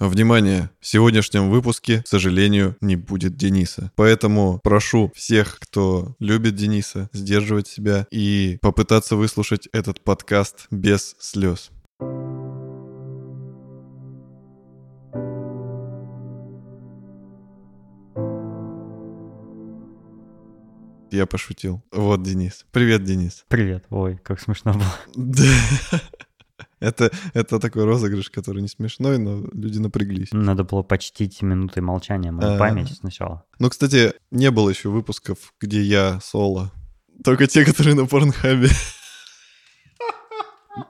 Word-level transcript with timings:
Внимание! 0.00 0.70
В 0.80 0.86
сегодняшнем 0.86 1.50
выпуске, 1.50 2.02
к 2.02 2.08
сожалению, 2.08 2.74
не 2.80 2.96
будет 2.96 3.36
Дениса. 3.36 3.92
Поэтому 3.96 4.58
прошу 4.64 5.12
всех, 5.14 5.58
кто 5.60 6.16
любит 6.18 6.54
Дениса, 6.54 7.10
сдерживать 7.12 7.68
себя 7.68 8.06
и 8.10 8.56
попытаться 8.62 9.14
выслушать 9.14 9.68
этот 9.72 10.02
подкаст 10.02 10.68
без 10.70 11.16
слез. 11.20 11.70
Я 21.10 21.26
пошутил. 21.26 21.82
Вот 21.92 22.22
Денис. 22.22 22.64
Привет, 22.72 23.04
Денис. 23.04 23.44
Привет. 23.48 23.84
Ой, 23.90 24.18
как 24.22 24.40
смешно 24.40 24.72
было. 24.72 25.34
Это, 26.80 27.10
это 27.34 27.58
такой 27.58 27.84
розыгрыш, 27.84 28.30
который 28.30 28.62
не 28.62 28.68
смешной, 28.68 29.18
но 29.18 29.46
люди 29.52 29.78
напряглись. 29.78 30.28
Надо 30.32 30.64
было 30.64 30.82
почтить 30.82 31.42
минутой 31.42 31.82
молчания 31.82 32.32
мою 32.32 32.54
А. 32.54 32.58
память 32.58 32.96
сначала. 32.96 33.44
Ну, 33.58 33.68
кстати, 33.68 34.14
не 34.30 34.50
было 34.50 34.70
еще 34.70 34.88
выпусков, 34.88 35.52
где 35.60 35.82
я 35.82 36.18
соло. 36.22 36.72
Только 37.22 37.46
те, 37.46 37.64
которые 37.66 37.94
на 37.94 38.06
порнхабе. 38.06 38.68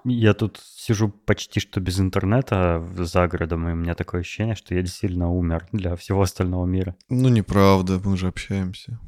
Я 0.04 0.34
тут 0.34 0.60
сижу 0.76 1.08
почти 1.08 1.58
что 1.58 1.80
без 1.80 1.98
интернета 1.98 2.86
за 2.96 3.26
городом, 3.26 3.68
и 3.68 3.72
у 3.72 3.74
меня 3.74 3.94
такое 3.94 4.20
ощущение, 4.20 4.54
что 4.54 4.74
я 4.74 4.82
действительно 4.82 5.30
умер 5.32 5.66
для 5.72 5.96
всего 5.96 6.22
остального 6.22 6.66
мира. 6.66 6.94
Ну, 7.08 7.28
неправда, 7.28 8.00
мы 8.02 8.16
же 8.16 8.28
общаемся. 8.28 9.00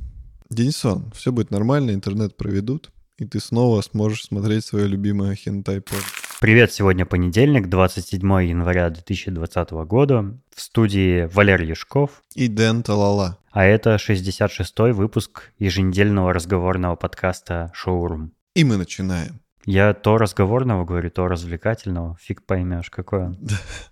Денисон, 0.51 1.11
все 1.15 1.31
будет 1.31 1.51
нормально, 1.51 1.93
интернет 1.93 2.37
проведут, 2.37 2.91
и 3.19 3.25
ты 3.27 3.41
снова 3.41 3.81
сможешь 3.83 4.25
смотреть 4.25 4.65
свое 4.65 4.87
любимое 4.87 5.35
хентай 5.35 5.81
порно. 5.81 6.05
Привет, 6.41 6.73
сегодня 6.73 7.07
понедельник, 7.07 7.69
27 7.69 8.21
января 8.45 8.91
2020 8.91 9.71
года. 9.87 10.37
В 10.55 10.61
студии 10.61 11.27
Валерий 11.33 11.69
Яшков, 11.69 12.23
И 12.35 12.49
Дэн 12.49 12.83
Талала. 12.83 13.39
а 13.53 13.65
это 13.65 13.95
66-й 13.95 14.93
выпуск 14.93 15.53
еженедельного 15.59 16.33
разговорного 16.33 16.97
подкаста 16.97 17.71
«Шоурум». 17.75 18.33
И 18.55 18.65
мы 18.65 18.77
начинаем. 18.77 19.41
Я 19.65 19.95
то 19.95 20.19
разговорного 20.19 20.85
говорю, 20.85 21.11
то 21.11 21.29
развлекательного. 21.29 22.17
Фиг 22.21 22.45
поймешь, 22.45 22.91
какой 22.91 23.27
он. 23.27 23.39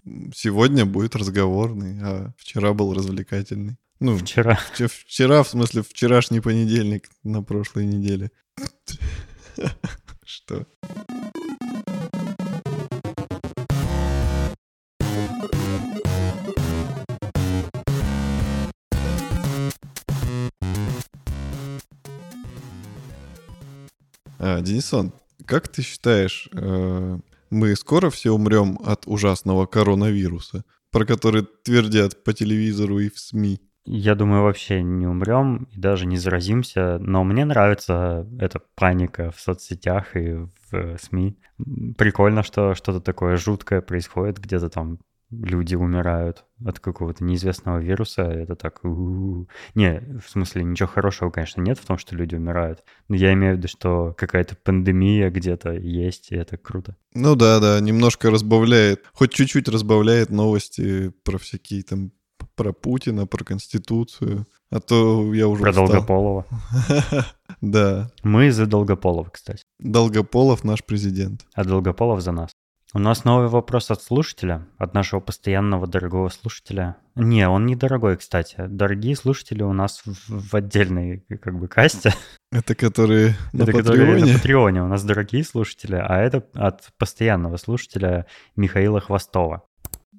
Сегодня 0.34 0.84
будет 0.84 1.14
разговорный, 1.14 2.00
а 2.02 2.32
вчера 2.36 2.72
был 2.74 2.92
развлекательный. 2.92 3.76
Ну, 4.00 4.16
вчера, 4.16 4.58
вчера, 4.72 5.42
в 5.44 5.48
смысле, 5.48 5.82
вчерашний 5.82 6.40
понедельник 6.40 7.08
на 7.22 7.42
прошлой 7.42 7.84
неделе. 7.84 8.32
Что? 10.24 10.66
А, 24.38 24.60
Денисон, 24.62 25.12
как 25.44 25.68
ты 25.68 25.82
считаешь, 25.82 26.48
э, 26.52 27.18
мы 27.50 27.76
скоро 27.76 28.08
все 28.08 28.30
умрем 28.30 28.78
от 28.84 29.06
ужасного 29.06 29.66
коронавируса, 29.66 30.64
про 30.90 31.04
который 31.04 31.46
твердят 31.62 32.24
по 32.24 32.32
телевизору 32.32 33.00
и 33.00 33.10
в 33.10 33.18
СМИ? 33.18 33.60
Я 33.84 34.14
думаю, 34.14 34.42
вообще 34.42 34.82
не 34.82 35.06
умрем 35.06 35.68
и 35.72 35.78
даже 35.78 36.06
не 36.06 36.16
заразимся, 36.16 36.98
но 36.98 37.24
мне 37.24 37.44
нравится 37.44 38.26
эта 38.38 38.60
паника 38.74 39.30
в 39.30 39.40
соцсетях 39.40 40.16
и 40.16 40.34
в 40.34 40.48
э, 40.72 40.96
СМИ. 40.98 41.38
Прикольно, 41.96 42.42
что 42.42 42.74
что-то 42.74 43.00
такое 43.00 43.36
жуткое 43.36 43.80
происходит, 43.80 44.38
где-то 44.38 44.68
там 44.68 44.98
люди 45.30 45.74
умирают 45.74 46.44
от 46.64 46.80
какого-то 46.80 47.24
неизвестного 47.24 47.78
вируса. 47.78 48.22
Это 48.22 48.56
так... 48.56 48.84
у-у-у. 48.84 49.48
Не, 49.74 50.00
в 50.20 50.28
смысле, 50.28 50.64
ничего 50.64 50.88
хорошего, 50.88 51.30
конечно, 51.30 51.60
нет 51.60 51.78
в 51.78 51.86
том, 51.86 51.98
что 51.98 52.16
люди 52.16 52.34
умирают. 52.34 52.84
Но 53.08 53.16
я 53.16 53.32
имею 53.32 53.54
в 53.54 53.58
виду, 53.58 53.68
что 53.68 54.14
какая-то 54.16 54.56
пандемия 54.56 55.30
где-то 55.30 55.72
есть, 55.72 56.32
и 56.32 56.36
это 56.36 56.56
круто. 56.56 56.96
Ну 57.14 57.36
да, 57.36 57.60
да, 57.60 57.80
немножко 57.80 58.30
разбавляет, 58.30 59.04
хоть 59.12 59.32
чуть-чуть 59.32 59.68
разбавляет 59.68 60.30
новости 60.30 61.10
про 61.24 61.38
всякие 61.38 61.82
там 61.82 62.12
про 62.60 62.74
Путина, 62.74 63.26
про 63.26 63.42
Конституцию. 63.42 64.46
А 64.70 64.80
то 64.80 65.32
я 65.34 65.48
уже 65.48 65.62
Про 65.62 65.70
устал. 65.70 65.86
Долгополова. 65.86 66.46
Да, 67.62 68.10
Мы 68.22 68.52
за 68.52 68.66
Долгополова, 68.66 69.30
кстати. 69.30 69.64
Долгополов 69.78 70.62
наш 70.62 70.84
президент. 70.84 71.46
А 71.54 71.64
Долгополов 71.64 72.20
за 72.20 72.32
нас. 72.32 72.50
У 72.92 72.98
нас 72.98 73.24
новый 73.24 73.48
вопрос 73.48 73.90
от 73.90 74.02
слушателя, 74.02 74.66
от 74.76 74.92
нашего 74.92 75.20
постоянного 75.20 75.86
дорогого 75.86 76.28
слушателя. 76.28 76.96
Не, 77.14 77.48
он 77.48 77.64
не 77.64 77.76
дорогой, 77.76 78.18
кстати. 78.18 78.56
Дорогие 78.68 79.16
слушатели 79.16 79.62
у 79.62 79.72
нас 79.72 80.02
в, 80.04 80.50
в 80.50 80.54
отдельной 80.54 81.24
как 81.40 81.58
бы 81.58 81.66
касте. 81.66 82.12
Это 82.52 82.74
которые 82.74 83.36
на 83.54 83.62
это 83.62 83.72
которые 83.72 84.06
Патреоне. 84.06 84.32
на 84.32 84.38
Патреоне 84.38 84.82
у 84.82 84.86
нас 84.86 85.02
дорогие 85.04 85.44
слушатели, 85.44 85.96
а 85.96 86.18
это 86.18 86.44
от 86.54 86.90
постоянного 86.98 87.56
слушателя 87.56 88.26
Михаила 88.54 89.00
Хвостова. 89.00 89.62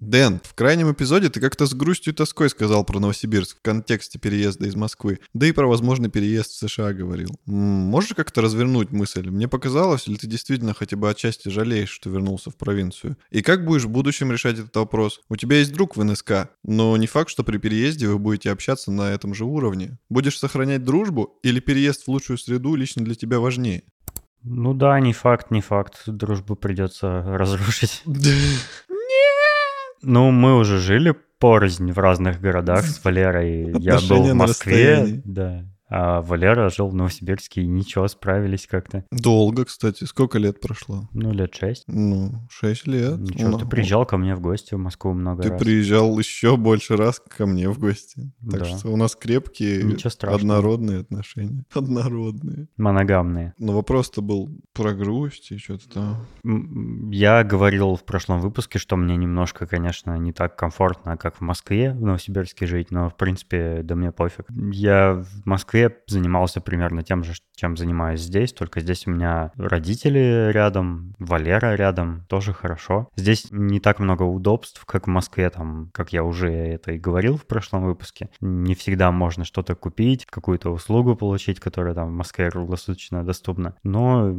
Дэн, 0.01 0.41
в 0.43 0.55
крайнем 0.55 0.91
эпизоде 0.91 1.29
ты 1.29 1.39
как-то 1.39 1.67
с 1.67 1.75
грустью 1.75 2.11
и 2.11 2.15
тоской 2.15 2.49
сказал 2.49 2.83
про 2.83 2.99
Новосибирск 2.99 3.59
в 3.59 3.61
контексте 3.61 4.17
переезда 4.17 4.65
из 4.65 4.75
Москвы, 4.75 5.19
да 5.35 5.45
и 5.45 5.51
про 5.51 5.67
возможный 5.67 6.09
переезд 6.09 6.53
в 6.53 6.57
США 6.57 6.91
говорил. 6.91 7.29
Можешь 7.45 8.15
как-то 8.15 8.41
развернуть 8.41 8.91
мысль? 8.91 9.29
Мне 9.29 9.47
показалось, 9.47 10.07
или 10.07 10.15
ты 10.15 10.25
действительно 10.25 10.73
хотя 10.73 10.97
бы 10.97 11.07
отчасти 11.07 11.49
жалеешь, 11.49 11.91
что 11.91 12.09
вернулся 12.09 12.49
в 12.49 12.55
провинцию? 12.55 13.15
И 13.29 13.43
как 13.43 13.63
будешь 13.63 13.83
в 13.83 13.89
будущем 13.89 14.31
решать 14.31 14.57
этот 14.57 14.75
вопрос? 14.75 15.21
У 15.29 15.35
тебя 15.35 15.57
есть 15.57 15.71
друг 15.71 15.95
в 15.95 16.03
НСК, 16.03 16.49
но 16.63 16.97
не 16.97 17.05
факт, 17.05 17.29
что 17.29 17.43
при 17.43 17.59
переезде 17.59 18.07
вы 18.07 18.17
будете 18.17 18.49
общаться 18.49 18.91
на 18.91 19.11
этом 19.11 19.35
же 19.35 19.45
уровне. 19.45 19.99
Будешь 20.09 20.39
сохранять 20.39 20.83
дружбу 20.83 21.37
или 21.43 21.59
переезд 21.59 22.05
в 22.05 22.07
лучшую 22.07 22.39
среду 22.39 22.73
лично 22.73 23.05
для 23.05 23.13
тебя 23.13 23.39
важнее? 23.39 23.83
Ну 24.43 24.73
да, 24.73 24.99
не 24.99 25.13
факт, 25.13 25.51
не 25.51 25.61
факт. 25.61 26.01
Дружбу 26.07 26.55
придется 26.55 27.21
разрушить. 27.23 28.01
Ну, 30.01 30.31
мы 30.31 30.57
уже 30.57 30.79
жили 30.79 31.15
порознь 31.39 31.91
в 31.91 31.99
разных 31.99 32.39
городах 32.39 32.85
с 32.85 33.03
Валерой. 33.03 33.71
Я 33.79 33.99
был 33.99 34.23
в 34.23 34.33
Москве, 34.33 35.21
да. 35.25 35.65
А 35.93 36.21
Валера 36.21 36.69
жил 36.69 36.87
в 36.87 36.95
Новосибирске, 36.95 37.63
и 37.63 37.67
ничего, 37.67 38.07
справились 38.07 38.65
как-то. 38.65 39.03
Долго, 39.11 39.65
кстати. 39.65 40.05
Сколько 40.05 40.39
лет 40.39 40.61
прошло? 40.61 41.09
Ну, 41.13 41.33
лет 41.33 41.53
шесть. 41.53 41.83
Ну, 41.87 42.31
6 42.49 42.87
лет. 42.87 43.17
Ничего, 43.19 43.49
Ну, 43.49 43.57
ты 43.59 43.65
приезжал 43.65 44.05
ко 44.05 44.17
мне 44.17 44.33
в 44.35 44.39
гости 44.39 44.73
в 44.73 44.77
Москву 44.77 45.11
много 45.11 45.43
Ты 45.43 45.49
раз. 45.49 45.61
приезжал 45.61 46.17
еще 46.17 46.55
больше 46.55 46.95
раз 46.95 47.19
ко 47.19 47.45
мне 47.45 47.69
в 47.69 47.77
гости. 47.77 48.31
Так 48.49 48.61
Да. 48.61 48.65
что 48.77 48.87
у 48.87 48.95
нас 48.95 49.17
крепкие, 49.17 49.97
однородные 50.21 51.01
отношения. 51.01 51.65
Однородные. 51.73 52.69
Моногамные. 52.77 53.53
Но 53.57 53.73
вопрос-то 53.73 54.21
был 54.21 54.49
про 54.73 54.93
грусть 54.93 55.51
и 55.51 55.57
что-то 55.57 55.89
там. 55.89 57.11
Я 57.11 57.43
говорил 57.43 57.95
в 57.97 58.05
прошлом 58.05 58.39
выпуске, 58.39 58.79
что 58.79 58.95
мне 58.95 59.17
немножко, 59.17 59.65
конечно, 59.67 60.17
не 60.17 60.31
так 60.31 60.55
комфортно, 60.55 61.17
как 61.17 61.35
в 61.35 61.41
Москве, 61.41 61.91
в 61.91 62.01
Новосибирске 62.01 62.65
жить, 62.65 62.91
но, 62.91 63.09
в 63.09 63.17
принципе, 63.17 63.81
да 63.83 63.95
мне 63.95 64.13
пофиг. 64.13 64.45
Я 64.71 65.15
в 65.15 65.45
Москве 65.45 65.80
занимался 66.07 66.61
примерно 66.61 67.03
тем 67.03 67.23
же, 67.23 67.33
чем 67.55 67.77
занимаюсь 67.77 68.21
здесь, 68.21 68.53
только 68.53 68.81
здесь 68.81 69.07
у 69.07 69.11
меня 69.11 69.51
родители 69.55 70.49
рядом, 70.51 71.13
Валера 71.19 71.75
рядом, 71.75 72.25
тоже 72.27 72.53
хорошо. 72.53 73.09
Здесь 73.15 73.47
не 73.51 73.79
так 73.79 73.99
много 73.99 74.23
удобств, 74.23 74.83
как 74.85 75.07
в 75.07 75.09
Москве, 75.09 75.49
там, 75.49 75.89
как 75.93 76.13
я 76.13 76.23
уже 76.23 76.51
это 76.51 76.93
и 76.93 76.99
говорил 76.99 77.37
в 77.37 77.45
прошлом 77.45 77.83
выпуске. 77.83 78.29
Не 78.39 78.75
всегда 78.75 79.11
можно 79.11 79.45
что-то 79.45 79.75
купить, 79.75 80.25
какую-то 80.25 80.71
услугу 80.71 81.15
получить, 81.15 81.59
которая 81.59 81.93
там 81.93 82.09
в 82.09 82.13
Москве 82.13 82.49
круглосуточно 82.49 83.23
доступна. 83.23 83.75
Но 83.83 84.35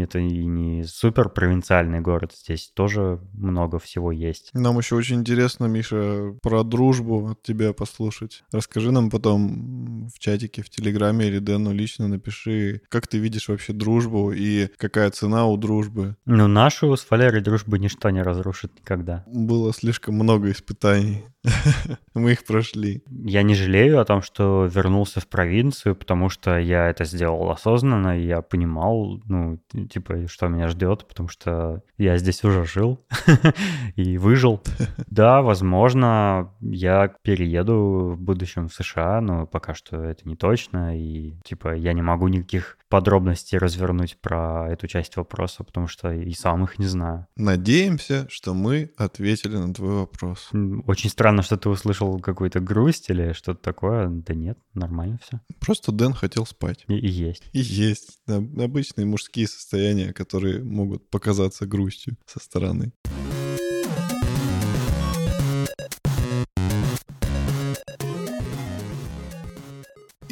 это 0.00 0.18
и 0.18 0.44
не 0.46 0.84
супер 0.84 1.28
провинциальный 1.28 2.00
город, 2.00 2.32
здесь 2.34 2.70
тоже 2.74 3.20
много 3.34 3.78
всего 3.78 4.12
есть. 4.12 4.50
Нам 4.54 4.78
еще 4.78 4.96
очень 4.96 5.16
интересно, 5.16 5.66
Миша, 5.66 6.34
про 6.42 6.62
дружбу 6.64 7.30
от 7.30 7.42
тебя 7.42 7.72
послушать. 7.72 8.44
Расскажи 8.52 8.90
нам 8.90 9.10
потом 9.10 10.08
в 10.08 10.18
чатике, 10.18 10.62
в 10.62 10.70
Телеграме 10.76 11.28
или 11.28 11.38
Дэну 11.38 11.72
лично 11.72 12.08
напиши, 12.08 12.82
как 12.88 13.06
ты 13.06 13.18
видишь 13.18 13.48
вообще 13.48 13.72
дружбу 13.72 14.32
и 14.32 14.68
какая 14.76 15.10
цена 15.10 15.46
у 15.46 15.56
дружбы. 15.56 16.16
Ну, 16.26 16.46
нашу 16.46 16.96
с 16.96 17.08
Валерой 17.10 17.40
дружбу 17.40 17.76
ничто 17.76 18.10
не 18.10 18.22
разрушит 18.22 18.72
никогда. 18.80 19.24
Было 19.26 19.72
слишком 19.72 20.14
много 20.14 20.50
испытаний. 20.50 21.24
Мы 22.14 22.32
их 22.32 22.44
прошли. 22.44 23.02
Я 23.10 23.42
не 23.42 23.54
жалею 23.54 24.00
о 24.00 24.04
том, 24.04 24.22
что 24.22 24.66
вернулся 24.66 25.20
в 25.20 25.26
провинцию, 25.26 25.94
потому 25.94 26.28
что 26.28 26.58
я 26.58 26.88
это 26.88 27.04
сделал 27.04 27.50
осознанно, 27.50 28.18
и 28.18 28.26
я 28.26 28.40
понимал, 28.40 29.20
ну, 29.26 29.58
типа, 29.90 30.26
что 30.28 30.48
меня 30.48 30.68
ждет, 30.68 31.06
потому 31.06 31.28
что 31.28 31.82
я 31.98 32.16
здесь 32.16 32.42
уже 32.44 32.64
жил 32.64 33.04
и 33.96 34.18
выжил. 34.18 34.62
Да, 35.06 35.42
возможно, 35.42 36.52
я 36.60 37.08
перееду 37.22 38.14
в 38.16 38.20
будущем 38.20 38.68
в 38.68 38.74
США, 38.74 39.20
но 39.20 39.46
пока 39.46 39.74
что 39.74 40.02
это 40.02 40.28
не 40.28 40.34
точно, 40.34 40.53
и, 40.94 41.36
типа, 41.44 41.74
я 41.74 41.92
не 41.92 42.02
могу 42.02 42.28
никаких 42.28 42.78
подробности 42.88 43.56
развернуть 43.56 44.16
про 44.20 44.68
эту 44.70 44.86
часть 44.86 45.16
вопроса, 45.16 45.64
потому 45.64 45.88
что 45.88 46.12
и 46.12 46.32
сам 46.32 46.64
их 46.64 46.78
не 46.78 46.86
знаю. 46.86 47.26
Надеемся, 47.36 48.26
что 48.28 48.54
мы 48.54 48.92
ответили 48.96 49.56
на 49.56 49.74
твой 49.74 49.94
вопрос. 49.94 50.50
Очень 50.86 51.10
странно, 51.10 51.42
что 51.42 51.56
ты 51.56 51.68
услышал 51.68 52.20
какую-то 52.20 52.60
грусть 52.60 53.10
или 53.10 53.32
что-то 53.32 53.60
такое. 53.60 54.08
Да 54.08 54.34
нет, 54.34 54.58
нормально 54.74 55.18
все. 55.22 55.40
Просто 55.58 55.90
Дэн 55.90 56.12
хотел 56.12 56.46
спать. 56.46 56.84
И, 56.86 56.94
и 56.94 57.08
есть. 57.08 57.42
И 57.52 57.58
есть. 57.58 58.20
Да, 58.26 58.36
обычные 58.36 59.06
мужские 59.06 59.48
состояния, 59.48 60.12
которые 60.12 60.62
могут 60.62 61.10
показаться 61.10 61.66
грустью 61.66 62.16
со 62.26 62.38
стороны. 62.38 62.92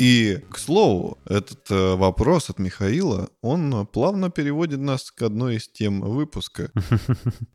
И, 0.02 0.40
к 0.50 0.58
слову, 0.58 1.18
этот 1.26 1.70
э, 1.70 1.94
вопрос 1.94 2.50
от 2.50 2.58
Михаила, 2.58 3.28
он 3.40 3.86
плавно 3.86 4.30
переводит 4.30 4.80
нас 4.80 5.12
к 5.12 5.22
одной 5.22 5.58
из 5.58 5.68
тем 5.68 6.00
выпуска. 6.00 6.70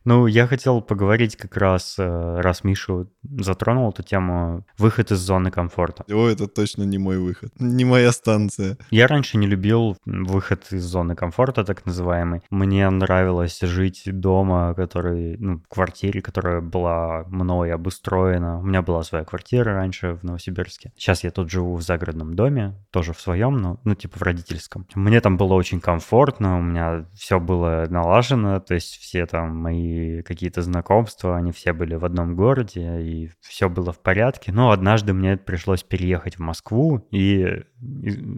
Ну, 0.04 0.26
я 0.26 0.46
хотел 0.46 0.80
поговорить 0.80 1.36
как 1.36 1.58
раз, 1.58 1.96
э, 1.98 2.40
раз 2.40 2.64
Мишу 2.64 3.10
затронул 3.22 3.90
эту 3.90 4.02
тему, 4.02 4.64
выход 4.78 5.12
из 5.12 5.18
зоны 5.18 5.50
комфорта. 5.50 6.04
О, 6.08 6.26
это 6.26 6.48
точно 6.48 6.84
не 6.84 6.96
мой 6.96 7.18
выход, 7.18 7.52
не 7.58 7.84
моя 7.84 8.10
станция. 8.12 8.78
Я 8.90 9.06
раньше 9.06 9.36
не 9.36 9.46
любил 9.46 9.98
выход 10.06 10.66
из 10.70 10.84
зоны 10.84 11.14
комфорта, 11.14 11.62
так 11.64 11.84
называемый. 11.84 12.40
Мне 12.48 12.88
нравилось 12.88 13.60
жить 13.60 14.02
дома, 14.06 14.72
который, 14.74 15.36
ну, 15.36 15.58
в 15.58 15.68
квартире, 15.68 16.22
которая 16.22 16.62
была 16.62 17.24
мной 17.28 17.74
обустроена. 17.74 18.60
У 18.60 18.62
меня 18.62 18.80
была 18.80 19.02
своя 19.02 19.24
квартира 19.24 19.74
раньше 19.74 20.14
в 20.14 20.22
Новосибирске. 20.24 20.92
Сейчас 20.96 21.24
я 21.24 21.30
тут 21.30 21.50
живу 21.50 21.76
в 21.76 21.82
загородном 21.82 22.37
доме, 22.38 22.74
тоже 22.92 23.12
в 23.12 23.20
своем, 23.20 23.56
но, 23.56 23.80
ну, 23.84 23.94
типа 23.94 24.18
в 24.18 24.22
родительском. 24.22 24.86
Мне 24.94 25.20
там 25.20 25.36
было 25.36 25.54
очень 25.54 25.80
комфортно, 25.80 26.58
у 26.58 26.62
меня 26.62 27.06
все 27.14 27.40
было 27.40 27.86
налажено, 27.90 28.60
то 28.60 28.74
есть 28.74 28.96
все 28.96 29.26
там 29.26 29.56
мои 29.56 30.22
какие-то 30.22 30.62
знакомства, 30.62 31.36
они 31.36 31.50
все 31.50 31.72
были 31.72 31.96
в 31.96 32.04
одном 32.04 32.36
городе, 32.36 33.02
и 33.02 33.30
все 33.40 33.68
было 33.68 33.92
в 33.92 33.98
порядке. 34.00 34.52
Но 34.52 34.70
однажды 34.70 35.12
мне 35.12 35.36
пришлось 35.36 35.82
переехать 35.82 36.36
в 36.36 36.40
Москву, 36.40 37.06
и 37.10 37.62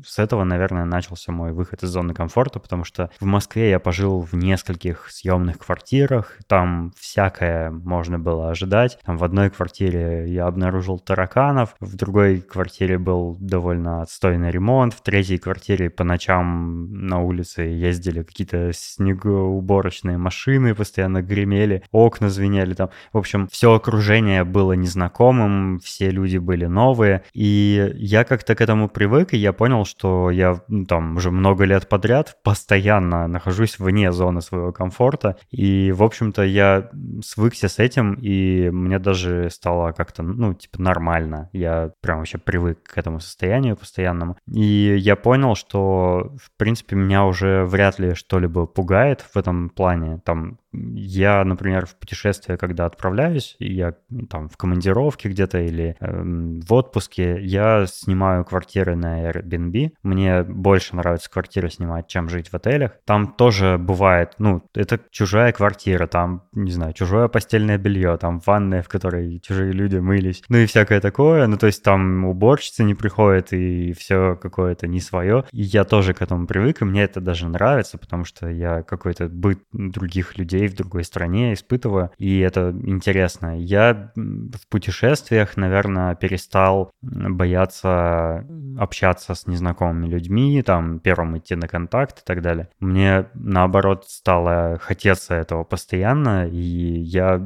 с 0.05 0.19
этого, 0.19 0.44
наверное, 0.44 0.85
начался 0.85 1.32
мой 1.32 1.52
выход 1.52 1.82
из 1.82 1.91
зоны 1.91 2.14
комфорта, 2.14 2.58
потому 2.58 2.85
что 2.85 3.11
в 3.20 3.25
Москве 3.26 3.70
я 3.70 3.79
пожил 3.79 4.23
в 4.23 4.32
нескольких 4.35 5.11
съемных 5.11 5.58
квартирах, 5.58 6.38
там 6.47 6.93
всякое 6.99 7.70
можно 7.70 8.19
было 8.19 8.50
ожидать. 8.50 8.99
Там 9.05 9.17
в 9.17 9.25
одной 9.25 9.50
квартире 9.50 10.26
я 10.29 10.47
обнаружил 10.47 10.99
тараканов, 10.99 11.75
в 11.81 11.97
другой 11.97 12.41
квартире 12.41 12.99
был 12.99 13.37
довольно 13.41 13.80
на 13.81 14.03
отстойный 14.03 14.50
ремонт. 14.50 14.94
В 14.94 15.03
третьей 15.03 15.38
квартире 15.38 15.91
по 15.91 16.05
ночам 16.05 16.93
на 16.93 17.21
улице 17.21 17.62
ездили 17.62 18.23
какие-то 18.23 18.73
снегоуборочные 18.73 20.19
машины, 20.19 20.75
постоянно 20.75 21.23
гремели, 21.23 21.82
окна 21.91 22.29
звенели 22.29 22.75
там. 22.75 22.91
В 23.12 23.19
общем, 23.19 23.49
все 23.50 23.75
окружение 23.75 24.44
было 24.44 24.75
незнакомым, 24.75 25.79
все 25.81 26.11
люди 26.11 26.38
были 26.38 26.67
новые. 26.67 27.25
И 27.32 27.93
я 27.97 28.25
как-то 28.25 28.55
к 28.55 28.61
этому 28.61 28.88
привык, 28.88 29.35
и 29.35 29.38
я 29.38 29.53
понял, 29.53 29.85
что 29.85 30.31
я 30.31 30.61
ну, 30.69 30.85
там 30.87 31.17
уже 31.17 31.31
много 31.31 31.65
лет 31.65 31.88
подряд 31.88 32.37
постоянно 32.43 33.26
нахожусь 33.26 33.79
вне 33.79 34.12
зоны 34.12 34.41
своего 34.41 34.73
комфорта. 34.73 35.37
И, 35.50 35.93
в 35.93 36.03
общем-то, 36.03 36.43
я 36.43 36.91
свыкся 37.25 37.69
с 37.69 37.79
этим, 37.79 38.15
и 38.15 38.71
мне 38.71 38.99
даже 38.99 39.49
стало 39.50 39.93
как-то, 39.93 40.23
ну, 40.23 40.55
типа, 40.55 40.81
нормально. 40.81 41.49
Я 41.53 41.93
прям 42.00 42.19
вообще 42.19 42.38
привык 42.38 42.83
к 42.83 42.99
этому 42.99 43.21
состоянию 43.21 43.70
постоянному. 43.77 44.37
И 44.53 44.97
я 44.97 45.17
понял, 45.17 45.55
что, 45.55 46.33
в 46.41 46.51
принципе, 46.57 46.97
меня 46.97 47.25
уже 47.25 47.65
вряд 47.65 47.99
ли 47.99 48.15
что-либо 48.15 48.67
пугает 48.67 49.21
в 49.21 49.37
этом 49.37 49.71
плане. 49.71 50.21
Там 50.25 50.59
я, 50.73 51.45
например, 51.45 51.87
в 51.87 51.97
путешествие, 51.97 52.57
когда 52.57 52.87
отправляюсь, 52.87 53.57
я 53.59 53.95
там 54.29 54.49
в 54.49 54.57
командировке 54.57 55.29
где-то 55.29 55.59
или 55.59 55.97
э, 55.99 56.23
в 56.63 56.73
отпуске, 56.73 57.41
я 57.41 57.87
снимаю 57.87 58.45
квартиры 58.45 58.97
на 58.97 59.31
Airbnb. 59.31 59.93
Мне 60.03 60.43
больше 60.43 60.97
нравится 60.97 61.31
квартиры 61.31 61.71
снимать, 61.71 62.07
чем 62.07 62.29
жить 62.29 62.49
в 62.49 62.55
отелях. 62.55 62.93
Там 63.05 63.33
тоже 63.33 63.79
бывает, 63.79 64.35
ну, 64.39 64.63
это 64.75 65.01
чужая 65.11 65.53
квартира, 65.53 66.07
там, 66.07 66.45
не 66.53 66.71
знаю, 66.71 66.93
чужое 66.93 67.29
постельное 67.29 67.79
белье, 67.79 68.17
там 68.17 68.41
ванная, 68.45 68.83
в 68.83 68.89
которой 68.89 69.41
чужие 69.41 69.73
люди 69.73 69.97
мылись, 69.97 70.43
ну 70.49 70.59
и 70.59 70.67
всякое 70.67 71.01
такое. 71.01 71.47
Ну, 71.47 71.57
то 71.57 71.67
есть 71.67 71.83
там 71.83 72.25
уборщица 72.25 72.85
не 72.85 72.95
приходит, 72.95 73.53
и 73.53 73.93
все 73.93 74.37
какое-то 74.37 74.87
не 74.87 75.01
свое. 75.01 75.45
И 75.53 75.63
я 75.63 75.85
тоже 75.85 76.15
к 76.15 76.23
этому 76.23 76.47
привык, 76.47 76.83
и 76.83 76.85
мне 76.85 77.03
это 77.03 77.21
даже 77.21 77.49
нравится, 77.49 77.99
потому 77.99 78.25
что 78.25 78.49
я 78.49 78.83
какой-то 78.83 79.29
быт 79.29 79.61
других 79.73 80.39
людей 80.39 80.60
людей 80.61 80.69
в 80.69 80.77
другой 80.77 81.05
стране 81.05 81.55
испытываю, 81.55 82.11
и 82.19 82.41
это 82.41 82.71
интересно. 82.85 83.59
Я 83.59 84.12
в 84.15 84.69
путешествиях, 84.69 85.57
наверное, 85.57 86.15
перестал 86.15 86.91
бояться 87.03 88.45
общаться 88.79 89.35
с 89.35 89.47
незнакомыми 89.47 90.07
людьми, 90.07 90.62
там, 90.62 91.01
первым 91.01 91.39
идти 91.39 91.55
на 91.55 91.69
контакт 91.69 92.21
и 92.21 92.23
так 92.25 92.43
далее. 92.43 92.69
Мне, 92.81 93.27
наоборот, 93.35 94.05
стало 94.09 94.79
хотеться 94.81 95.35
этого 95.35 95.65
постоянно, 95.65 96.47
и 96.49 96.57
я, 96.57 97.43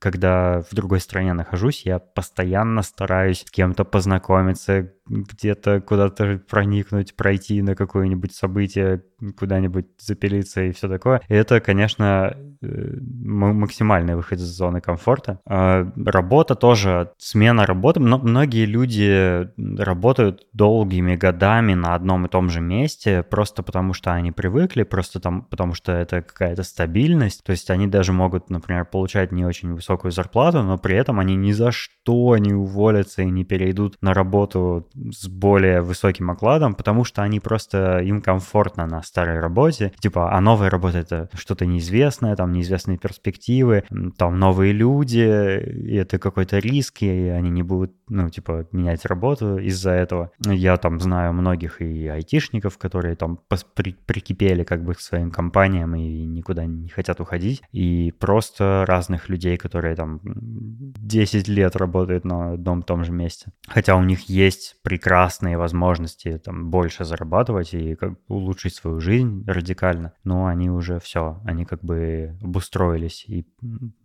когда 0.00 0.62
в 0.70 0.74
другой 0.74 1.00
стране 1.00 1.32
нахожусь, 1.32 1.86
я 1.86 1.98
постоянно 1.98 2.82
стараюсь 2.82 3.44
с 3.46 3.50
кем-то 3.50 3.84
познакомиться, 3.84 4.90
где-то 5.06 5.80
куда-то 5.80 6.40
проникнуть, 6.48 7.14
пройти 7.14 7.60
на 7.62 7.74
какое-нибудь 7.74 8.34
событие, 8.34 9.02
куда-нибудь 9.38 9.86
запилиться 9.98 10.62
и 10.62 10.72
все 10.72 10.88
такое. 10.88 11.20
И 11.28 11.34
это, 11.34 11.60
конечно, 11.60 12.36
э, 12.62 12.96
максимальный 13.00 14.16
выход 14.16 14.38
из 14.38 14.44
зоны 14.44 14.80
комфорта. 14.80 15.40
А 15.46 15.90
работа 15.96 16.54
тоже, 16.54 17.12
смена 17.18 17.66
работы. 17.66 18.00
Многие 18.00 18.64
люди 18.64 19.48
работают 19.56 20.46
долгими 20.52 21.16
годами 21.16 21.74
на 21.74 21.94
одном 21.94 22.26
и 22.26 22.28
том 22.28 22.48
же 22.48 22.60
месте, 22.60 23.22
просто 23.22 23.62
потому 23.62 23.92
что 23.92 24.12
они 24.12 24.32
привыкли, 24.32 24.82
просто 24.82 25.20
там, 25.20 25.42
потому 25.42 25.74
что 25.74 25.92
это 25.92 26.22
какая-то 26.22 26.62
стабильность. 26.62 27.44
То 27.44 27.52
есть 27.52 27.70
они 27.70 27.86
даже 27.86 28.12
могут, 28.12 28.50
например, 28.50 28.84
получать 28.86 29.32
не 29.32 29.44
очень 29.44 29.74
высокую 29.74 30.12
зарплату, 30.12 30.62
но 30.62 30.78
при 30.78 30.96
этом 30.96 31.20
они 31.20 31.36
ни 31.36 31.52
за 31.52 31.72
что 31.72 32.36
не 32.38 32.54
уволятся 32.54 33.22
и 33.22 33.30
не 33.30 33.44
перейдут 33.44 33.96
на 34.00 34.14
работу 34.14 34.88
с 35.10 35.28
более 35.28 35.80
высоким 35.80 36.30
окладом, 36.30 36.74
потому 36.74 37.04
что 37.04 37.22
они 37.22 37.40
просто, 37.40 37.98
им 37.98 38.22
комфортно 38.22 38.86
на 38.86 39.02
старой 39.02 39.40
работе, 39.40 39.92
типа, 39.98 40.32
а 40.32 40.40
новая 40.40 40.70
работа 40.70 40.98
это 40.98 41.28
что-то 41.34 41.66
неизвестное, 41.66 42.36
там 42.36 42.52
неизвестные 42.52 42.98
перспективы, 42.98 43.84
там 44.16 44.38
новые 44.38 44.72
люди, 44.72 45.18
и 45.18 45.96
это 45.96 46.18
какой-то 46.18 46.58
риск, 46.58 47.02
и 47.02 47.28
они 47.28 47.50
не 47.50 47.62
будут, 47.62 47.92
ну, 48.08 48.28
типа, 48.28 48.66
менять 48.72 49.04
работу 49.06 49.58
из-за 49.58 49.90
этого. 49.90 50.30
Я 50.44 50.76
там 50.76 51.00
знаю 51.00 51.32
многих 51.32 51.80
и 51.80 52.06
айтишников, 52.06 52.78
которые 52.78 53.16
там 53.16 53.38
при 53.74 53.94
прикипели 54.06 54.64
как 54.64 54.84
бы 54.84 54.94
к 54.94 55.00
своим 55.00 55.30
компаниям 55.30 55.94
и 55.94 56.24
никуда 56.24 56.66
не 56.66 56.88
хотят 56.88 57.20
уходить, 57.20 57.62
и 57.72 58.12
просто 58.18 58.84
разных 58.86 59.28
людей, 59.28 59.56
которые 59.56 59.96
там 59.96 60.20
10 60.24 61.48
лет 61.48 61.76
работают 61.76 62.24
на 62.24 62.52
одном 62.52 62.80
и 62.80 62.82
том 62.84 63.04
же 63.04 63.12
месте. 63.12 63.46
Хотя 63.66 63.96
у 63.96 64.02
них 64.02 64.28
есть 64.28 64.76
прекрасные 64.84 65.56
возможности 65.56 66.38
там 66.44 66.70
больше 66.70 67.06
зарабатывать 67.06 67.72
и 67.72 67.94
как 67.94 68.18
улучшить 68.28 68.74
свою 68.74 69.00
жизнь 69.00 69.42
радикально, 69.46 70.12
но 70.24 70.44
они 70.46 70.68
уже 70.68 71.00
все, 71.00 71.40
они 71.46 71.64
как 71.64 71.82
бы 71.82 72.36
обустроились 72.42 73.24
и 73.26 73.46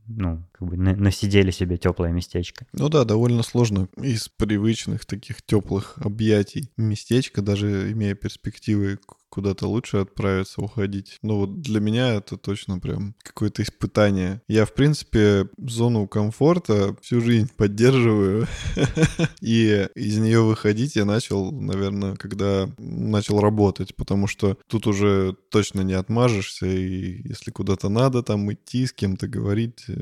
ну, 0.07 0.47
как 0.53 0.67
бы 0.69 0.77
насидели 0.77 1.51
себе 1.51 1.77
теплое 1.77 2.11
местечко. 2.11 2.65
Ну 2.71 2.87
да, 2.87 3.03
довольно 3.03 3.43
сложно 3.43 3.89
из 3.97 4.29
привычных 4.29 5.05
таких 5.05 5.41
теплых 5.41 5.97
объятий 5.97 6.71
местечко, 6.77 7.41
даже 7.41 7.91
имея 7.91 8.15
перспективы 8.15 8.99
куда-то 9.39 9.67
лучше 9.69 9.97
отправиться, 9.97 10.61
уходить. 10.61 11.17
Но 11.21 11.39
вот 11.39 11.61
для 11.61 11.79
меня 11.79 12.15
это 12.15 12.35
точно 12.35 12.77
прям 12.77 13.15
какое-то 13.23 13.63
испытание. 13.63 14.41
Я, 14.49 14.65
в 14.65 14.73
принципе, 14.73 15.47
зону 15.57 16.09
комфорта 16.09 16.93
всю 17.01 17.21
жизнь 17.21 17.49
поддерживаю. 17.55 18.47
И 19.41 19.87
из 19.95 20.17
нее 20.17 20.41
выходить 20.41 20.97
я 20.97 21.05
начал, 21.05 21.53
наверное, 21.53 22.15
когда 22.15 22.69
начал 22.77 23.39
работать, 23.39 23.95
потому 23.95 24.27
что 24.27 24.57
тут 24.67 24.87
уже 24.87 25.37
точно 25.49 25.79
не 25.81 25.93
отмажешься, 25.93 26.65
и 26.65 27.21
если 27.27 27.51
куда-то 27.51 27.87
надо 27.87 28.23
там 28.23 28.51
идти, 28.51 28.85
с 28.85 28.91
кем-то 28.91 29.27
говорить, 29.27 29.85
э, 29.87 29.93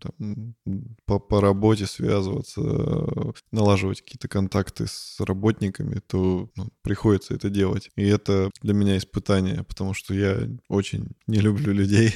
там, 0.00 0.54
по, 1.04 1.18
по 1.18 1.40
работе 1.42 1.86
связываться, 1.86 2.60
налаживать 3.52 4.00
какие-то 4.00 4.28
контакты 4.28 4.86
с 4.86 5.20
работниками, 5.20 6.00
то 6.06 6.48
ну, 6.56 6.68
приходится 6.82 7.34
это 7.34 7.50
делать. 7.50 7.90
И 7.96 8.06
это 8.06 8.50
для 8.62 8.74
меня 8.78 8.96
испытание, 8.96 9.64
потому 9.64 9.94
что 9.94 10.14
я 10.14 10.38
очень 10.68 11.08
не 11.26 11.40
люблю 11.40 11.72
людей. 11.72 12.14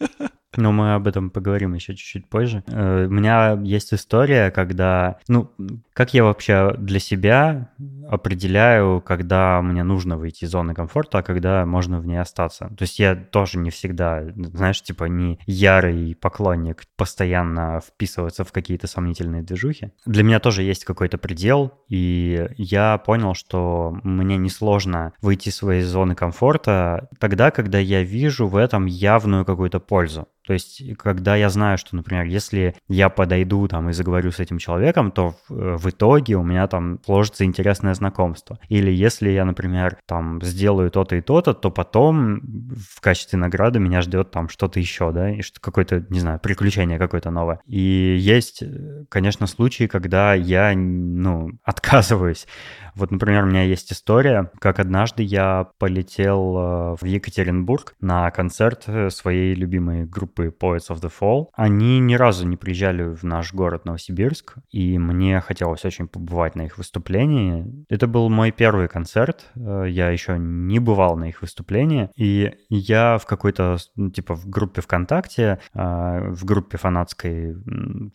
Но 0.56 0.72
мы 0.72 0.94
об 0.94 1.06
этом 1.06 1.30
поговорим 1.30 1.74
еще 1.74 1.94
чуть-чуть 1.94 2.28
позже. 2.28 2.62
Э, 2.66 3.06
у 3.06 3.10
меня 3.10 3.58
есть 3.62 3.92
история, 3.92 4.50
когда, 4.50 5.18
ну, 5.28 5.50
как 5.92 6.14
я 6.14 6.24
вообще 6.24 6.74
для 6.78 6.98
себя 6.98 7.70
определяю, 8.08 9.00
когда 9.00 9.60
мне 9.62 9.82
нужно 9.82 10.16
выйти 10.16 10.44
из 10.44 10.50
зоны 10.50 10.74
комфорта, 10.74 11.18
а 11.18 11.22
когда 11.22 11.64
можно 11.66 12.00
в 12.00 12.06
ней 12.06 12.20
остаться. 12.20 12.66
То 12.76 12.82
есть 12.82 12.98
я 12.98 13.14
тоже 13.14 13.58
не 13.58 13.70
всегда, 13.70 14.22
знаешь, 14.34 14.82
типа 14.82 15.04
не 15.04 15.38
ярый 15.46 16.16
поклонник 16.20 16.84
постоянно 16.96 17.80
вписываться 17.80 18.44
в 18.44 18.52
какие-то 18.52 18.86
сомнительные 18.86 19.42
движухи. 19.42 19.92
Для 20.06 20.22
меня 20.22 20.40
тоже 20.40 20.62
есть 20.62 20.84
какой-то 20.84 21.18
предел, 21.18 21.72
и 21.88 22.48
я 22.56 22.98
понял, 22.98 23.34
что 23.34 23.96
мне 24.02 24.36
несложно 24.36 25.12
выйти 25.20 25.48
из 25.48 25.56
своей 25.56 25.82
зоны 25.82 26.14
комфорта 26.14 27.08
тогда, 27.18 27.50
когда 27.50 27.78
я 27.78 28.02
вижу 28.02 28.46
в 28.46 28.56
этом 28.56 28.86
явную 28.86 29.44
какую-то 29.44 29.80
пользу. 29.80 30.28
То 30.46 30.52
есть, 30.52 30.82
когда 30.98 31.36
я 31.36 31.48
знаю, 31.48 31.78
что, 31.78 31.96
например, 31.96 32.24
если 32.24 32.74
я 32.88 33.08
подойду 33.08 33.66
там 33.66 33.88
и 33.88 33.92
заговорю 33.92 34.30
с 34.30 34.40
этим 34.40 34.58
человеком, 34.58 35.10
то 35.10 35.34
в, 35.48 35.52
э, 35.52 35.76
в 35.76 35.88
итоге 35.88 36.36
у 36.36 36.42
меня 36.42 36.66
там 36.66 37.00
сложится 37.04 37.44
интересное 37.44 37.94
знакомство. 37.94 38.58
Или 38.68 38.90
если 38.90 39.30
я, 39.30 39.44
например, 39.44 39.96
там 40.06 40.42
сделаю 40.42 40.90
то-то 40.90 41.16
и 41.16 41.22
то-то, 41.22 41.54
то 41.54 41.70
потом 41.70 42.40
в 42.76 43.00
качестве 43.00 43.38
награды 43.38 43.80
меня 43.80 44.02
ждет 44.02 44.30
там 44.30 44.48
что-то 44.48 44.80
еще, 44.80 45.12
да, 45.12 45.30
и 45.30 45.40
что 45.40 45.60
какое-то, 45.60 46.04
не 46.10 46.20
знаю, 46.20 46.38
приключение 46.40 46.98
какое-то 46.98 47.30
новое. 47.30 47.60
И 47.66 48.16
есть, 48.18 48.62
э, 48.62 49.04
конечно, 49.08 49.46
случаи, 49.46 49.86
когда 49.86 50.34
я, 50.34 50.74
ну, 50.74 51.52
отказываюсь 51.64 52.46
вот, 52.94 53.10
например, 53.10 53.44
у 53.44 53.48
меня 53.48 53.62
есть 53.62 53.92
история, 53.92 54.50
как 54.60 54.78
однажды 54.78 55.24
я 55.24 55.68
полетел 55.78 56.56
э, 56.56 56.96
в 57.00 57.04
Екатеринбург 57.04 57.96
на 58.00 58.30
концерт 58.30 58.86
своей 59.08 59.54
любимой 59.54 60.04
группы 60.04 60.33
Poets 60.36 60.90
of 60.90 61.00
the 61.00 61.12
Fall. 61.20 61.46
Они 61.54 61.98
ни 62.00 62.14
разу 62.14 62.46
не 62.46 62.56
приезжали 62.56 63.02
в 63.02 63.22
наш 63.24 63.52
город 63.52 63.84
Новосибирск, 63.84 64.56
и 64.70 64.98
мне 64.98 65.40
хотелось 65.40 65.84
очень 65.84 66.08
побывать 66.08 66.54
на 66.54 66.62
их 66.62 66.78
выступлении. 66.78 67.84
Это 67.88 68.06
был 68.06 68.28
мой 68.28 68.50
первый 68.50 68.88
концерт, 68.88 69.50
э, 69.56 69.86
я 69.88 70.10
еще 70.10 70.36
не 70.38 70.78
бывал 70.78 71.16
на 71.16 71.28
их 71.28 71.42
выступлении, 71.42 72.10
и 72.16 72.52
я 72.68 73.18
в 73.18 73.26
какой-то, 73.26 73.78
ну, 73.96 74.10
типа, 74.10 74.34
в 74.34 74.48
группе 74.48 74.80
ВКонтакте, 74.80 75.58
в 75.74 76.44
группе 76.44 76.78
фанатской 76.78 77.56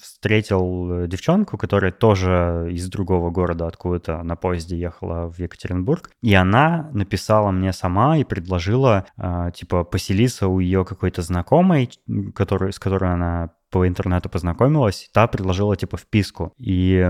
встретил 0.02 1.08
девчонку, 1.08 1.58
которая 1.58 1.92
тоже 1.92 2.70
из 2.72 2.90
другого 2.90 3.30
города 3.30 3.68
откуда-то 3.68 4.24
на 4.24 4.36
поезде 4.36 4.78
ехала 4.78 5.32
в 5.32 5.40
Екатеринбург, 5.40 6.12
и 6.22 6.34
она 6.34 6.90
написала 6.94 7.52
мне 7.52 7.74
сама 7.74 8.18
и 8.18 8.24
предложила, 8.24 9.06
э, 9.18 9.52
типа, 9.54 9.84
поселиться 9.84 10.48
у 10.48 10.60
ее 10.60 10.86
какой-то 10.86 11.22
знакомой, 11.22 11.90
который, 12.36 12.74
с 12.74 12.80
которой 12.80 13.14
она 13.14 13.54
по 13.70 13.88
интернету 13.88 14.30
познакомилась, 14.30 15.10
та 15.14 15.28
предложила 15.28 15.76
типа 15.76 15.98
вписку. 15.98 16.54
И 16.58 17.10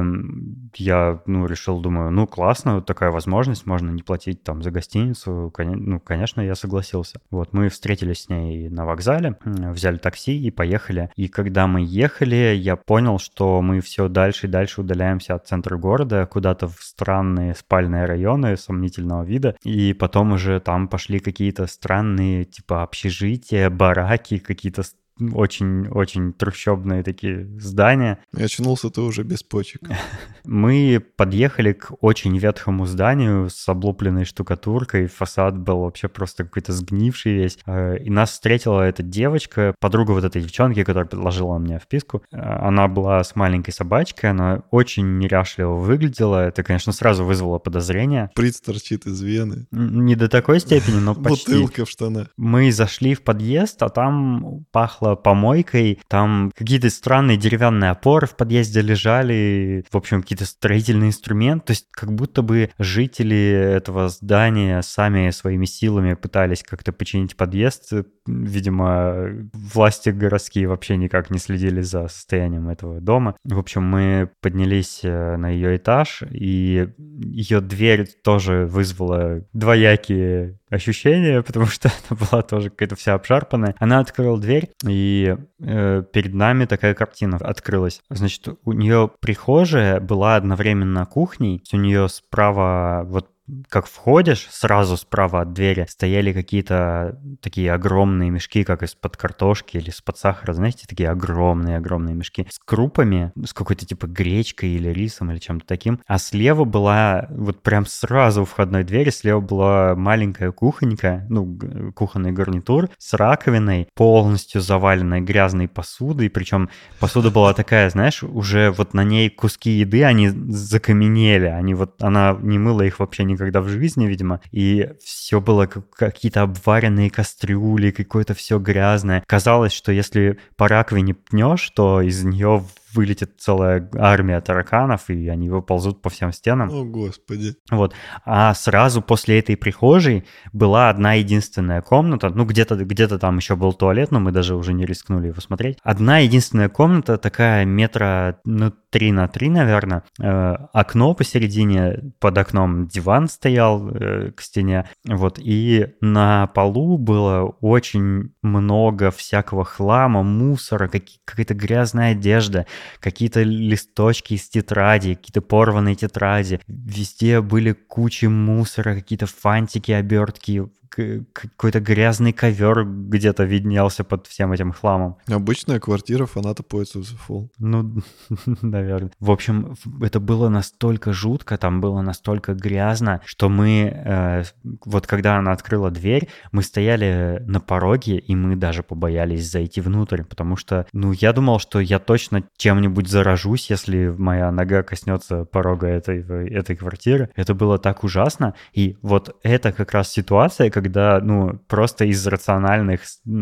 я, 0.76 1.22
ну, 1.26 1.46
решил, 1.46 1.80
думаю, 1.80 2.12
ну, 2.12 2.28
классно, 2.28 2.82
такая 2.82 3.12
возможность, 3.12 3.66
можно 3.66 3.90
не 3.92 4.04
платить 4.04 4.44
там 4.44 4.62
за 4.62 4.72
гостиницу. 4.72 5.54
Ну, 5.58 6.00
конечно, 6.00 6.42
я 6.42 6.56
согласился. 6.56 7.22
Вот, 7.32 7.54
мы 7.54 7.70
встретились 7.70 8.24
с 8.24 8.30
ней 8.30 8.70
на 8.70 8.86
вокзале, 8.86 9.38
взяли 9.44 9.98
такси 9.98 10.38
и 10.38 10.52
поехали. 10.52 11.10
И 11.16 11.28
когда 11.28 11.68
мы 11.68 11.82
ехали, 11.82 12.56
я 12.56 12.76
понял, 12.76 13.20
что 13.20 13.62
мы 13.62 13.82
все 13.82 14.08
дальше 14.08 14.48
и 14.48 14.50
дальше 14.50 14.82
удаляемся 14.82 15.36
от 15.36 15.48
центра 15.48 15.78
города, 15.78 16.26
куда-то 16.26 16.68
в 16.68 16.82
странные 16.82 17.56
спальные 17.56 18.06
районы 18.06 18.58
сомнительного 18.58 19.24
вида. 19.24 19.56
И 19.64 19.94
потом 19.94 20.34
уже 20.34 20.60
там 20.60 20.88
пошли 20.88 21.20
какие-то 21.20 21.68
странные, 21.68 22.46
типа, 22.46 22.84
общежития, 22.84 23.70
бараки, 23.70 24.38
какие-то 24.40 24.84
очень-очень 25.20 26.34
трущобные 26.34 27.04
такие 27.04 27.46
здания. 27.60 28.20
И 28.36 28.44
очнулся 28.44 28.90
ты 28.90 29.02
уже 29.02 29.24
без 29.24 29.44
почек. 29.44 29.82
Мы 30.50 31.00
подъехали 31.16 31.74
к 31.74 31.92
очень 32.02 32.36
ветхому 32.36 32.88
зданию 32.88 33.52
с 33.52 33.70
облупленной 33.70 34.26
штукатуркой. 34.26 35.06
Фасад 35.06 35.56
был 35.56 35.82
вообще 35.82 36.08
просто 36.08 36.44
какой-то 36.44 36.74
сгнивший 36.74 37.34
весь. 37.34 37.60
Э, 37.68 37.98
и 38.00 38.10
нас 38.10 38.32
встретила 38.32 38.82
эта 38.82 39.04
девочка, 39.04 39.76
подруга 39.80 40.12
вот 40.14 40.24
этой 40.24 40.42
девчонки, 40.42 40.84
которая 40.84 41.08
предложила 41.08 41.60
мне 41.60 41.78
вписку. 41.78 42.24
Э, 42.32 42.38
она 42.40 42.88
была 42.88 43.24
с 43.24 43.36
маленькой 43.36 43.74
собачкой, 43.74 44.32
она 44.32 44.64
очень 44.72 45.20
неряшливо 45.20 45.76
выглядела. 45.76 46.48
Это, 46.48 46.64
конечно, 46.64 46.94
сразу 46.94 47.24
вызвало 47.24 47.60
подозрение. 47.60 48.32
Приц 48.34 48.60
торчит 48.60 49.06
из 49.06 49.22
вены. 49.22 49.68
Не 49.70 50.16
до 50.16 50.30
такой 50.30 50.62
степени, 50.62 50.98
но 50.98 51.14
почти. 51.24 51.52
Бутылка 51.52 51.86
в 51.86 51.90
штанах. 51.92 52.30
Мы 52.38 52.72
зашли 52.72 53.14
в 53.14 53.22
подъезд, 53.22 53.84
а 53.84 53.90
там 53.90 54.66
пахло 54.72 55.14
помойкой, 55.14 56.00
там 56.08 56.52
какие-то 56.56 56.90
странные 56.90 57.38
деревянные 57.38 57.92
опоры 57.92 58.26
в 58.26 58.36
подъезде 58.36 58.82
лежали, 58.82 59.86
в 59.92 59.96
общем, 59.96 60.24
какие-то 60.24 60.39
строительные 60.46 61.10
инструменты, 61.10 61.68
то 61.68 61.72
есть 61.72 61.88
как 61.92 62.14
будто 62.14 62.42
бы 62.42 62.72
жители 62.78 63.74
этого 63.76 64.10
здания 64.10 64.82
сами 64.82 65.30
своими 65.32 65.66
силами 65.66 66.14
пытались 66.14 66.64
как-то 66.64 66.92
починить 66.92 67.36
подъезд, 67.36 67.92
видимо, 68.26 69.50
власти 69.54 70.10
городские 70.10 70.68
вообще 70.68 70.98
никак 70.98 71.30
не 71.30 71.40
следили 71.40 71.82
за 71.82 72.08
состоянием 72.08 72.70
этого 72.70 73.02
дома. 73.02 73.36
В 73.44 73.58
общем, 73.60 73.84
мы 73.84 74.30
поднялись 74.42 75.02
э, 75.04 75.38
на 75.38 75.50
ее 75.50 75.78
этаж, 75.78 76.24
и 76.30 76.90
ее 76.98 77.62
дверь 77.62 78.08
тоже 78.24 78.66
вызвала 78.66 79.46
двоякие 79.54 80.59
ощущения, 80.70 81.42
потому 81.44 81.66
что 81.66 81.92
она 82.10 82.20
была 82.20 82.42
тоже 82.42 82.70
какая-то 82.70 82.96
вся 82.96 83.14
обшарпанная. 83.14 83.76
Она 83.80 84.00
открыла 84.00 84.40
дверь, 84.40 84.70
и 84.86 85.36
э, 85.60 86.04
перед 86.14 86.34
нами 86.34 86.66
такая 86.66 86.94
картина 86.94 87.38
открылась. 87.38 88.02
Значит, 88.10 88.48
у 88.64 88.72
нее 88.72 89.10
прихожая 89.20 90.00
была 90.00 90.36
одновременно 90.36 91.06
кухней, 91.06 91.64
у 91.74 91.78
нее 91.78 92.08
справа 92.10 93.04
вот 93.06 93.30
как 93.70 93.88
входишь, 93.88 94.48
сразу 94.52 94.98
справа 94.98 95.42
от 95.42 95.54
двери 95.54 95.86
стояли 95.90 96.34
какие-то 96.34 97.20
такие 97.42 97.72
огромные 97.74 98.30
мешки, 98.30 98.64
как 98.64 98.84
из-под 98.84 99.18
картошки 99.18 99.78
или 99.78 99.90
из-под 99.90 100.18
сахара, 100.18 100.54
знаете, 100.54 100.86
такие 100.88 101.10
огромные-огромные 101.10 102.16
мешки 102.16 102.48
с 102.50 102.60
крупами, 102.60 103.32
с 103.44 103.54
какой-то 103.54 103.86
типа 103.86 104.08
гречкой 104.08 104.70
или 104.70 104.90
рисом 104.90 105.32
или 105.32 105.40
чем-то 105.40 105.66
таким. 105.66 106.02
А 106.08 106.18
слева 106.18 106.64
была, 106.64 107.28
вот 107.30 107.62
прям 107.64 107.86
сразу 107.86 108.44
у 108.44 108.46
входной 108.46 108.84
двери, 108.84 109.10
слева 109.10 109.40
была 109.40 109.96
маленькая 109.96 110.52
кухонька, 110.52 111.26
ну, 111.30 111.58
кухонный 111.96 112.32
гарнитур 112.32 112.90
с 112.98 113.14
раковиной, 113.14 113.88
полностью 113.96 114.62
заваленной 114.62 115.22
грязной 115.22 115.68
посудой, 115.68 116.30
причем 116.30 116.70
посуда 117.00 117.32
была 117.32 117.54
такая, 117.54 117.90
знаешь, 117.90 118.24
уже 118.24 118.72
вот 118.72 118.94
на 118.94 119.04
ней 119.04 119.30
куски 119.30 119.72
еды, 119.72 120.04
они 120.04 120.30
закаменели, 120.30 121.46
они 121.46 121.74
вот, 121.74 122.02
она 122.02 122.38
не 122.42 122.58
мыла 122.58 122.84
их 122.84 123.00
вообще 123.00 123.24
ни 123.24 123.36
никогда 123.40 123.62
в 123.62 123.70
жизни, 123.70 124.06
видимо, 124.06 124.42
и 124.52 124.90
все 125.04 125.42
было 125.42 125.66
как 125.66 125.90
какие-то 125.90 126.42
обваренные 126.42 127.10
кастрюли, 127.10 127.92
какое-то 127.92 128.34
все 128.34 128.60
грязное. 128.60 129.24
Казалось, 129.28 129.72
что 129.72 129.92
если 129.92 130.40
по 130.56 130.68
раковине 130.68 131.14
пнешь, 131.14 131.70
то 131.72 132.02
из 132.02 132.24
нее 132.24 132.64
вылетит 132.94 133.34
целая 133.38 133.88
армия 133.96 134.42
тараканов, 134.42 135.10
и 135.10 135.28
они 135.28 135.50
выползут 135.50 136.02
по 136.02 136.10
всем 136.10 136.32
стенам. 136.32 136.70
О, 136.70 136.84
господи. 136.84 137.56
Вот. 137.70 137.94
А 138.26 138.54
сразу 138.54 139.02
после 139.02 139.40
этой 139.40 139.56
прихожей 139.58 140.26
была 140.54 140.90
одна 140.90 141.14
единственная 141.14 141.82
комната, 141.82 142.30
ну, 142.30 142.46
где-то 142.46 142.76
где 142.76 143.08
там 143.08 143.38
еще 143.38 143.56
был 143.56 143.74
туалет, 143.74 144.12
но 144.12 144.20
мы 144.20 144.32
даже 144.32 144.56
уже 144.56 144.74
не 144.74 144.86
рискнули 144.86 145.28
его 145.28 145.42
смотреть. 145.42 145.78
Одна 145.84 146.20
единственная 146.20 146.70
комната, 146.70 147.18
такая 147.18 147.66
метра, 147.66 148.40
ну, 148.44 148.74
3 148.92 149.12
на 149.12 149.28
3, 149.28 149.50
наверное. 149.50 150.04
Э, 150.20 150.56
окно 150.74 151.14
посередине, 151.14 152.14
под 152.20 152.38
окном 152.38 152.88
диван 152.88 153.28
стоял 153.28 153.90
э, 153.90 154.32
к 154.32 154.42
стене. 154.42 154.90
Вот. 155.06 155.40
И 155.40 155.88
на 156.02 156.48
полу 156.48 156.98
было 156.98 157.44
очень 157.62 158.34
много 158.42 159.12
всякого 159.12 159.64
хлама, 159.64 160.24
мусора, 160.24 160.90
какая-то 160.90 161.54
грязная 161.54 162.12
одежда 162.12 162.66
какие-то 163.00 163.44
листочки 163.44 164.34
из 164.34 164.50
тетради, 164.50 165.16
какие-то 165.16 165.42
порванные 165.42 165.96
тетради. 165.96 166.60
Везде 166.68 167.42
были 167.42 167.74
кучи 167.74 168.26
мусора, 168.26 168.96
какие-то 168.96 169.26
фантики, 169.28 169.92
обертки, 169.92 170.70
какой-то 170.90 171.80
грязный 171.80 172.34
ковер 172.34 172.86
где-то 172.86 173.44
виднелся 173.44 174.04
под 174.04 174.28
всем 174.28 174.52
этим 174.52 174.72
хламом. 174.72 175.18
Обычная 175.28 175.80
квартира 175.80 176.26
фаната 176.26 176.64
Poets 176.64 176.96
of 176.96 177.02
the 177.02 177.18
Fall. 177.28 177.50
Ну, 177.60 178.02
наверное. 178.62 179.12
В 179.20 179.32
общем, 179.32 179.76
это 180.02 180.20
было 180.20 180.50
настолько 180.50 181.14
жутко, 181.14 181.58
там 181.58 181.82
было 181.82 182.02
настолько 182.02 182.54
грязно, 182.54 183.22
что 183.26 183.50
мы, 183.50 183.92
э, 183.94 184.44
вот 184.86 185.08
когда 185.08 185.38
она 185.38 185.52
открыла 185.52 185.92
дверь, 185.92 186.28
мы 186.52 186.64
стояли 186.64 187.44
на 187.46 187.60
пороге, 187.60 188.18
и 188.18 188.36
мы 188.36 188.56
даже 188.56 188.84
побоялись 188.84 189.50
зайти 189.50 189.82
внутрь, 189.82 190.24
потому 190.24 190.56
что, 190.56 190.86
ну, 190.94 191.12
я 191.12 191.34
думал, 191.34 191.60
что 191.60 191.80
я 191.80 192.00
точно 192.00 192.44
чем-нибудь 192.58 193.08
заражусь, 193.08 193.70
если 193.70 194.14
моя 194.18 194.52
нога 194.52 194.84
коснется 194.84 195.46
порога 195.46 195.88
этой, 195.88 196.22
этой 196.50 196.76
квартиры. 196.76 197.30
Это 197.36 197.54
было 197.54 197.78
так 197.78 198.04
ужасно. 198.04 198.54
И 198.74 198.98
вот 199.02 199.36
это 199.44 199.72
как 199.72 199.92
раз 199.94 200.12
ситуация, 200.12 200.70
когда, 200.82 201.20
ну, 201.22 201.60
просто 201.68 202.06
из 202.06 202.26
рациональных 202.26 203.02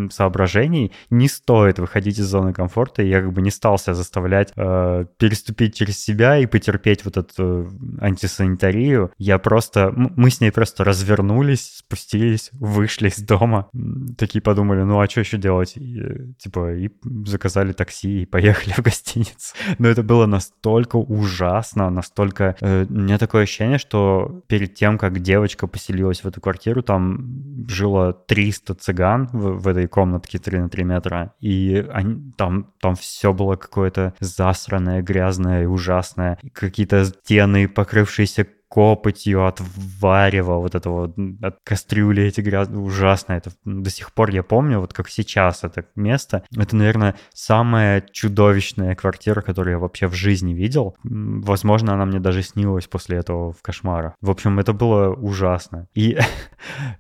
соображений 0.10 0.92
не 1.10 1.28
стоит 1.28 1.80
выходить 1.80 2.20
из 2.20 2.26
зоны 2.26 2.54
комфорта, 2.54 3.04
и 3.04 3.10
я 3.10 3.22
как 3.22 3.34
бы 3.34 3.42
не 3.42 3.52
стал 3.52 3.78
себя 3.78 3.94
заставлять 3.94 4.52
э, 4.56 5.06
переступить 5.18 5.76
через 5.76 6.00
себя 6.00 6.38
и 6.38 6.46
потерпеть 6.46 7.06
вот 7.06 7.18
эту 7.18 7.44
э, 7.44 7.68
антисанитарию. 8.02 9.12
Я 9.18 9.38
просто... 9.38 9.92
Мы 9.96 10.30
с 10.30 10.42
ней 10.42 10.52
просто 10.52 10.84
развернулись, 10.84 11.78
спустились, 11.78 12.50
вышли 12.54 13.10
из 13.10 13.18
дома, 13.18 13.70
такие 14.18 14.42
подумали, 14.42 14.82
ну 14.82 15.00
а 15.00 15.08
что 15.08 15.20
еще 15.20 15.38
делать? 15.38 15.78
И, 15.78 16.34
типа, 16.40 16.74
и 16.74 16.90
заказали 17.26 17.74
такси 17.74 18.24
и 18.24 18.26
поехали 18.26 18.74
в 18.74 18.80
гостиницу. 18.80 19.54
Но 19.78 19.88
это 19.88 20.04
было 20.04 20.26
настолько 20.26 20.96
ужасно, 20.96 21.90
настолько... 21.90 22.56
Э, 22.62 22.86
у 22.90 22.94
меня 22.94 23.18
такое 23.18 23.44
ощущение, 23.44 23.78
что 23.78 24.42
перед 24.48 24.74
тем, 24.74 24.98
как 24.98 25.20
девочка 25.20 25.68
поселилась 25.68 26.24
в 26.24 26.28
эту 26.28 26.42
квартиру, 26.42 26.82
там 26.82 27.27
жило 27.68 28.14
300 28.14 28.76
цыган 28.76 29.30
в, 29.32 29.60
в 29.60 29.68
этой 29.68 29.88
комнатке 29.88 30.40
3 30.40 30.60
на 30.60 30.70
3 30.70 30.84
метра, 30.84 31.34
и 31.40 31.86
они, 31.92 32.32
там, 32.38 32.74
там 32.80 32.96
все 32.96 33.34
было 33.34 33.56
какое-то 33.56 34.14
засранное, 34.20 35.02
грязное 35.02 35.64
и 35.64 35.66
ужасное. 35.66 36.40
Какие-то 36.54 37.06
стены, 37.06 37.68
покрывшиеся 37.68 38.48
копотью 38.70 39.46
от 39.46 39.62
варева, 40.02 40.58
вот 40.58 40.76
этого, 40.76 41.14
от 41.42 41.58
кастрюли 41.64 42.24
эти 42.24 42.42
грязные, 42.42 42.80
ужасно. 42.80 43.34
Это 43.34 43.52
до 43.64 43.90
сих 43.90 44.14
пор 44.14 44.30
я 44.32 44.44
помню, 44.44 44.80
вот 44.80 44.94
как 44.94 45.10
сейчас 45.10 45.64
это 45.64 45.86
место. 45.96 46.44
Это, 46.56 46.76
наверное, 46.76 47.16
самая 47.34 48.02
чудовищная 48.02 48.96
квартира, 48.96 49.42
которую 49.42 49.74
я 49.74 49.80
вообще 49.80 50.08
в 50.08 50.14
жизни 50.14 50.54
видел. 50.54 50.96
Возможно, 51.04 51.94
она 51.94 52.06
мне 52.06 52.20
даже 52.20 52.44
снилась 52.44 52.88
после 52.88 53.18
этого 53.18 53.54
в 53.54 53.62
кошмарах. 53.62 54.14
В 54.22 54.30
общем, 54.30 54.60
это 54.60 54.74
было 54.74 55.14
ужасно. 55.14 55.88
И 55.94 56.18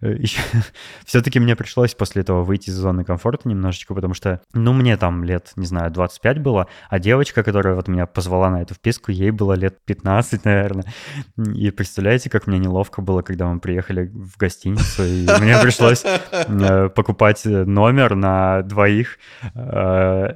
все-таки 1.05 1.39
мне 1.39 1.55
пришлось 1.55 1.95
после 1.95 2.21
этого 2.21 2.43
выйти 2.43 2.69
из 2.69 2.75
зоны 2.75 3.03
комфорта 3.03 3.49
немножечко, 3.49 3.93
потому 3.93 4.13
что, 4.13 4.41
ну, 4.53 4.73
мне 4.73 4.97
там 4.97 5.23
лет, 5.23 5.51
не 5.55 5.65
знаю, 5.65 5.91
25 5.91 6.39
было, 6.39 6.67
а 6.89 6.99
девочка, 6.99 7.43
которая 7.43 7.75
вот 7.75 7.87
меня 7.87 8.05
позвала 8.05 8.49
на 8.49 8.61
эту 8.61 8.73
вписку, 8.73 9.11
ей 9.11 9.31
было 9.31 9.53
лет 9.53 9.79
15, 9.85 10.45
наверное. 10.45 10.85
И 11.57 11.71
представляете, 11.71 12.29
как 12.29 12.45
мне 12.45 12.59
неловко 12.59 13.01
было, 13.01 13.23
когда 13.23 13.47
мы 13.47 13.59
приехали 13.59 14.11
в 14.13 14.37
гостиницу, 14.37 15.03
и 15.03 15.25
мне 15.41 15.57
пришлось 15.59 16.05
э, 16.05 16.89
покупать 16.89 17.45
номер 17.45 18.13
на 18.13 18.61
двоих. 18.61 19.17
Э, 19.55 20.35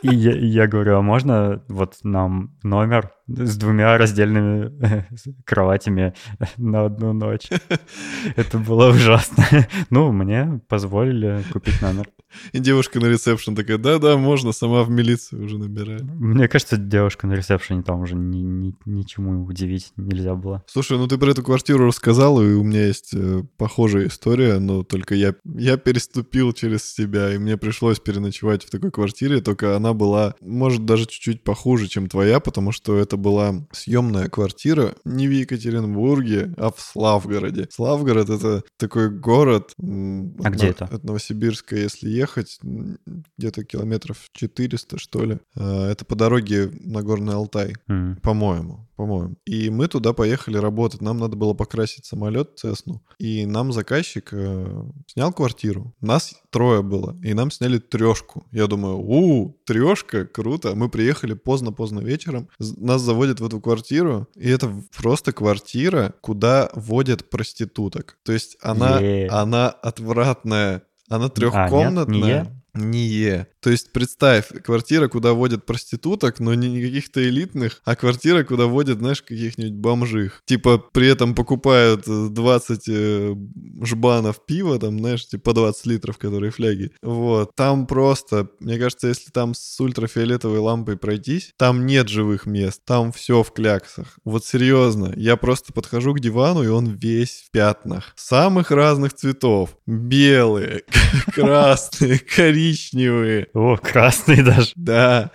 и 0.00 0.14
я 0.14 0.66
говорю, 0.66 0.96
а 0.96 1.02
можно 1.02 1.62
вот 1.68 1.96
нам 2.04 2.56
номер 2.62 3.10
с 3.26 3.58
двумя 3.58 3.98
раздельными 3.98 5.04
кроватями 5.44 6.14
на 6.56 6.86
одну 6.86 7.12
ночь. 7.12 7.50
Это 8.36 8.56
было 8.56 8.88
ужасно. 8.88 9.44
Ну, 9.90 10.10
мне 10.10 10.62
позволили 10.68 11.42
купить 11.52 11.82
номер. 11.82 12.06
И 12.52 12.58
девушка 12.58 13.00
на 13.00 13.06
ресепшн 13.06 13.54
такая, 13.54 13.78
да-да, 13.78 14.16
можно, 14.16 14.52
сама 14.52 14.82
в 14.82 14.90
милицию 14.90 15.44
уже 15.44 15.58
набирает. 15.58 16.02
Мне 16.02 16.48
кажется, 16.48 16.76
девушка 16.76 17.26
на 17.26 17.34
ресепшене 17.34 17.82
там 17.82 18.00
уже 18.00 18.14
ни, 18.14 18.38
ни, 18.38 18.74
ничему 18.84 19.44
удивить 19.44 19.92
нельзя 19.96 20.34
было. 20.34 20.62
Слушай, 20.66 20.98
ну 20.98 21.06
ты 21.06 21.18
про 21.18 21.30
эту 21.30 21.42
квартиру 21.42 21.86
рассказал, 21.86 22.42
и 22.42 22.54
у 22.54 22.62
меня 22.62 22.86
есть 22.86 23.14
э, 23.14 23.42
похожая 23.56 24.08
история, 24.08 24.58
но 24.58 24.82
только 24.82 25.14
я, 25.14 25.34
я 25.44 25.76
переступил 25.76 26.52
через 26.52 26.84
себя, 26.84 27.34
и 27.34 27.38
мне 27.38 27.56
пришлось 27.56 28.00
переночевать 28.00 28.64
в 28.64 28.70
такой 28.70 28.90
квартире, 28.90 29.40
только 29.40 29.76
она 29.76 29.92
была, 29.92 30.34
может, 30.40 30.84
даже 30.84 31.06
чуть-чуть 31.06 31.44
похуже, 31.44 31.88
чем 31.88 32.08
твоя, 32.08 32.40
потому 32.40 32.72
что 32.72 32.96
это 32.96 33.16
была 33.16 33.66
съемная 33.72 34.28
квартира 34.28 34.94
не 35.04 35.28
в 35.28 35.30
Екатеринбурге, 35.30 36.54
а 36.56 36.70
в 36.70 36.80
Славгороде. 36.80 37.68
Славгород— 37.70 38.30
это 38.30 38.62
такой 38.76 39.10
город... 39.10 39.72
А 39.78 40.50
где 40.50 40.68
это? 40.68 40.84
От 40.86 41.04
Новосибирска, 41.04 41.76
если 41.76 42.08
ехать, 42.08 42.25
где-то 42.62 43.64
километров 43.64 44.28
400, 44.32 44.98
что 44.98 45.24
ли. 45.24 45.38
А, 45.54 45.90
это 45.90 46.04
по 46.04 46.16
дороге 46.16 46.70
на 46.80 47.02
Горный 47.02 47.34
Алтай, 47.34 47.74
mm. 47.88 48.20
по-моему 48.20 48.86
по-моему. 48.96 49.36
И 49.44 49.70
мы 49.70 49.88
туда 49.88 50.12
поехали 50.12 50.56
работать. 50.56 51.00
Нам 51.00 51.18
надо 51.18 51.36
было 51.36 51.54
покрасить 51.54 52.06
самолет 52.06 52.58
Цесну. 52.58 53.02
И 53.18 53.46
нам 53.46 53.72
заказчик 53.72 54.30
э, 54.32 54.84
снял 55.06 55.32
квартиру. 55.32 55.94
Нас 56.00 56.34
трое 56.50 56.82
было. 56.82 57.16
И 57.22 57.34
нам 57.34 57.50
сняли 57.50 57.78
трешку. 57.78 58.46
Я 58.50 58.66
думаю, 58.66 58.98
у, 58.98 59.56
трешка, 59.64 60.24
круто. 60.24 60.74
Мы 60.74 60.88
приехали 60.88 61.34
поздно-поздно 61.34 62.00
вечером. 62.00 62.48
Нас 62.58 63.02
заводят 63.02 63.40
в 63.40 63.46
эту 63.46 63.60
квартиру. 63.60 64.26
И 64.34 64.48
это 64.48 64.72
просто 64.96 65.32
квартира, 65.32 66.14
куда 66.22 66.70
водят 66.74 67.28
проституток. 67.28 68.18
То 68.24 68.32
есть 68.32 68.56
она, 68.60 68.98
она 69.30 69.68
отвратная. 69.68 70.82
Она 71.08 71.28
трехкомнатная. 71.28 72.40
А, 72.40 72.44
нет, 72.44 72.48
не 72.74 73.02
Не. 73.02 73.46
То 73.66 73.70
есть 73.70 73.90
представь, 73.90 74.46
квартира, 74.62 75.08
куда 75.08 75.32
водят 75.32 75.66
проституток, 75.66 76.38
но 76.38 76.54
не 76.54 76.80
каких-то 76.80 77.28
элитных, 77.28 77.82
а 77.84 77.96
квартира, 77.96 78.44
куда 78.44 78.66
водят, 78.66 78.98
знаешь, 78.98 79.22
каких-нибудь 79.22 79.72
бомжих. 79.72 80.42
Типа 80.44 80.78
при 80.78 81.08
этом 81.08 81.34
покупают 81.34 82.04
20 82.06 82.84
э, 82.86 83.34
жбанов 83.82 84.46
пива, 84.46 84.78
там, 84.78 85.00
знаешь, 85.00 85.26
типа 85.26 85.42
по 85.46 85.52
20 85.52 85.86
литров, 85.86 86.16
которые 86.16 86.52
фляги. 86.52 86.92
Вот. 87.02 87.56
Там 87.56 87.88
просто, 87.88 88.48
мне 88.60 88.78
кажется, 88.78 89.08
если 89.08 89.32
там 89.32 89.52
с 89.52 89.80
ультрафиолетовой 89.80 90.60
лампой 90.60 90.96
пройтись, 90.96 91.50
там 91.56 91.86
нет 91.86 92.08
живых 92.08 92.46
мест, 92.46 92.82
там 92.84 93.10
все 93.10 93.42
в 93.42 93.52
кляксах. 93.52 94.20
Вот 94.24 94.44
серьезно, 94.44 95.12
я 95.16 95.36
просто 95.36 95.72
подхожу 95.72 96.14
к 96.14 96.20
дивану, 96.20 96.62
и 96.62 96.68
он 96.68 96.86
весь 96.86 97.46
в 97.48 97.50
пятнах. 97.50 98.12
Самых 98.14 98.70
разных 98.70 99.14
цветов. 99.14 99.76
Белые, 99.86 100.84
красные, 101.34 102.20
коричневые. 102.20 103.48
О, 103.56 103.78
красный 103.78 104.42
даже. 104.42 104.72
Да. 104.76 105.30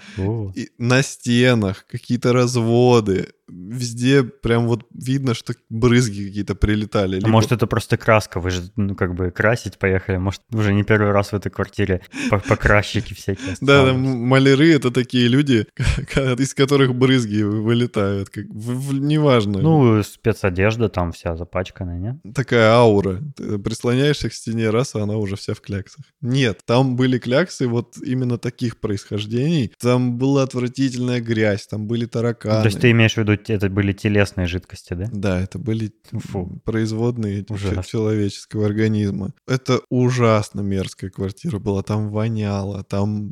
И 0.55 0.69
на 0.77 1.01
стенах 1.01 1.87
какие-то 1.87 2.33
разводы 2.33 3.29
везде 3.51 4.23
прям 4.23 4.67
вот 4.67 4.85
видно, 4.93 5.33
что 5.33 5.53
брызги 5.69 6.25
какие-то 6.25 6.55
прилетали. 6.55 7.15
Либо... 7.15 7.27
А 7.27 7.31
может, 7.31 7.51
это 7.51 7.67
просто 7.67 7.97
краска, 7.97 8.39
вы 8.39 8.49
же, 8.49 8.61
ну, 8.75 8.95
как 8.95 9.13
бы 9.13 9.31
красить 9.31 9.77
поехали, 9.77 10.17
может, 10.17 10.41
уже 10.51 10.73
не 10.73 10.83
первый 10.83 11.11
раз 11.11 11.31
в 11.31 11.35
этой 11.35 11.49
квартире 11.49 12.01
покрасчики 12.47 13.13
всякие. 13.13 13.55
Да, 13.61 13.85
да, 13.85 13.93
маляры— 13.93 14.73
это 14.73 14.91
такие 14.91 15.27
люди, 15.27 15.65
из 15.77 16.53
которых 16.53 16.95
брызги 16.95 17.41
вылетают, 17.43 18.29
как, 18.29 18.45
неважно. 18.45 19.59
Ну, 19.59 20.03
спецодежда 20.03 20.89
там 20.89 21.11
вся 21.11 21.35
запачканная, 21.35 21.99
нет? 21.99 22.33
Такая 22.33 22.71
аура. 22.71 23.21
Ты 23.35 23.59
прислоняешься 23.59 24.29
к 24.29 24.33
стене 24.33 24.69
раз, 24.69 24.95
а 24.95 25.03
она 25.03 25.17
уже 25.17 25.35
вся 25.35 25.53
в 25.53 25.61
кляксах. 25.61 26.05
Нет, 26.21 26.61
там 26.65 26.95
были 26.95 27.19
кляксы 27.19 27.67
вот 27.67 27.97
именно 28.03 28.37
таких 28.37 28.77
происхождений. 28.77 29.71
Там 29.79 30.17
была 30.17 30.43
отвратительная 30.43 31.21
грязь, 31.21 31.67
там 31.67 31.87
были 31.87 32.05
тараканы. 32.05 32.61
То 32.61 32.67
есть 32.67 32.79
ты 32.79 32.91
имеешь 32.91 33.13
в 33.13 33.17
виду 33.17 33.35
это 33.49 33.69
были 33.69 33.93
телесные 33.93 34.47
жидкости, 34.47 34.93
да? 34.93 35.05
Да, 35.11 35.39
это 35.39 35.59
были 35.59 35.93
Фу. 36.11 36.61
производные 36.63 37.45
Ужасно. 37.49 37.83
человеческого 37.83 38.65
организма. 38.65 39.33
Это 39.47 39.81
ужасно 39.89 40.61
мерзкая 40.61 41.09
квартира 41.09 41.59
была, 41.59 41.83
там 41.83 42.09
воняло, 42.09 42.83
там... 42.83 43.31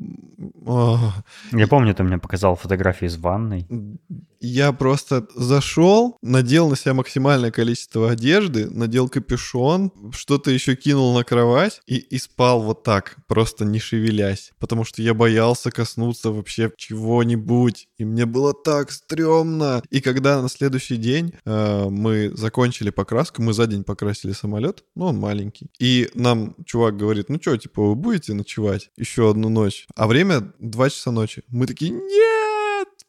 О. 0.65 1.13
Я 1.51 1.67
помню, 1.67 1.93
ты 1.93 2.03
мне 2.03 2.17
показал 2.17 2.55
фотографии 2.55 3.05
из 3.05 3.17
ванной 3.17 3.67
я 4.39 4.71
просто 4.71 5.27
зашел, 5.35 6.17
надел 6.21 6.69
на 6.69 6.75
себя 6.75 6.93
максимальное 6.93 7.51
количество 7.51 8.11
одежды, 8.11 8.69
надел 8.69 9.09
капюшон, 9.09 9.91
что-то 10.11 10.51
еще 10.51 10.75
кинул 10.75 11.13
на 11.13 11.23
кровать 11.23 11.81
и, 11.87 11.97
и 11.97 12.17
спал 12.17 12.61
вот 12.61 12.83
так, 12.83 13.17
просто 13.27 13.65
не 13.65 13.79
шевелясь, 13.79 14.51
потому 14.59 14.83
что 14.85 15.01
я 15.01 15.13
боялся 15.13 15.71
коснуться 15.71 16.31
вообще 16.31 16.71
чего-нибудь, 16.77 17.87
и 17.97 18.05
мне 18.05 18.25
было 18.25 18.53
так 18.53 18.91
стрёмно. 18.91 19.83
И 19.89 20.01
когда 20.01 20.41
на 20.41 20.49
следующий 20.49 20.97
день 20.97 21.33
э, 21.45 21.89
мы 21.89 22.31
закончили 22.35 22.89
покраску, 22.89 23.41
мы 23.41 23.53
за 23.53 23.67
день 23.67 23.83
покрасили 23.83 24.31
самолет, 24.31 24.83
ну 24.95 25.05
он 25.05 25.17
маленький, 25.17 25.69
и 25.79 26.09
нам 26.13 26.55
чувак 26.65 26.97
говорит, 26.97 27.29
ну 27.29 27.39
что, 27.41 27.57
типа 27.57 27.81
вы 27.81 27.95
будете 27.95 28.33
ночевать 28.33 28.89
еще 28.97 29.29
одну 29.29 29.49
ночь, 29.49 29.87
а 29.95 30.07
время 30.07 30.53
2 30.59 30.89
часа 30.89 31.11
ночи. 31.11 31.43
Мы 31.47 31.67
такие, 31.67 31.91
нет! 31.91 32.38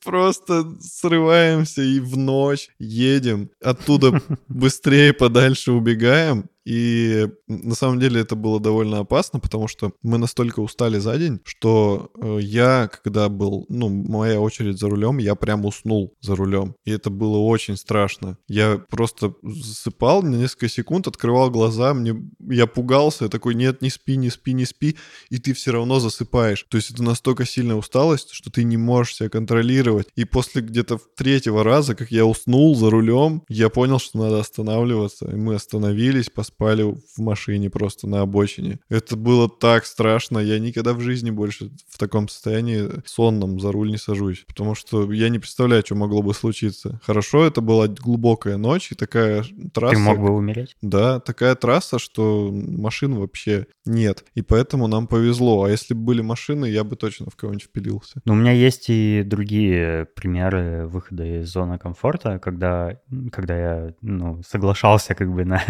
Просто 0.04 0.76
срываемся 0.80 1.82
и 1.82 2.00
в 2.00 2.16
ночь 2.16 2.68
едем. 2.78 3.50
Оттуда 3.62 4.20
быстрее 4.48 5.12
подальше 5.12 5.72
убегаем. 5.72 6.48
И 6.70 7.26
на 7.48 7.74
самом 7.74 7.98
деле 7.98 8.20
это 8.20 8.36
было 8.36 8.60
довольно 8.60 9.00
опасно, 9.00 9.40
потому 9.40 9.66
что 9.66 9.90
мы 10.02 10.18
настолько 10.18 10.60
устали 10.60 10.98
за 10.98 11.18
день, 11.18 11.40
что 11.42 12.12
э, 12.14 12.38
я, 12.42 12.88
когда 12.88 13.28
был, 13.28 13.66
ну, 13.68 13.88
моя 13.88 14.40
очередь 14.40 14.78
за 14.78 14.88
рулем, 14.88 15.18
я 15.18 15.34
прям 15.34 15.64
уснул 15.64 16.14
за 16.20 16.36
рулем. 16.36 16.76
И 16.84 16.92
это 16.92 17.10
было 17.10 17.38
очень 17.38 17.76
страшно. 17.76 18.38
Я 18.46 18.80
просто 18.88 19.34
засыпал 19.42 20.22
на 20.22 20.36
несколько 20.36 20.68
секунд, 20.68 21.08
открывал 21.08 21.50
глаза, 21.50 21.92
мне 21.92 22.14
я 22.48 22.68
пугался, 22.68 23.24
я 23.24 23.30
такой, 23.30 23.56
нет, 23.56 23.82
не 23.82 23.90
спи, 23.90 24.14
не 24.14 24.30
спи, 24.30 24.52
не 24.52 24.64
спи, 24.64 24.94
и 25.28 25.38
ты 25.38 25.54
все 25.54 25.72
равно 25.72 25.98
засыпаешь. 25.98 26.64
То 26.68 26.76
есть 26.76 26.92
это 26.92 27.02
настолько 27.02 27.46
сильная 27.46 27.74
усталость, 27.74 28.30
что 28.30 28.48
ты 28.48 28.62
не 28.62 28.76
можешь 28.76 29.16
себя 29.16 29.28
контролировать. 29.28 30.06
И 30.14 30.24
после 30.24 30.62
где-то 30.62 31.00
третьего 31.16 31.64
раза, 31.64 31.96
как 31.96 32.12
я 32.12 32.24
уснул 32.26 32.76
за 32.76 32.90
рулем, 32.90 33.42
я 33.48 33.70
понял, 33.70 33.98
что 33.98 34.18
надо 34.18 34.38
останавливаться. 34.38 35.28
И 35.32 35.34
мы 35.34 35.56
остановились, 35.56 36.30
поспали 36.30 36.59
спали 36.60 36.82
в 36.82 37.18
машине 37.18 37.70
просто 37.70 38.06
на 38.06 38.20
обочине. 38.20 38.80
Это 38.90 39.16
было 39.16 39.48
так 39.48 39.86
страшно. 39.86 40.38
Я 40.38 40.58
никогда 40.58 40.92
в 40.92 41.00
жизни 41.00 41.30
больше 41.30 41.70
в 41.88 41.98
таком 41.98 42.28
состоянии 42.28 42.86
сонном 43.06 43.58
за 43.58 43.72
руль 43.72 43.90
не 43.90 43.96
сажусь, 43.96 44.44
потому 44.46 44.74
что 44.74 45.10
я 45.10 45.30
не 45.30 45.38
представляю, 45.38 45.82
что 45.86 45.94
могло 45.94 46.22
бы 46.22 46.34
случиться. 46.34 47.00
Хорошо, 47.02 47.46
это 47.46 47.62
была 47.62 47.88
глубокая 47.88 48.58
ночь 48.58 48.92
и 48.92 48.94
такая 48.94 49.42
трасса... 49.72 49.94
Ты 49.94 50.02
мог 50.02 50.18
бы 50.18 50.30
умереть? 50.30 50.76
Да, 50.82 51.18
такая 51.20 51.54
трасса, 51.54 51.98
что 51.98 52.50
машин 52.52 53.14
вообще 53.14 53.66
нет. 53.86 54.24
И 54.34 54.42
поэтому 54.42 54.86
нам 54.86 55.06
повезло. 55.06 55.64
А 55.64 55.70
если 55.70 55.94
бы 55.94 56.02
были 56.02 56.20
машины, 56.20 56.66
я 56.66 56.84
бы 56.84 56.96
точно 56.96 57.30
в 57.30 57.36
кого-нибудь 57.36 57.64
впилился. 57.64 58.20
Но 58.26 58.34
у 58.34 58.36
меня 58.36 58.52
есть 58.52 58.90
и 58.90 59.22
другие 59.24 60.06
примеры 60.14 60.86
выхода 60.86 61.24
из 61.24 61.50
зоны 61.50 61.78
комфорта, 61.78 62.38
когда, 62.38 62.98
когда 63.32 63.56
я 63.56 63.94
ну, 64.02 64.42
соглашался 64.46 65.14
как 65.14 65.32
бы 65.32 65.46
на, 65.46 65.62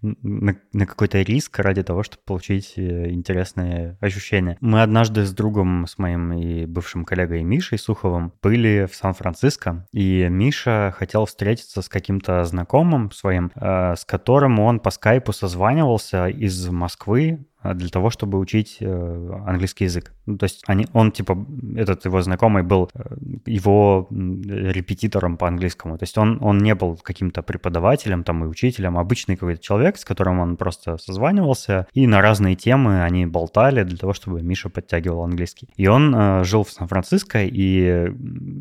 на, 0.28 0.56
на 0.72 0.86
какой-то 0.86 1.20
риск 1.22 1.58
ради 1.58 1.82
того, 1.82 2.02
чтобы 2.02 2.22
получить 2.24 2.74
э, 2.76 3.10
интересные 3.10 3.96
ощущения. 4.00 4.56
Мы 4.60 4.82
однажды 4.82 5.24
с 5.24 5.32
другом, 5.32 5.86
с 5.86 5.98
моим 5.98 6.32
и 6.32 6.66
бывшим 6.66 7.04
коллегой 7.04 7.42
Мишей 7.42 7.78
Суховым 7.78 8.32
были 8.42 8.86
в 8.90 8.94
Сан-Франциско, 8.94 9.86
и 9.92 10.28
Миша 10.28 10.94
хотел 10.96 11.26
встретиться 11.26 11.82
с 11.82 11.88
каким-то 11.88 12.44
знакомым 12.44 13.10
своим, 13.10 13.50
э, 13.54 13.94
с 13.96 14.04
которым 14.04 14.58
он 14.60 14.80
по 14.80 14.90
скайпу 14.90 15.32
созванивался 15.32 16.28
из 16.28 16.68
Москвы, 16.68 17.46
для 17.64 17.88
того, 17.88 18.10
чтобы 18.10 18.38
учить 18.38 18.76
э, 18.80 19.30
английский 19.46 19.84
язык. 19.84 20.12
Ну, 20.26 20.38
то 20.38 20.44
есть 20.44 20.62
они, 20.66 20.86
он, 20.92 21.10
типа, 21.10 21.46
этот 21.76 22.04
его 22.04 22.22
знакомый 22.22 22.62
был 22.62 22.90
э, 22.94 23.16
его 23.46 24.06
репетитором 24.10 25.36
по 25.36 25.48
английскому. 25.48 25.98
То 25.98 26.04
есть 26.04 26.16
он, 26.18 26.38
он 26.40 26.58
не 26.58 26.74
был 26.74 26.96
каким-то 26.96 27.42
преподавателем 27.42 28.22
там 28.22 28.44
и 28.44 28.46
учителем, 28.46 28.96
а 28.96 29.00
обычный 29.00 29.36
какой-то 29.36 29.60
человек, 29.60 29.98
с 29.98 30.04
которым 30.04 30.38
он 30.38 30.56
просто 30.56 30.98
созванивался, 30.98 31.86
и 31.94 32.06
на 32.06 32.20
разные 32.20 32.54
темы 32.54 33.02
они 33.02 33.26
болтали 33.26 33.82
для 33.82 33.96
того, 33.96 34.12
чтобы 34.12 34.40
Миша 34.40 34.68
подтягивал 34.68 35.24
английский. 35.24 35.68
И 35.76 35.88
он 35.88 36.14
э, 36.14 36.44
жил 36.44 36.62
в 36.62 36.70
Сан-Франциско, 36.70 37.44
и 37.44 38.12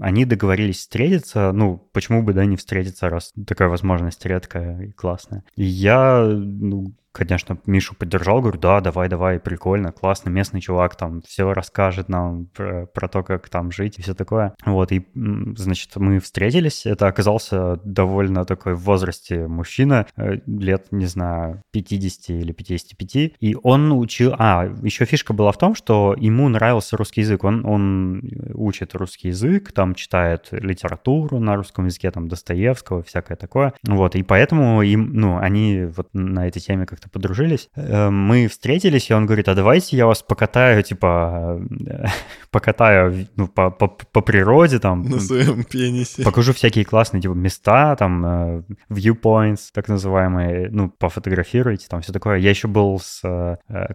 они 0.02 0.26
договорились 0.26 0.78
встретиться, 0.78 1.52
ну, 1.52 1.88
почему 1.94 2.24
бы, 2.24 2.34
да, 2.34 2.46
не 2.46 2.56
встретиться, 2.56 3.10
раз 3.10 3.34
такая 3.46 3.68
возможность 3.68 4.26
редкая 4.26 4.82
и 4.82 4.92
классная. 4.92 5.44
И 5.56 5.64
я, 5.64 6.24
ну, 6.24 6.94
конечно, 7.18 7.58
Мишу 7.66 7.96
поддержал, 7.96 8.42
говорю, 8.42 8.60
да, 8.60 8.80
давай, 8.80 9.10
давай, 9.10 9.40
прикольно, 9.40 9.92
классно, 9.92 10.30
местный 10.30 10.62
чувак 10.62 10.96
там 10.96 11.22
все 11.24 11.52
расскажет 11.54 12.10
нам 12.10 12.46
про, 12.46 12.86
про 12.86 13.08
то, 13.08 13.24
как 13.24 13.50
там 13.50 13.72
жить 13.72 13.98
и 13.98 14.02
все 14.02 14.14
такое. 14.14 14.54
Вот, 14.66 14.92
и, 14.92 15.08
значит, 15.16 15.96
мы 15.96 16.20
встретились, 16.20 16.86
это 16.86 17.08
оказался 17.08 17.78
довольно 17.84 18.46
такой 18.46 18.76
в 18.76 18.82
возрасте 18.82 19.48
мужчина, 19.48 20.06
э, 20.16 20.36
лет, 20.46 20.88
не 20.92 21.06
знаю, 21.06 21.62
50 21.72 22.30
или 22.30 22.52
55, 22.52 23.34
и 23.40 23.58
он 23.64 23.92
учил, 23.92 24.36
а, 24.38 24.66
еще 24.84 25.06
фишка 25.06 25.34
была 25.34 25.52
в 25.52 25.58
том, 25.58 25.76
что 25.76 26.16
ему 26.18 26.48
нравился 26.50 26.98
русский 26.98 27.22
язык, 27.22 27.44
он, 27.44 27.66
он 27.66 28.22
учит 28.54 28.96
русский 28.96 29.30
язык, 29.30 29.72
там 29.72 29.96
читает 29.96 30.50
литературу 30.52 31.40
на 31.40 31.56
русском 31.56 31.86
языке, 31.86 32.12
там 32.12 32.28
Достоевского, 32.28 33.02
всякое 33.02 33.36
такое, 33.36 33.74
вот, 33.84 34.16
и 34.16 34.24
поэтому 34.24 34.82
им, 34.84 35.14
ну, 35.14 35.38
они 35.38 35.86
вот 35.96 36.10
на 36.14 36.48
этой 36.48 36.60
теме 36.60 36.86
как-то 36.86 37.07
как-то 37.08 37.20
подружились. 37.20 37.70
Э, 37.76 38.10
мы 38.10 38.48
встретились, 38.48 39.10
и 39.10 39.14
он 39.14 39.26
говорит, 39.26 39.48
а 39.48 39.56
давайте 39.56 39.98
я 39.98 40.06
вас 40.06 40.22
покатаю, 40.22 40.84
типа, 40.84 41.60
э, 41.88 42.06
покатаю 42.52 43.28
ну, 43.36 43.48
по, 43.48 43.72
по, 43.72 43.88
по 43.88 44.22
природе 44.22 44.80
там. 44.80 45.04
На 45.04 45.20
своем 45.20 45.64
пенисе. 45.64 46.24
Покажу 46.24 46.54
всякие 46.54 46.86
классные 46.86 47.22
типа, 47.22 47.34
места, 47.34 47.96
там, 47.96 48.26
э, 48.26 48.64
viewpoints, 48.90 49.70
так 49.74 49.88
называемые, 49.88 50.70
ну, 50.72 50.90
пофотографируйте, 50.90 51.88
там 51.90 52.02
все 52.02 52.14
такое. 52.14 52.38
Я 52.38 52.50
еще 52.50 52.68
был 52.68 53.00
с 53.00 53.22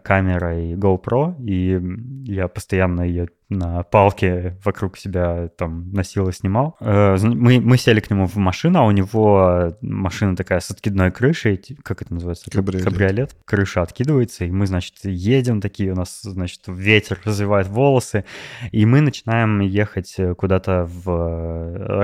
камерой 0.05 0.75
GoPro, 0.75 1.35
и 1.44 1.81
я 2.25 2.48
постоянно 2.48 3.03
ее 3.03 3.29
на 3.53 3.83
палке 3.83 4.59
вокруг 4.65 4.97
себя 4.97 5.49
там 5.57 5.91
носил 5.93 6.29
и 6.29 6.33
снимал. 6.33 6.77
Э, 6.81 7.17
мы, 7.23 7.61
мы 7.61 7.77
сели 7.77 8.01
к 8.01 8.11
нему 8.11 8.27
в 8.27 8.37
машину, 8.37 8.81
а 8.81 8.85
у 8.85 8.91
него 8.91 9.77
машина 9.81 10.37
такая 10.37 10.61
с 10.61 10.71
откидной 10.71 11.11
крышей, 11.11 11.61
как 11.83 12.03
это 12.03 12.15
называется? 12.15 12.51
Кабриолет. 12.51 12.85
Кабриолет. 12.85 13.37
Крыша 13.45 13.83
откидывается, 13.83 14.45
и 14.45 14.51
мы, 14.51 14.67
значит, 14.67 14.95
едем 15.05 15.61
такие, 15.61 15.93
у 15.93 15.97
нас, 15.97 16.21
значит, 16.23 16.62
ветер 16.67 17.21
развивает 17.25 17.69
волосы, 17.69 18.25
и 18.71 18.87
мы 18.87 19.01
начинаем 19.01 19.61
ехать 19.61 20.17
куда-то 20.37 20.88
в 20.88 21.09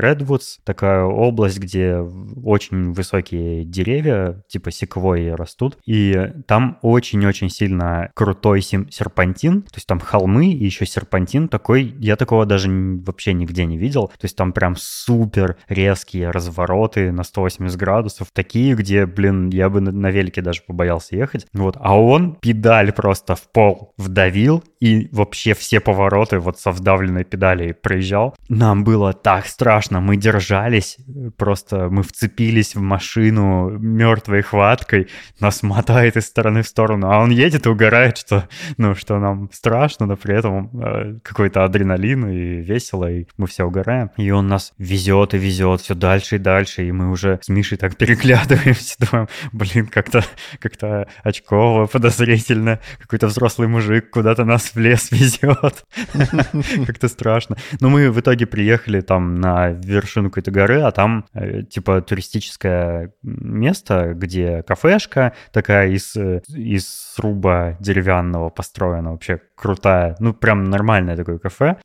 Redwoods, 0.00 0.58
такая 0.64 1.04
область, 1.04 1.58
где 1.58 1.98
очень 1.98 2.92
высокие 2.92 3.64
деревья, 3.64 4.42
типа 4.48 4.70
секвойи 4.70 5.30
растут, 5.30 5.78
и 5.87 6.32
там 6.46 6.78
очень-очень 6.82 7.50
сильно 7.50 8.11
крутой 8.14 8.62
серпантин, 8.62 9.62
то 9.62 9.76
есть 9.76 9.87
там 9.87 10.00
холмы 10.00 10.52
и 10.52 10.64
еще 10.64 10.87
серпантин 10.87 11.38
один 11.38 11.48
такой, 11.48 11.94
я 12.01 12.16
такого 12.16 12.46
даже 12.46 12.68
вообще 12.70 13.33
нигде 13.33 13.64
не 13.64 13.79
видел. 13.79 14.09
То 14.09 14.24
есть 14.24 14.37
там 14.37 14.53
прям 14.53 14.74
супер 14.77 15.57
резкие 15.68 16.31
развороты 16.31 17.12
на 17.12 17.22
180 17.22 17.79
градусов, 17.79 18.29
такие, 18.33 18.74
где, 18.74 19.07
блин, 19.07 19.51
я 19.51 19.68
бы 19.68 19.81
на 19.81 20.11
велике 20.11 20.42
даже 20.42 20.62
побоялся 20.66 21.16
ехать. 21.16 21.46
Вот, 21.53 21.77
а 21.79 21.98
он 21.98 22.35
педаль 22.35 22.92
просто 22.92 23.37
в 23.37 23.51
пол 23.53 23.94
вдавил 23.96 24.64
и 24.81 25.09
вообще 25.12 25.55
все 25.55 25.81
повороты 25.81 26.38
вот 26.38 26.59
со 26.59 26.70
вдавленной 26.70 27.24
педали 27.24 27.72
проезжал. 27.72 28.35
Нам 28.48 28.85
было 28.85 29.12
так 29.12 29.46
страшно, 29.46 30.01
мы 30.01 30.16
держались, 30.16 30.98
просто 31.37 31.88
мы 31.90 32.03
вцепились 32.03 32.74
в 32.74 32.81
машину 32.81 33.70
мертвой 33.70 34.42
хваткой, 34.42 35.09
нас 35.40 35.62
мотает 35.62 36.16
из 36.16 36.27
стороны 36.27 36.62
в 36.62 36.68
сторону, 36.68 37.11
а 37.11 37.18
он 37.20 37.31
едет 37.31 37.66
и 37.66 37.68
угорает, 37.68 38.18
что, 38.18 38.48
ну, 38.77 38.94
что 38.94 39.18
нам 39.18 39.51
страшно, 39.53 40.07
но 40.07 40.16
при 40.16 40.35
этом 40.37 40.70
э, 40.81 41.18
какой-то 41.28 41.64
адреналин 41.64 42.28
и 42.28 42.62
весело, 42.62 43.10
и 43.10 43.26
мы 43.36 43.46
все 43.46 43.64
угораем. 43.64 44.10
И 44.16 44.30
он 44.30 44.48
нас 44.48 44.72
везет 44.78 45.34
и 45.34 45.38
везет 45.38 45.82
все 45.82 45.94
дальше 45.94 46.36
и 46.36 46.38
дальше, 46.38 46.86
и 46.86 46.92
мы 46.92 47.10
уже 47.10 47.38
с 47.42 47.48
Мишей 47.48 47.76
так 47.76 47.96
переглядываемся, 47.98 48.96
думаем, 48.98 49.28
блин, 49.52 49.86
как-то 49.86 50.24
как 50.58 50.78
очково, 51.22 51.86
подозрительно, 51.86 52.80
какой-то 52.98 53.26
взрослый 53.26 53.68
мужик 53.68 54.10
куда-то 54.10 54.44
нас 54.44 54.74
в 54.74 54.78
лес 54.78 55.10
везет. 55.12 55.84
Как-то 56.86 57.08
страшно. 57.08 57.56
Но 57.80 57.90
мы 57.90 58.10
в 58.10 58.20
итоге 58.20 58.46
приехали 58.46 59.00
там 59.00 59.34
на 59.40 59.70
вершину 59.70 60.30
какой-то 60.30 60.50
горы, 60.50 60.80
а 60.80 60.90
там 60.92 61.26
э, 61.34 61.62
типа 61.62 62.00
туристическое 62.00 63.12
место, 63.22 64.14
где 64.14 64.62
кафешка 64.62 65.34
такая 65.52 65.90
из, 65.90 66.16
э, 66.16 66.40
из 66.48 66.88
сруба 66.88 67.76
деревянного 67.80 68.48
построена, 68.50 69.12
вообще 69.12 69.40
крутая, 69.58 70.16
ну 70.20 70.32
прям 70.32 70.64
нормальное 70.64 71.16
такое 71.16 71.38
кафе, 71.38 71.76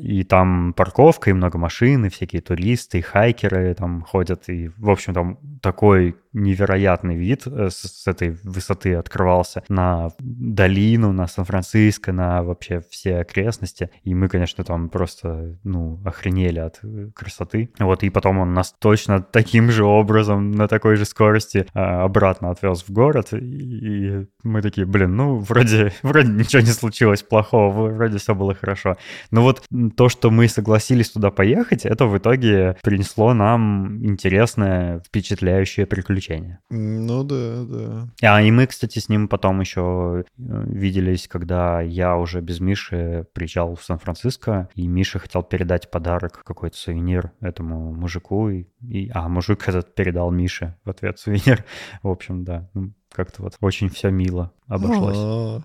и 0.00 0.24
там 0.24 0.72
парковка, 0.72 1.30
и 1.30 1.32
много 1.32 1.58
машин, 1.58 2.06
и 2.06 2.08
всякие 2.08 2.42
туристы, 2.42 2.98
и 2.98 3.02
хайкеры 3.02 3.74
там 3.74 4.02
ходят, 4.02 4.48
и, 4.48 4.70
в 4.76 4.90
общем, 4.90 5.14
там 5.14 5.38
такой 5.62 6.16
невероятный 6.32 7.16
вид 7.16 7.46
э, 7.46 7.68
с, 7.70 8.02
с 8.02 8.06
этой 8.06 8.30
высоты 8.44 8.94
открывался 8.94 9.62
на 9.68 10.10
долину, 10.20 11.12
на 11.12 11.26
Сан-Франциско, 11.26 12.12
на 12.12 12.42
вообще 12.42 12.82
все 12.90 13.18
окрестности. 13.18 13.90
И 14.04 14.14
мы, 14.14 14.28
конечно, 14.28 14.64
там 14.64 14.88
просто, 14.88 15.58
ну, 15.64 16.00
охренели 16.04 16.60
от 16.60 16.78
э, 16.82 17.10
красоты. 17.14 17.70
Вот, 17.78 18.02
и 18.02 18.10
потом 18.10 18.38
он 18.38 18.54
нас 18.54 18.74
точно 18.78 19.20
таким 19.20 19.70
же 19.70 19.84
образом, 19.84 20.52
на 20.52 20.68
такой 20.68 20.96
же 20.96 21.04
скорости 21.04 21.66
а, 21.74 22.04
обратно 22.04 22.50
отвез 22.50 22.84
в 22.86 22.92
город. 22.92 23.32
И 23.32 24.26
мы 24.44 24.62
такие, 24.62 24.86
блин, 24.86 25.16
ну, 25.16 25.38
вроде, 25.38 25.92
вроде 26.02 26.28
ничего 26.28 26.62
не 26.62 26.70
случилось 26.80 27.22
плохого, 27.22 27.88
вроде 27.88 28.18
все 28.18 28.34
было 28.34 28.54
хорошо. 28.54 28.96
Но 29.30 29.42
вот 29.42 29.62
то, 29.96 30.08
что 30.08 30.30
мы 30.30 30.48
согласились 30.48 31.10
туда 31.10 31.30
поехать, 31.30 31.86
это 31.86 32.06
в 32.06 32.18
итоге 32.18 32.76
принесло 32.82 33.34
нам 33.34 34.04
интересное, 34.04 35.00
впечатляющее 35.00 35.86
приключение. 35.86 36.58
Ну 36.70 37.22
да, 37.24 37.64
да. 37.64 38.08
А 38.22 38.42
и 38.42 38.50
мы, 38.50 38.66
кстати, 38.66 38.98
с 38.98 39.08
ним 39.08 39.28
потом 39.28 39.60
еще 39.60 40.24
э, 40.24 40.24
виделись, 40.38 41.28
когда 41.28 41.80
я 41.80 42.16
уже 42.16 42.40
без 42.40 42.60
Миши 42.60 43.26
приезжал 43.32 43.76
в 43.76 43.84
Сан-Франциско, 43.84 44.68
и 44.74 44.86
Миша 44.86 45.18
хотел 45.18 45.42
передать 45.42 45.90
подарок, 45.90 46.42
какой-то 46.44 46.76
сувенир 46.76 47.32
этому 47.40 47.92
мужику, 47.92 48.48
и, 48.48 48.66
и, 48.82 49.10
а 49.14 49.28
мужик 49.28 49.68
этот 49.68 49.94
передал 49.94 50.30
Мише 50.30 50.76
в 50.84 50.90
ответ 50.90 51.18
сувенир. 51.18 51.64
В 52.02 52.08
общем, 52.08 52.44
да, 52.44 52.68
как-то 53.12 53.42
вот 53.42 53.56
очень 53.60 53.88
все 53.88 54.10
мило 54.10 54.52
обошлось. 54.66 55.16
А-а-а. 55.16 55.62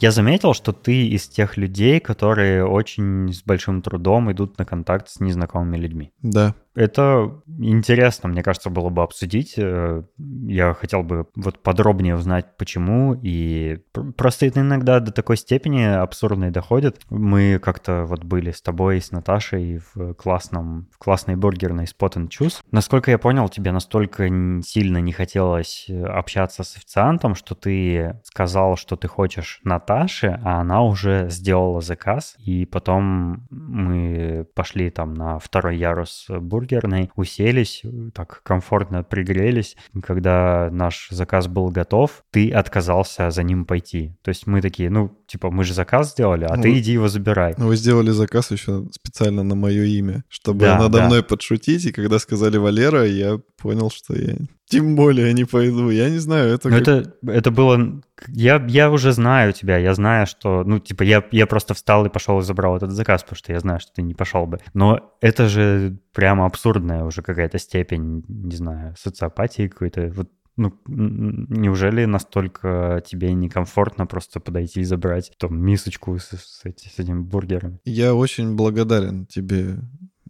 Я 0.00 0.12
заметил, 0.12 0.54
что 0.54 0.72
ты 0.72 1.08
из 1.08 1.26
тех 1.28 1.56
людей, 1.56 1.98
которые 1.98 2.64
очень 2.64 3.32
с 3.32 3.42
большим 3.42 3.82
трудом 3.82 4.30
идут 4.30 4.58
на 4.58 4.64
контакт 4.64 5.08
с 5.08 5.18
незнакомыми 5.20 5.76
людьми. 5.76 6.12
Да. 6.22 6.54
Это 6.78 7.42
интересно, 7.58 8.28
мне 8.28 8.44
кажется, 8.44 8.70
было 8.70 8.88
бы 8.88 9.02
обсудить. 9.02 9.54
Э, 9.56 10.04
я 10.16 10.74
хотел 10.74 11.02
бы 11.02 11.26
вот 11.34 11.60
подробнее 11.60 12.14
узнать, 12.14 12.56
почему, 12.56 13.18
и 13.20 13.80
просто 14.16 14.46
это 14.46 14.60
иногда 14.60 15.00
до 15.00 15.10
такой 15.10 15.36
степени 15.38 15.82
абсурдной 15.82 16.52
доходит. 16.52 17.00
Мы 17.10 17.58
как-то 17.58 18.04
вот 18.04 18.22
были 18.22 18.52
с 18.52 18.62
тобой, 18.62 19.00
с 19.00 19.10
Наташей 19.10 19.80
в 19.92 20.14
классном, 20.14 20.86
в 20.92 20.98
классной 20.98 21.34
бургерной 21.34 21.86
Spot 21.86 22.12
and 22.12 22.28
Choose. 22.28 22.60
Насколько 22.70 23.10
я 23.10 23.18
понял, 23.18 23.48
тебе 23.48 23.72
настолько 23.72 24.28
сильно 24.62 24.98
не 24.98 25.10
хотелось 25.10 25.88
общаться 25.90 26.62
с 26.62 26.76
официантом, 26.76 27.34
что 27.34 27.56
ты 27.56 28.20
сказал, 28.22 28.76
что 28.76 28.94
ты 28.94 29.08
хочешь 29.08 29.58
Наташе, 29.64 30.40
а 30.44 30.60
она 30.60 30.82
уже 30.82 31.28
сделала 31.28 31.80
заказ, 31.80 32.36
и 32.38 32.66
потом 32.66 33.48
мы 33.50 34.46
пошли 34.54 34.90
там 34.90 35.14
на 35.14 35.40
второй 35.40 35.76
ярус 35.76 36.28
бургерной, 36.68 37.10
уселись, 37.16 37.82
так 38.14 38.42
комфортно 38.42 39.02
пригрелись. 39.02 39.76
Когда 40.02 40.68
наш 40.70 41.08
заказ 41.10 41.48
был 41.48 41.68
готов, 41.68 42.24
ты 42.30 42.50
отказался 42.50 43.30
за 43.30 43.42
ним 43.42 43.64
пойти. 43.64 44.16
То 44.22 44.30
есть 44.30 44.46
мы 44.46 44.60
такие, 44.60 44.90
ну, 44.90 45.16
типа, 45.26 45.50
мы 45.50 45.64
же 45.64 45.74
заказ 45.74 46.12
сделали, 46.12 46.46
а 46.48 46.56
ну, 46.56 46.62
ты 46.62 46.78
иди 46.78 46.92
его 46.92 47.08
забирай. 47.08 47.54
Ну, 47.56 47.68
вы 47.68 47.76
сделали 47.76 48.10
заказ 48.10 48.50
еще 48.50 48.86
специально 48.92 49.42
на 49.42 49.54
мое 49.54 49.84
имя, 49.84 50.24
чтобы 50.28 50.60
да, 50.60 50.78
надо 50.78 50.98
да. 50.98 51.06
мной 51.06 51.22
подшутить, 51.22 51.86
и 51.86 51.92
когда 51.92 52.18
сказали 52.18 52.56
Валера, 52.56 53.06
я 53.06 53.38
понял, 53.56 53.90
что 53.90 54.14
я 54.16 54.36
тем 54.68 54.96
более 54.96 55.32
не 55.32 55.44
пойду. 55.44 55.90
Я 55.90 56.10
не 56.10 56.18
знаю, 56.18 56.54
это... 56.54 56.68
как... 56.68 56.80
это, 56.80 57.14
это 57.26 57.50
было... 57.50 58.02
Я, 58.28 58.64
я 58.68 58.90
уже 58.90 59.12
знаю 59.12 59.52
тебя, 59.52 59.78
я 59.78 59.94
знаю, 59.94 60.26
что... 60.26 60.64
Ну, 60.64 60.78
типа, 60.78 61.02
я, 61.02 61.24
я 61.30 61.46
просто 61.46 61.74
встал 61.74 62.04
и 62.06 62.10
пошел 62.10 62.38
и 62.38 62.42
забрал 62.42 62.76
этот 62.76 62.92
заказ, 62.92 63.22
потому 63.22 63.36
что 63.36 63.52
я 63.52 63.60
знаю, 63.60 63.80
что 63.80 63.92
ты 63.92 64.02
не 64.02 64.14
пошел 64.14 64.46
бы. 64.46 64.58
Но 64.74 65.14
это 65.20 65.48
же 65.48 65.98
прямо 66.12 66.46
абсурдная 66.46 67.04
уже 67.04 67.22
какая-то 67.22 67.58
степень, 67.58 68.24
не 68.28 68.56
знаю, 68.56 68.94
социопатии 68.98 69.68
какой-то. 69.68 70.12
Вот 70.14 70.28
ну, 70.58 70.76
неужели 70.86 72.04
настолько 72.04 73.00
тебе 73.06 73.32
некомфортно 73.32 74.06
просто 74.06 74.40
подойти 74.40 74.80
и 74.80 74.84
забрать 74.84 75.32
там 75.38 75.56
мисочку 75.58 76.18
с, 76.18 76.30
с, 76.30 76.62
с 76.64 76.98
этим 76.98 77.24
бургером? 77.24 77.78
Я 77.84 78.14
очень 78.14 78.56
благодарен 78.56 79.24
тебе 79.26 79.78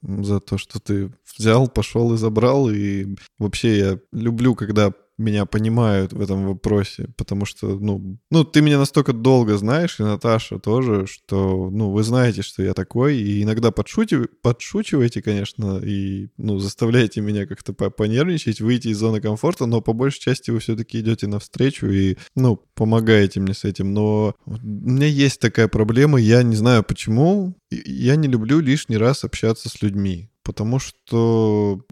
за 0.02 0.40
то, 0.40 0.58
что 0.58 0.80
ты 0.80 1.10
взял, 1.36 1.68
пошел 1.68 2.14
и 2.14 2.18
забрал. 2.18 2.70
И 2.70 3.16
вообще 3.38 3.78
я 3.78 3.98
люблю, 4.12 4.54
когда 4.54 4.92
меня 5.18 5.44
понимают 5.46 6.12
в 6.12 6.20
этом 6.20 6.46
вопросе, 6.46 7.08
потому 7.16 7.44
что, 7.44 7.78
ну, 7.78 8.18
ну, 8.30 8.44
ты 8.44 8.62
меня 8.62 8.78
настолько 8.78 9.12
долго 9.12 9.58
знаешь, 9.58 9.98
и 9.98 10.04
Наташа 10.04 10.58
тоже, 10.58 11.06
что, 11.06 11.70
ну, 11.70 11.90
вы 11.90 12.02
знаете, 12.04 12.42
что 12.42 12.62
я 12.62 12.72
такой, 12.72 13.18
и 13.18 13.42
иногда 13.42 13.70
подшутив... 13.70 14.28
подшучиваете, 14.42 15.20
конечно, 15.20 15.78
и, 15.78 16.28
ну, 16.36 16.58
заставляете 16.58 17.20
меня 17.20 17.46
как-то 17.46 17.72
понервничать, 17.72 18.60
выйти 18.60 18.88
из 18.88 18.98
зоны 18.98 19.20
комфорта, 19.20 19.66
но 19.66 19.80
по 19.80 19.92
большей 19.92 20.20
части 20.20 20.50
вы 20.50 20.60
все-таки 20.60 21.00
идете 21.00 21.26
навстречу 21.26 21.86
и, 21.86 22.16
ну, 22.36 22.62
помогаете 22.74 23.40
мне 23.40 23.54
с 23.54 23.64
этим. 23.64 23.92
Но 23.92 24.34
у 24.46 24.56
меня 24.56 25.06
есть 25.06 25.40
такая 25.40 25.68
проблема, 25.68 26.20
я 26.20 26.42
не 26.42 26.56
знаю 26.56 26.84
почему, 26.84 27.56
я 27.70 28.16
не 28.16 28.28
люблю 28.28 28.60
лишний 28.60 28.96
раз 28.96 29.24
общаться 29.24 29.68
с 29.68 29.82
людьми 29.82 30.30
потому 30.48 30.78
что 30.78 31.84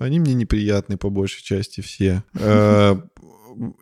они 0.00 0.18
мне 0.18 0.34
неприятны 0.34 0.96
по 0.96 1.08
большей 1.08 1.44
части 1.44 1.80
все. 1.80 2.24
Э, 2.34 2.96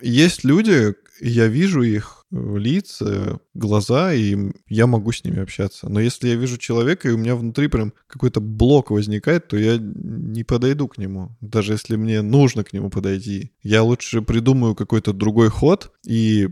есть 0.01 0.45
люди, 0.45 0.95
я 1.21 1.47
вижу 1.47 1.83
их 1.83 2.27
лица, 2.31 3.39
глаза, 3.55 4.13
и 4.13 4.37
я 4.69 4.87
могу 4.87 5.13
с 5.13 5.25
ними 5.25 5.41
общаться. 5.41 5.89
Но 5.89 6.01
если 6.01 6.29
я 6.29 6.35
вижу 6.35 6.59
человека, 6.59 7.09
и 7.09 7.13
у 7.13 7.19
меня 7.19 7.37
внутри 7.37 7.69
прям 7.69 7.93
какой-то 8.07 8.41
блок 8.41 8.91
возникает, 8.91 9.49
то 9.49 9.57
я 9.57 9.79
не 9.79 10.45
подойду 10.45 10.89
к 10.89 10.99
нему. 10.99 11.37
Даже 11.41 11.73
если 11.73 11.97
мне 11.97 12.23
нужно 12.23 12.65
к 12.65 12.73
нему 12.73 12.91
подойти. 12.91 13.53
Я 13.63 13.83
лучше 13.83 14.23
придумаю 14.23 14.75
какой-то 14.75 15.13
другой 15.13 15.49
ход 15.49 15.93
и 16.07 16.49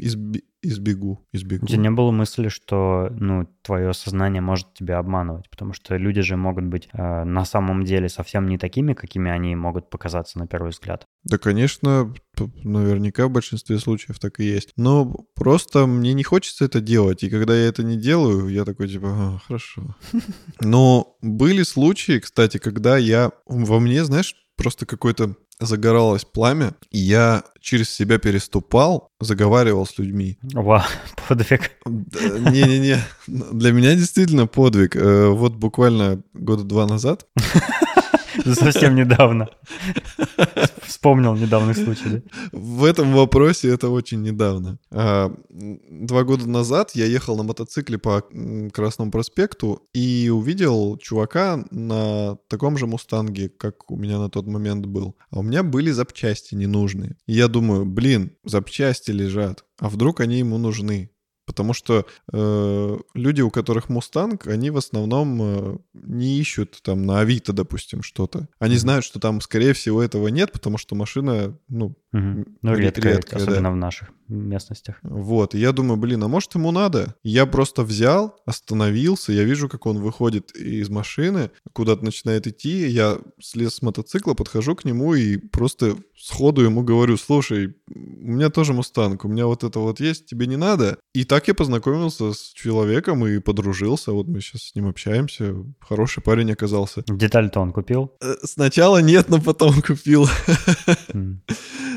изби 0.00 0.44
избегу, 0.62 1.26
избегу. 1.32 1.64
У 1.64 1.68
тебя 1.68 1.78
не 1.78 1.90
было 1.90 2.10
мысли, 2.10 2.48
что 2.48 3.08
ну, 3.10 3.46
твое 3.62 3.92
сознание 3.92 4.40
может 4.40 4.72
тебя 4.74 4.98
обманывать, 4.98 5.50
потому 5.50 5.72
что 5.72 5.96
люди 5.96 6.22
же 6.22 6.36
могут 6.36 6.64
быть 6.64 6.88
э, 6.92 7.24
на 7.24 7.44
самом 7.44 7.84
деле 7.84 8.08
совсем 8.08 8.46
не 8.48 8.58
такими, 8.58 8.94
какими 8.94 9.30
они 9.30 9.54
могут 9.56 9.90
показаться 9.90 10.38
на 10.38 10.46
первый 10.46 10.70
взгляд. 10.70 11.04
Да, 11.24 11.38
конечно, 11.38 12.14
наверняка 12.64 13.26
в 13.26 13.30
большинстве 13.30 13.78
случаев 13.78 14.18
так 14.18 14.40
и 14.40 14.44
есть. 14.44 14.70
Но 14.76 15.26
просто 15.34 15.86
мне 15.86 16.12
не 16.14 16.22
хочется 16.22 16.64
это 16.64 16.80
делать, 16.80 17.22
и 17.22 17.30
когда 17.30 17.54
я 17.54 17.66
это 17.66 17.82
не 17.82 17.96
делаю, 17.96 18.48
я 18.48 18.64
такой 18.64 18.88
типа, 18.88 19.08
а, 19.08 19.38
хорошо. 19.46 19.96
Но 20.60 21.16
были 21.20 21.62
случаи, 21.62 22.18
кстати, 22.18 22.58
когда 22.58 22.96
я 22.96 23.32
во 23.46 23.80
мне, 23.80 24.04
знаешь, 24.04 24.36
просто 24.56 24.86
какой-то 24.86 25.34
загоралось 25.60 26.24
пламя, 26.24 26.74
и 26.90 26.98
я 26.98 27.44
через 27.60 27.90
себя 27.90 28.18
переступал, 28.18 29.08
заговаривал 29.20 29.86
с 29.86 29.98
людьми. 29.98 30.38
Вау, 30.42 30.82
подвиг. 31.28 31.72
Не-не-не, 31.86 32.98
для 33.26 33.72
меня 33.72 33.94
действительно 33.94 34.46
подвиг. 34.46 34.96
Э, 34.96 35.28
вот 35.28 35.54
буквально 35.54 36.22
года 36.34 36.64
два 36.64 36.86
назад 36.86 37.26
Совсем 38.54 38.94
недавно. 38.94 39.48
Вспомнил 40.82 41.34
недавний 41.34 41.74
случай? 41.74 42.22
В 42.52 42.84
этом 42.84 43.12
вопросе 43.12 43.68
это 43.68 43.88
очень 43.88 44.22
недавно. 44.22 44.78
А, 44.90 45.32
два 45.50 46.24
года 46.24 46.48
назад 46.48 46.92
я 46.94 47.06
ехал 47.06 47.36
на 47.36 47.42
мотоцикле 47.42 47.98
по 47.98 48.24
Красному 48.72 49.10
проспекту 49.10 49.82
и 49.92 50.30
увидел 50.32 50.96
чувака 50.98 51.64
на 51.70 52.36
таком 52.48 52.78
же 52.78 52.86
мустанге, 52.86 53.48
как 53.48 53.90
у 53.90 53.96
меня 53.96 54.18
на 54.18 54.28
тот 54.28 54.46
момент 54.46 54.86
был. 54.86 55.16
А 55.30 55.40
у 55.40 55.42
меня 55.42 55.62
были 55.62 55.90
запчасти 55.90 56.54
ненужные. 56.54 57.16
И 57.26 57.34
я 57.34 57.48
думаю, 57.48 57.84
блин, 57.84 58.32
запчасти 58.44 59.10
лежат. 59.10 59.64
А 59.78 59.88
вдруг 59.88 60.20
они 60.20 60.38
ему 60.38 60.58
нужны? 60.58 61.11
Потому 61.44 61.72
что 61.72 62.06
э, 62.32 62.98
люди, 63.14 63.40
у 63.40 63.50
которых 63.50 63.88
Мустанг, 63.88 64.46
они 64.46 64.70
в 64.70 64.76
основном 64.76 65.42
э, 65.42 65.76
не 65.94 66.38
ищут 66.38 66.80
там 66.82 67.04
на 67.04 67.20
Авито, 67.20 67.52
допустим, 67.52 68.02
что-то. 68.02 68.48
Они 68.58 68.76
знают, 68.76 69.04
что 69.04 69.18
там, 69.18 69.40
скорее 69.40 69.72
всего, 69.72 70.02
этого 70.02 70.28
нет, 70.28 70.52
потому 70.52 70.78
что 70.78 70.94
машина, 70.94 71.58
ну, 71.68 71.96
mm-hmm. 72.14 72.48
ну 72.62 72.74
редкая, 72.74 73.16
редкая, 73.16 73.40
особенно 73.40 73.62
да. 73.62 73.70
в 73.70 73.76
наших 73.76 74.12
местностях. 74.28 74.98
Вот, 75.02 75.54
и 75.54 75.58
я 75.58 75.72
думаю, 75.72 75.96
блин, 75.96 76.22
а 76.22 76.28
может 76.28 76.54
ему 76.54 76.70
надо? 76.70 77.14
Я 77.22 77.46
просто 77.46 77.82
взял, 77.82 78.36
остановился, 78.46 79.32
я 79.32 79.44
вижу, 79.44 79.68
как 79.68 79.86
он 79.86 79.98
выходит 79.98 80.52
из 80.52 80.88
машины, 80.88 81.50
куда-то 81.72 82.04
начинает 82.04 82.46
идти, 82.46 82.88
я 82.88 83.18
слез 83.40 83.74
с 83.74 83.82
мотоцикла, 83.82 84.34
подхожу 84.34 84.74
к 84.74 84.84
нему 84.84 85.14
и 85.14 85.36
просто 85.36 85.96
сходу 86.16 86.62
ему 86.62 86.82
говорю, 86.82 87.16
слушай, 87.16 87.74
у 87.88 87.98
меня 87.98 88.48
тоже 88.50 88.72
Мустанг, 88.72 89.24
у 89.24 89.28
меня 89.28 89.46
вот 89.46 89.64
это 89.64 89.78
вот 89.80 90.00
есть, 90.00 90.26
тебе 90.26 90.46
не 90.46 90.56
надо? 90.56 90.98
И 91.12 91.24
так 91.32 91.48
я 91.48 91.54
познакомился 91.54 92.34
с 92.34 92.52
человеком 92.52 93.26
и 93.26 93.38
подружился, 93.38 94.12
вот 94.12 94.28
мы 94.28 94.42
сейчас 94.42 94.64
с 94.64 94.74
ним 94.74 94.86
общаемся, 94.86 95.54
хороший 95.80 96.22
парень 96.22 96.52
оказался. 96.52 97.02
Деталь-то 97.06 97.58
он 97.58 97.72
купил? 97.72 98.12
Э, 98.20 98.34
сначала 98.44 99.00
нет, 99.00 99.30
но 99.30 99.40
потом 99.40 99.80
купил. 99.80 100.28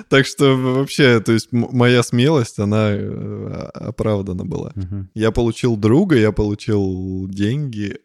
Так 0.07 0.27
что 0.27 0.55
вообще, 0.55 1.19
то 1.19 1.31
есть 1.31 1.51
моя 1.51 2.03
смелость, 2.03 2.59
она 2.59 2.91
э, 2.91 3.69
оправдана 3.73 4.45
была. 4.45 4.71
Я 5.15 5.31
получил 5.31 5.75
друга, 5.75 6.15
я 6.15 6.31
получил 6.31 7.27
деньги. 7.27 7.97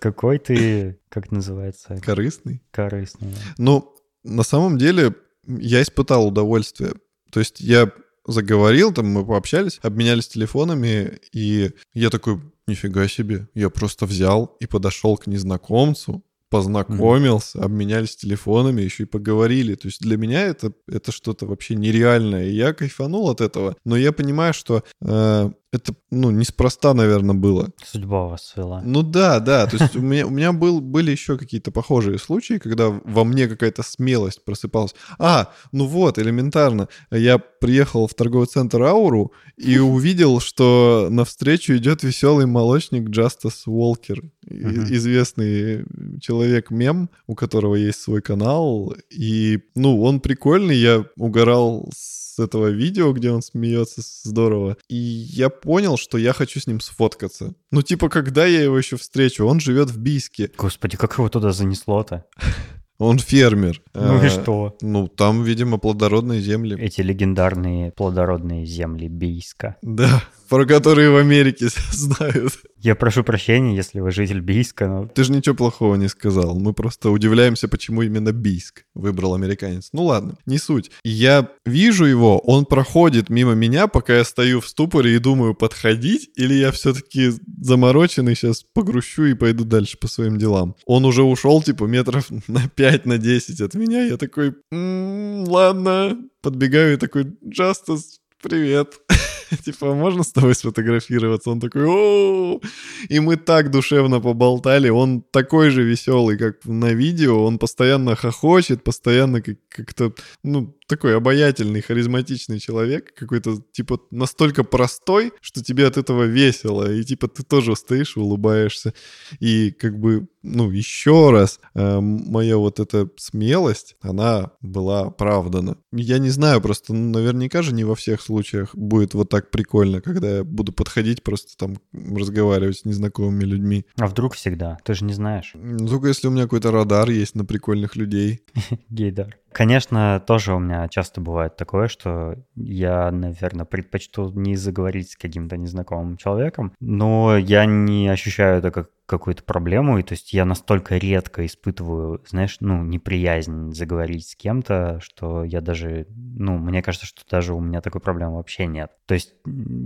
Какой 0.00 0.38
ты, 0.38 0.98
как 1.08 1.32
называется? 1.32 2.00
Корыстный. 2.00 2.62
Корыстный. 2.70 3.34
Ну, 3.58 3.92
на 4.22 4.44
самом 4.44 4.78
деле, 4.78 5.14
я 5.46 5.82
испытал 5.82 6.28
удовольствие. 6.28 6.92
То 7.30 7.40
есть 7.40 7.60
я 7.60 7.90
заговорил, 8.26 8.92
там 8.92 9.06
мы 9.06 9.24
пообщались, 9.24 9.80
обменялись 9.82 10.28
телефонами, 10.28 11.18
и 11.32 11.70
я 11.92 12.10
такой, 12.10 12.40
нифига 12.66 13.08
себе, 13.08 13.48
я 13.54 13.70
просто 13.70 14.06
взял 14.06 14.56
и 14.60 14.66
подошел 14.66 15.16
к 15.16 15.26
незнакомцу, 15.26 16.22
познакомился, 16.54 17.58
mm-hmm. 17.58 17.64
обменялись 17.64 18.16
телефонами, 18.16 18.82
еще 18.82 19.02
и 19.02 19.06
поговорили. 19.06 19.74
То 19.74 19.88
есть 19.88 20.00
для 20.00 20.16
меня 20.16 20.42
это, 20.42 20.72
это 20.86 21.10
что-то 21.10 21.46
вообще 21.46 21.74
нереальное. 21.74 22.46
И 22.46 22.54
я 22.54 22.72
кайфанул 22.72 23.28
от 23.28 23.40
этого. 23.40 23.76
Но 23.84 23.96
я 23.96 24.12
понимаю, 24.12 24.54
что 24.54 24.84
э, 25.00 25.50
это, 25.74 25.94
ну, 26.10 26.30
неспроста, 26.30 26.94
наверное, 26.94 27.34
было. 27.34 27.70
Судьба 27.84 28.24
вас 28.24 28.46
свела. 28.46 28.82
Ну 28.84 29.02
да, 29.02 29.40
да. 29.40 29.66
То 29.66 29.76
есть 29.76 29.96
у 29.96 30.00
меня, 30.00 30.26
у 30.26 30.30
меня 30.30 30.52
был, 30.52 30.80
были 30.80 31.10
еще 31.10 31.36
какие-то 31.36 31.70
похожие 31.70 32.18
случаи, 32.18 32.58
когда 32.58 32.88
во 32.88 33.24
мне 33.24 33.48
какая-то 33.48 33.82
смелость 33.82 34.44
просыпалась. 34.44 34.94
А, 35.18 35.52
ну 35.72 35.86
вот, 35.86 36.18
элементарно. 36.18 36.88
Я 37.10 37.38
приехал 37.38 38.06
в 38.06 38.14
торговый 38.14 38.46
центр 38.46 38.82
Ауру 38.82 39.32
и 39.56 39.78
увидел, 39.78 40.40
что 40.40 41.08
навстречу 41.10 41.76
идет 41.76 42.02
веселый 42.02 42.46
молочник 42.46 43.08
Justice 43.08 43.66
Walker, 43.66 44.30
известный 44.46 45.84
человек-мем, 46.20 47.10
у 47.26 47.34
которого 47.34 47.74
есть 47.74 48.00
свой 48.00 48.22
канал. 48.22 48.94
И, 49.10 49.60
ну, 49.74 50.02
он 50.02 50.20
прикольный, 50.20 50.76
я 50.76 51.04
угорал 51.16 51.90
с 51.94 52.23
с 52.34 52.38
этого 52.38 52.68
видео, 52.68 53.12
где 53.12 53.30
он 53.30 53.42
смеется 53.42 54.00
здорово. 54.24 54.76
И 54.88 54.96
я 54.96 55.50
понял, 55.50 55.96
что 55.96 56.18
я 56.18 56.32
хочу 56.32 56.60
с 56.60 56.66
ним 56.66 56.80
сфоткаться. 56.80 57.54
Ну, 57.70 57.82
типа, 57.82 58.08
когда 58.08 58.44
я 58.46 58.62
его 58.62 58.76
еще 58.76 58.96
встречу? 58.96 59.46
Он 59.46 59.60
живет 59.60 59.90
в 59.90 59.98
Бийске. 59.98 60.50
Господи, 60.56 60.96
как 60.96 61.18
его 61.18 61.28
туда 61.28 61.52
занесло-то? 61.52 62.24
Он 62.98 63.18
фермер. 63.18 63.82
Ну 63.92 64.22
и 64.22 64.26
А, 64.26 64.30
что? 64.30 64.76
Ну, 64.80 65.08
там, 65.08 65.42
видимо, 65.42 65.78
плодородные 65.78 66.40
земли. 66.40 66.76
Эти 66.78 67.00
легендарные 67.00 67.90
плодородные 67.90 68.64
земли 68.66 69.08
Бийска. 69.08 69.76
Да, 69.82 70.22
про 70.54 70.66
которые 70.66 71.10
в 71.10 71.16
Америке 71.16 71.66
знают. 71.90 72.52
Я 72.78 72.94
прошу 72.94 73.24
прощения, 73.24 73.74
если 73.74 73.98
вы 73.98 74.12
житель 74.12 74.38
Бийска, 74.38 74.86
но 74.86 75.08
Ты 75.08 75.24
же 75.24 75.32
ничего 75.32 75.56
плохого 75.56 75.96
не 75.96 76.08
сказал. 76.08 76.60
Мы 76.60 76.72
просто 76.72 77.10
удивляемся, 77.10 77.66
почему 77.66 78.02
именно 78.02 78.30
Бийск 78.30 78.84
выбрал 78.94 79.34
американец. 79.34 79.88
Ну 79.92 80.04
ладно, 80.04 80.36
не 80.46 80.58
суть. 80.58 80.92
Я 81.02 81.48
вижу 81.66 82.04
его, 82.04 82.38
он 82.38 82.66
проходит 82.66 83.30
мимо 83.30 83.54
меня, 83.54 83.88
пока 83.88 84.18
я 84.18 84.22
стою 84.24 84.60
в 84.60 84.68
ступоре 84.68 85.16
и 85.16 85.18
думаю, 85.18 85.56
подходить, 85.56 86.30
или 86.36 86.54
я 86.54 86.70
все-таки 86.70 87.32
замороченный 87.60 88.36
сейчас 88.36 88.62
погрущу 88.62 89.24
и 89.24 89.34
пойду 89.34 89.64
дальше 89.64 89.98
по 89.98 90.06
своим 90.06 90.38
делам. 90.38 90.76
Он 90.86 91.04
уже 91.04 91.24
ушел, 91.24 91.62
типа, 91.62 91.86
метров 91.86 92.26
на 92.46 92.68
5, 92.68 93.06
на 93.06 93.18
10 93.18 93.60
от 93.60 93.74
меня. 93.74 94.04
Я 94.04 94.16
такой, 94.18 94.54
«М, 94.70 95.48
ладно. 95.48 96.16
Подбегаю 96.42 96.94
и 96.94 96.96
такой, 96.96 97.26
Джастас, 97.44 98.20
привет. 98.40 99.00
Типа, 99.64 99.94
можно 99.94 100.22
с 100.22 100.32
тобой 100.32 100.54
сфотографироваться? 100.54 101.50
Он 101.50 101.60
такой, 101.60 101.84
о 101.86 102.60
И 103.08 103.20
мы 103.20 103.36
так 103.36 103.70
душевно 103.70 104.20
поболтали. 104.20 104.88
Он 104.88 105.22
такой 105.30 105.70
же 105.70 105.82
веселый, 105.82 106.38
как 106.38 106.64
на 106.64 106.92
видео. 106.94 107.44
Он 107.44 107.58
постоянно 107.58 108.16
хохочет, 108.16 108.84
постоянно 108.84 109.40
как- 109.40 109.58
как-то, 109.68 110.12
ну, 110.42 110.74
такой 110.86 111.16
обаятельный, 111.16 111.80
харизматичный 111.80 112.58
человек. 112.58 113.14
Какой-то, 113.14 113.58
типа, 113.72 114.00
настолько 114.10 114.64
простой, 114.64 115.32
что 115.40 115.62
тебе 115.62 115.86
от 115.86 115.96
этого 115.96 116.24
весело. 116.24 116.90
И, 116.92 117.02
типа, 117.04 117.28
ты 117.28 117.42
тоже 117.42 117.74
стоишь 117.76 118.16
и 118.16 118.20
улыбаешься. 118.20 118.94
И, 119.40 119.70
как 119.70 119.98
бы, 119.98 120.28
ну, 120.42 120.70
еще 120.70 121.30
раз, 121.30 121.58
э, 121.74 122.00
моя 122.00 122.58
вот 122.58 122.78
эта 122.80 123.08
смелость, 123.16 123.96
она 124.02 124.52
была 124.60 125.02
оправдана. 125.02 125.78
Я 125.92 126.18
не 126.18 126.30
знаю, 126.30 126.60
просто 126.60 126.92
ну, 126.92 127.18
наверняка 127.18 127.62
же 127.62 127.72
не 127.72 127.84
во 127.84 127.94
всех 127.94 128.20
случаях 128.20 128.74
будет 128.76 129.14
вот 129.14 129.30
так 129.30 129.50
прикольно, 129.50 130.00
когда 130.02 130.38
я 130.38 130.44
буду 130.44 130.72
подходить 130.72 131.22
просто 131.22 131.56
там 131.56 131.76
разговаривать 131.92 132.78
с 132.78 132.84
незнакомыми 132.84 133.44
людьми. 133.44 133.86
а 133.96 134.06
вдруг 134.06 134.34
всегда? 134.34 134.76
Ты 134.84 134.94
же 134.94 135.04
не 135.04 135.14
знаешь. 135.14 135.54
Только 135.88 136.08
если 136.08 136.28
у 136.28 136.30
меня 136.30 136.42
какой-то 136.42 136.70
радар 136.70 137.08
есть 137.08 137.34
на 137.34 137.44
прикольных 137.44 137.96
людей. 137.96 138.42
Гейдар. 138.90 139.38
Конечно, 139.54 140.20
тоже 140.26 140.52
у 140.52 140.58
меня 140.58 140.88
часто 140.88 141.20
бывает 141.20 141.54
такое, 141.54 141.86
что 141.86 142.34
я, 142.56 143.08
наверное, 143.12 143.64
предпочту 143.64 144.32
не 144.32 144.56
заговорить 144.56 145.12
с 145.12 145.16
каким-то 145.16 145.56
незнакомым 145.56 146.16
человеком, 146.16 146.72
но 146.80 147.36
я 147.36 147.64
не 147.64 148.08
ощущаю 148.08 148.58
это 148.58 148.72
как 148.72 148.90
какую-то 149.06 149.42
проблему, 149.44 149.98
и 149.98 150.02
то 150.02 150.12
есть 150.12 150.32
я 150.32 150.44
настолько 150.44 150.96
редко 150.96 151.44
испытываю, 151.44 152.22
знаешь, 152.26 152.56
ну, 152.60 152.82
неприязнь 152.82 153.72
заговорить 153.72 154.28
с 154.28 154.36
кем-то, 154.36 154.98
что 155.00 155.44
я 155.44 155.60
даже, 155.60 156.06
ну, 156.08 156.56
мне 156.56 156.82
кажется, 156.82 157.06
что 157.06 157.22
даже 157.28 157.54
у 157.54 157.60
меня 157.60 157.80
такой 157.80 158.00
проблемы 158.00 158.36
вообще 158.36 158.66
нет. 158.66 158.90
То 159.06 159.14
есть 159.14 159.34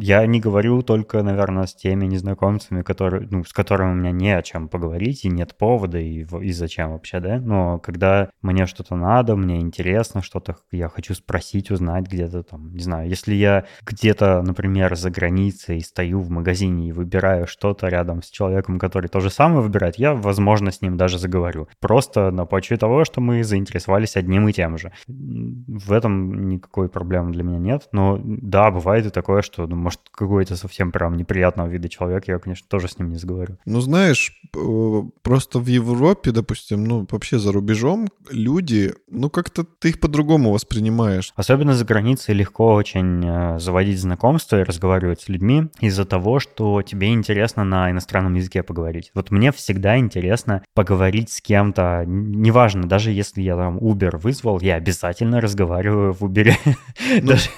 я 0.01 0.25
не 0.27 0.41
говорю 0.41 0.83
только, 0.83 1.23
наверное, 1.23 1.67
с 1.67 1.75
теми 1.75 2.07
незнакомцами, 2.07 2.83
которые, 2.83 3.29
ну, 3.31 3.45
с 3.45 3.53
которыми 3.53 3.93
у 3.93 3.97
меня 3.97 4.13
не 4.13 4.37
о 4.37 4.43
чем 4.43 4.69
поговорить, 4.69 5.25
и 5.25 5.29
нет 5.29 5.57
повода, 5.57 5.99
и, 5.99 6.25
и 6.25 6.53
зачем 6.53 6.93
вообще, 6.93 7.21
да? 7.21 7.41
Но 7.41 7.79
когда 7.81 8.31
мне 8.43 8.67
что-то 8.67 8.95
надо, 8.95 9.35
мне 9.35 9.61
интересно 9.61 10.23
что-то, 10.23 10.57
я 10.71 10.89
хочу 10.89 11.15
спросить, 11.15 11.71
узнать 11.71 12.07
где-то 12.07 12.45
там, 12.45 12.73
не 12.73 12.83
знаю, 12.83 13.09
если 13.09 13.35
я 13.35 13.67
где-то, 13.85 14.43
например, 14.43 14.95
за 14.97 15.11
границей 15.11 15.81
стою 15.81 16.21
в 16.21 16.31
магазине 16.31 16.89
и 16.89 16.93
выбираю 16.93 17.47
что-то 17.47 17.89
рядом 17.89 18.23
с 18.23 18.31
человеком, 18.31 18.79
который 18.79 19.08
то 19.09 19.21
же 19.21 19.31
самое 19.31 19.63
выбирает, 19.63 19.97
я, 19.97 20.15
возможно, 20.15 20.71
с 20.71 20.83
ним 20.83 20.97
даже 20.97 21.19
заговорю. 21.19 21.69
Просто 21.81 22.31
на 22.31 22.45
почве 22.45 22.77
того, 22.77 23.05
что 23.05 23.21
мы 23.21 23.45
заинтересовались 23.45 24.17
одним 24.17 24.49
и 24.49 24.53
тем 24.53 24.79
же. 24.79 24.93
В 25.07 25.93
этом 25.93 26.49
никакой 26.49 26.89
проблемы 26.89 27.33
для 27.33 27.43
меня 27.43 27.59
нет. 27.59 27.89
Но 27.93 28.19
да, 28.23 28.71
бывает 28.71 29.07
и 29.07 29.11
такое, 29.11 29.43
что, 29.43 29.67
ну, 29.67 29.77
может, 29.77 30.01
какой-то 30.11 30.57
совсем 30.57 30.93
прям 30.93 31.17
неприятного 31.17 31.69
вида 31.69 31.89
человек, 31.89 32.29
я, 32.29 32.39
конечно, 32.39 32.67
тоже 32.69 32.89
с 32.89 32.99
ним 32.99 33.11
не 33.11 33.17
заговорю. 33.17 33.59
Ну, 33.65 33.81
знаешь, 33.81 34.41
э, 34.57 35.03
просто 35.23 35.59
в 35.59 35.67
Европе, 35.67 36.31
допустим, 36.31 36.85
ну, 36.85 37.07
вообще 37.11 37.39
за 37.39 37.53
рубежом 37.53 38.09
люди, 38.31 38.95
ну, 39.11 39.31
как-то 39.31 39.65
ты 39.65 39.91
их 39.91 40.01
по-другому 40.01 40.53
воспринимаешь. 40.53 41.33
Особенно 41.37 41.75
за 41.75 41.85
границей 41.85 42.35
легко 42.35 42.75
очень 42.75 43.25
э, 43.25 43.59
заводить 43.59 44.01
знакомства 44.01 44.61
и 44.61 44.65
разговаривать 44.65 45.23
с 45.23 45.29
людьми 45.29 45.69
из-за 45.81 46.05
того, 46.05 46.41
что 46.41 46.83
тебе 46.83 47.13
интересно 47.13 47.65
на 47.65 47.91
иностранном 47.91 48.35
языке 48.35 48.63
поговорить. 48.63 48.98
Вот 49.15 49.31
мне 49.31 49.53
всегда 49.53 49.99
интересно 49.99 50.63
поговорить 50.75 51.31
с 51.31 51.41
кем-то, 51.41 52.05
неважно, 52.07 52.89
даже 52.89 53.11
если 53.11 53.43
я 53.43 53.57
там 53.57 53.79
Uber 53.79 54.17
вызвал, 54.19 54.61
я 54.61 54.77
обязательно 54.77 55.41
разговариваю 55.41 56.13
в 56.13 56.23
Uber. 56.25 56.53
Даже- 57.23 57.51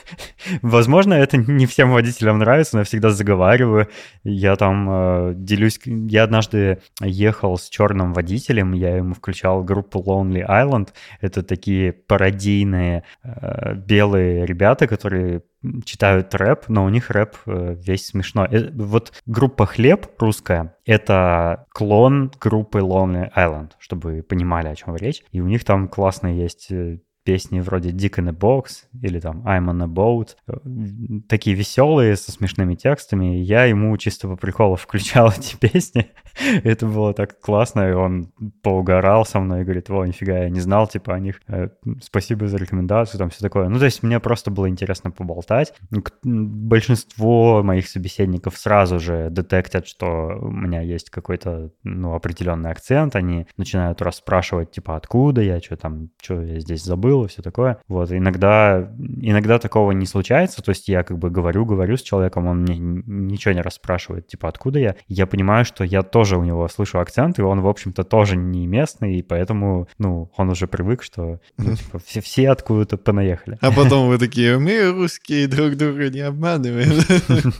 Возможно, 0.63 1.15
это 1.15 1.37
не 1.37 1.67
всем 1.67 1.93
водителям 1.93 2.39
нравится, 2.39 2.77
но 2.77 2.81
я 2.81 2.85
всегда 2.85 3.11
заговариваю. 3.11 3.89
Я 4.25 4.57
там 4.57 4.89
э, 4.91 5.33
делюсь... 5.37 5.79
Я 5.85 6.25
однажды 6.25 6.79
ехал 7.03 7.57
с 7.57 7.69
черным 7.69 8.13
водителем, 8.13 8.73
я 8.73 8.97
ему 8.97 9.15
включал 9.15 9.63
группу 9.63 10.01
Lonely 10.01 10.47
Island. 10.47 10.89
Это 11.21 11.43
такие 11.43 11.93
пародийные 11.93 13.05
э, 13.23 13.75
белые 13.75 14.47
ребята, 14.47 14.87
которые 14.87 15.43
читают 15.85 16.35
рэп, 16.35 16.69
но 16.69 16.85
у 16.85 16.89
них 16.89 17.11
рэп 17.11 17.37
э, 17.47 17.77
весь 17.79 18.07
смешной. 18.07 18.49
Э, 18.51 18.71
Вот 18.73 19.13
группа 19.27 19.67
«Хлеб» 19.67 20.07
русская— 20.19 20.77
это 20.85 21.67
клон 21.71 22.33
группы 22.41 22.79
Lonely 22.79 23.31
Island, 23.37 23.73
чтобы 23.79 24.11
вы 24.11 24.23
понимали, 24.23 24.69
о 24.69 24.75
чем 24.75 24.97
речь. 24.97 25.23
И 25.33 25.41
у 25.41 25.47
них 25.47 25.65
там 25.65 25.89
классные 25.89 26.39
есть 26.39 26.71
э, 26.71 27.01
песни 27.31 27.61
вроде 27.61 27.91
Dick 27.91 28.19
in 28.19 28.29
a 28.29 28.33
Box 28.33 28.87
или 29.03 29.21
там 29.21 29.47
I'm 29.47 29.71
on 29.71 29.85
a 29.85 29.87
Boat. 29.87 30.31
Такие 31.29 31.55
веселые, 31.55 32.17
со 32.17 32.33
смешными 32.33 32.75
текстами. 32.75 33.37
Я 33.37 33.67
ему 33.67 33.97
чисто 33.99 34.27
по 34.27 34.35
приколу 34.35 34.75
включал 34.75 35.33
эти 35.39 35.55
песни. 35.55 36.11
Это 36.65 36.87
было 36.87 37.15
так 37.15 37.41
классно, 37.41 37.89
и 37.89 37.93
он 37.93 38.33
поугарал 38.63 39.25
со 39.25 39.39
мной 39.39 39.61
и 39.61 39.65
говорит, 39.65 39.91
о, 39.91 40.05
нифига, 40.05 40.39
я 40.39 40.49
не 40.49 40.61
знал, 40.61 40.89
типа, 40.89 41.15
о 41.15 41.21
них. 41.21 41.41
Э, 41.47 41.69
Спасибо 42.01 42.49
за 42.49 42.57
рекомендацию, 42.57 43.19
там 43.19 43.31
все 43.31 43.41
такое. 43.41 43.69
Ну, 43.69 43.79
то 43.79 43.85
есть 43.85 44.03
мне 44.03 44.19
просто 44.19 44.51
было 44.51 44.69
интересно 44.69 45.11
поболтать. 45.13 45.73
Большинство 46.25 47.63
моих 47.63 47.89
собеседников 47.89 48.59
сразу 48.59 48.99
же 48.99 49.29
детектят, 49.31 49.87
что 49.87 50.39
у 50.41 50.51
меня 50.51 50.81
есть 50.81 51.11
какой-то, 51.11 51.71
ну, 51.85 52.15
определенный 52.15 52.71
акцент. 52.71 53.15
Они 53.15 53.47
начинают 53.57 54.03
расспрашивать, 54.03 54.73
типа, 54.73 54.97
откуда 54.97 55.43
я, 55.43 55.61
что 55.61 55.77
там, 55.77 56.11
что 56.21 56.41
я 56.43 56.59
здесь 56.59 56.83
забыл 56.83 57.20
и 57.25 57.29
все 57.29 57.43
такое. 57.43 57.79
Вот, 57.89 58.13
иногда, 58.13 58.91
иногда 59.21 59.59
такого 59.59 59.93
не 59.93 60.07
случается, 60.07 60.63
то 60.63 60.71
есть 60.71 60.89
я 60.89 61.03
как 61.03 61.19
бы 61.19 61.31
говорю, 61.31 61.65
говорю 61.65 61.97
с 61.97 62.03
человеком, 62.03 62.47
он 62.47 62.63
мне 62.63 62.79
ничего 62.79 63.53
не 63.53 63.63
расспрашивает, 63.63 64.27
типа, 64.27 64.49
откуда 64.49 64.79
я. 64.79 64.97
Я 65.09 65.27
понимаю, 65.27 65.65
что 65.65 65.85
я 65.85 66.03
тоже 66.03 66.37
у 66.37 66.45
него 66.45 66.69
слышу 66.69 66.99
акцент, 66.99 67.39
и 67.39 67.43
он, 67.43 67.61
в 67.61 67.69
общем-то, 67.69 68.05
тоже 68.05 68.37
не 68.37 68.67
местный, 68.67 69.17
и 69.17 69.23
поэтому, 69.23 69.89
ну, 69.99 70.31
он 70.37 70.51
уже 70.51 70.67
привык, 70.67 71.03
что, 71.03 71.41
ну, 71.57 71.75
типа, 71.75 71.99
все, 71.99 72.21
все 72.21 72.51
откуда-то 72.51 72.97
понаехали. 72.97 73.59
А 73.61 73.73
потом 73.73 74.09
вы 74.09 74.19
такие, 74.19 74.59
мы 74.59 74.91
русские 74.91 75.49
друг 75.49 75.77
друга 75.77 76.11
не 76.11 76.21
обманываем. 76.21 77.03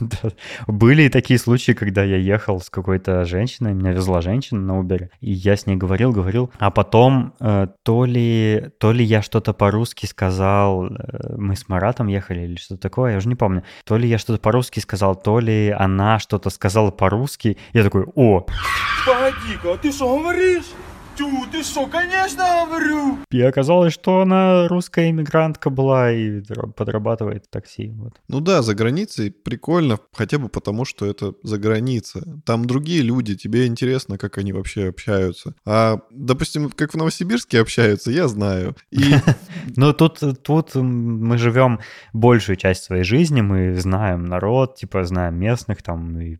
Были 0.67 1.09
такие 1.09 1.39
случаи, 1.39 1.71
когда 1.71 2.03
я 2.03 2.17
ехал 2.17 2.59
с 2.59 2.69
какой-то 2.69 3.25
женщиной, 3.25 3.73
меня 3.73 3.91
везла 3.91 4.21
женщина 4.21 4.61
на 4.61 4.79
Uber, 4.79 5.09
и 5.19 5.31
я 5.31 5.55
с 5.55 5.65
ней 5.65 5.75
говорил, 5.75 6.11
говорил, 6.11 6.51
а 6.59 6.69
потом 6.71 7.33
э, 7.39 7.67
то 7.83 8.05
ли, 8.05 8.69
то 8.79 8.91
ли 8.91 9.03
я 9.03 9.21
что-то 9.21 9.40
по-русски 9.41 10.05
сказал, 10.05 10.85
э, 10.85 11.35
мы 11.37 11.55
с 11.55 11.67
Маратом 11.67 12.07
ехали 12.07 12.41
или 12.41 12.55
что-то 12.55 12.81
такое, 12.81 13.11
я 13.11 13.17
уже 13.17 13.27
не 13.27 13.35
помню, 13.35 13.63
то 13.83 13.97
ли 13.97 14.07
я 14.07 14.17
что-то 14.17 14.39
по-русски 14.39 14.79
сказал, 14.79 15.15
то 15.15 15.39
ли 15.39 15.69
она 15.69 16.19
что-то 16.19 16.49
сказала 16.49 16.91
по-русски, 16.91 17.57
я 17.73 17.83
такой, 17.83 18.05
о, 18.15 18.45
Погоди-ка, 19.05 19.77
ты 19.81 19.91
что 19.91 20.17
говоришь? 20.17 20.65
Тю, 21.17 21.29
ты 21.51 21.61
что, 21.63 21.87
конечно 21.87 22.43
говорю. 22.65 23.17
и 23.31 23.41
оказалось, 23.41 23.93
что 23.93 24.21
она 24.21 24.67
русская 24.67 25.09
иммигрантка 25.09 25.69
была 25.69 26.11
и 26.11 26.39
др- 26.39 26.71
подрабатывает 26.71 27.45
в 27.45 27.49
такси, 27.49 27.91
вот. 27.95 28.13
Ну 28.27 28.39
да, 28.39 28.61
за 28.61 28.73
границей 28.75 29.29
прикольно, 29.31 29.99
хотя 30.13 30.37
бы 30.39 30.47
потому, 30.49 30.85
что 30.85 31.05
это 31.05 31.33
за 31.43 31.57
граница. 31.57 32.23
Там 32.45 32.65
другие 32.65 33.01
люди, 33.01 33.35
тебе 33.35 33.67
интересно, 33.67 34.17
как 34.17 34.37
они 34.37 34.53
вообще 34.53 34.87
общаются. 34.87 35.53
А, 35.65 35.99
допустим, 36.11 36.69
как 36.69 36.93
в 36.93 36.97
Новосибирске 36.97 37.59
общаются, 37.61 38.11
я 38.11 38.27
знаю. 38.27 38.75
Ну, 39.75 39.93
тут, 39.93 40.19
тут 40.43 40.75
мы 40.75 41.37
живем 41.37 41.79
большую 42.13 42.55
часть 42.55 42.83
своей 42.83 43.03
жизни, 43.03 43.41
мы 43.41 43.75
знаем 43.75 44.25
народ, 44.25 44.75
типа, 44.75 45.03
знаем 45.03 45.35
местных, 45.35 45.81
там, 45.81 46.19
и 46.19 46.37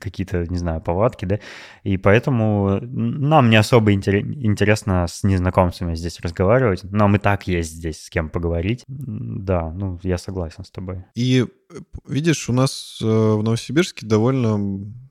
какие-то, 0.00 0.44
не 0.48 0.58
знаю, 0.58 0.80
повадки, 0.80 1.24
да, 1.24 1.38
и 1.82 1.96
поэтому 1.96 2.78
нам 2.82 3.50
не 3.50 3.56
особо 3.56 3.92
интере- 3.92 4.07
интересно 4.16 5.06
с 5.08 5.22
незнакомцами 5.22 5.94
здесь 5.94 6.20
разговаривать, 6.20 6.84
нам 6.84 7.16
и 7.16 7.18
так 7.18 7.46
есть 7.46 7.72
здесь 7.72 8.02
с 8.02 8.10
кем 8.10 8.30
поговорить. 8.30 8.84
Да, 8.86 9.70
ну, 9.70 9.98
я 10.02 10.18
согласен 10.18 10.64
с 10.64 10.70
тобой. 10.70 11.04
И 11.14 11.44
э, 11.44 11.74
видишь, 12.08 12.48
у 12.48 12.52
нас 12.52 12.98
э, 13.02 13.06
в 13.06 13.42
Новосибирске 13.42 14.06
довольно 14.06 14.58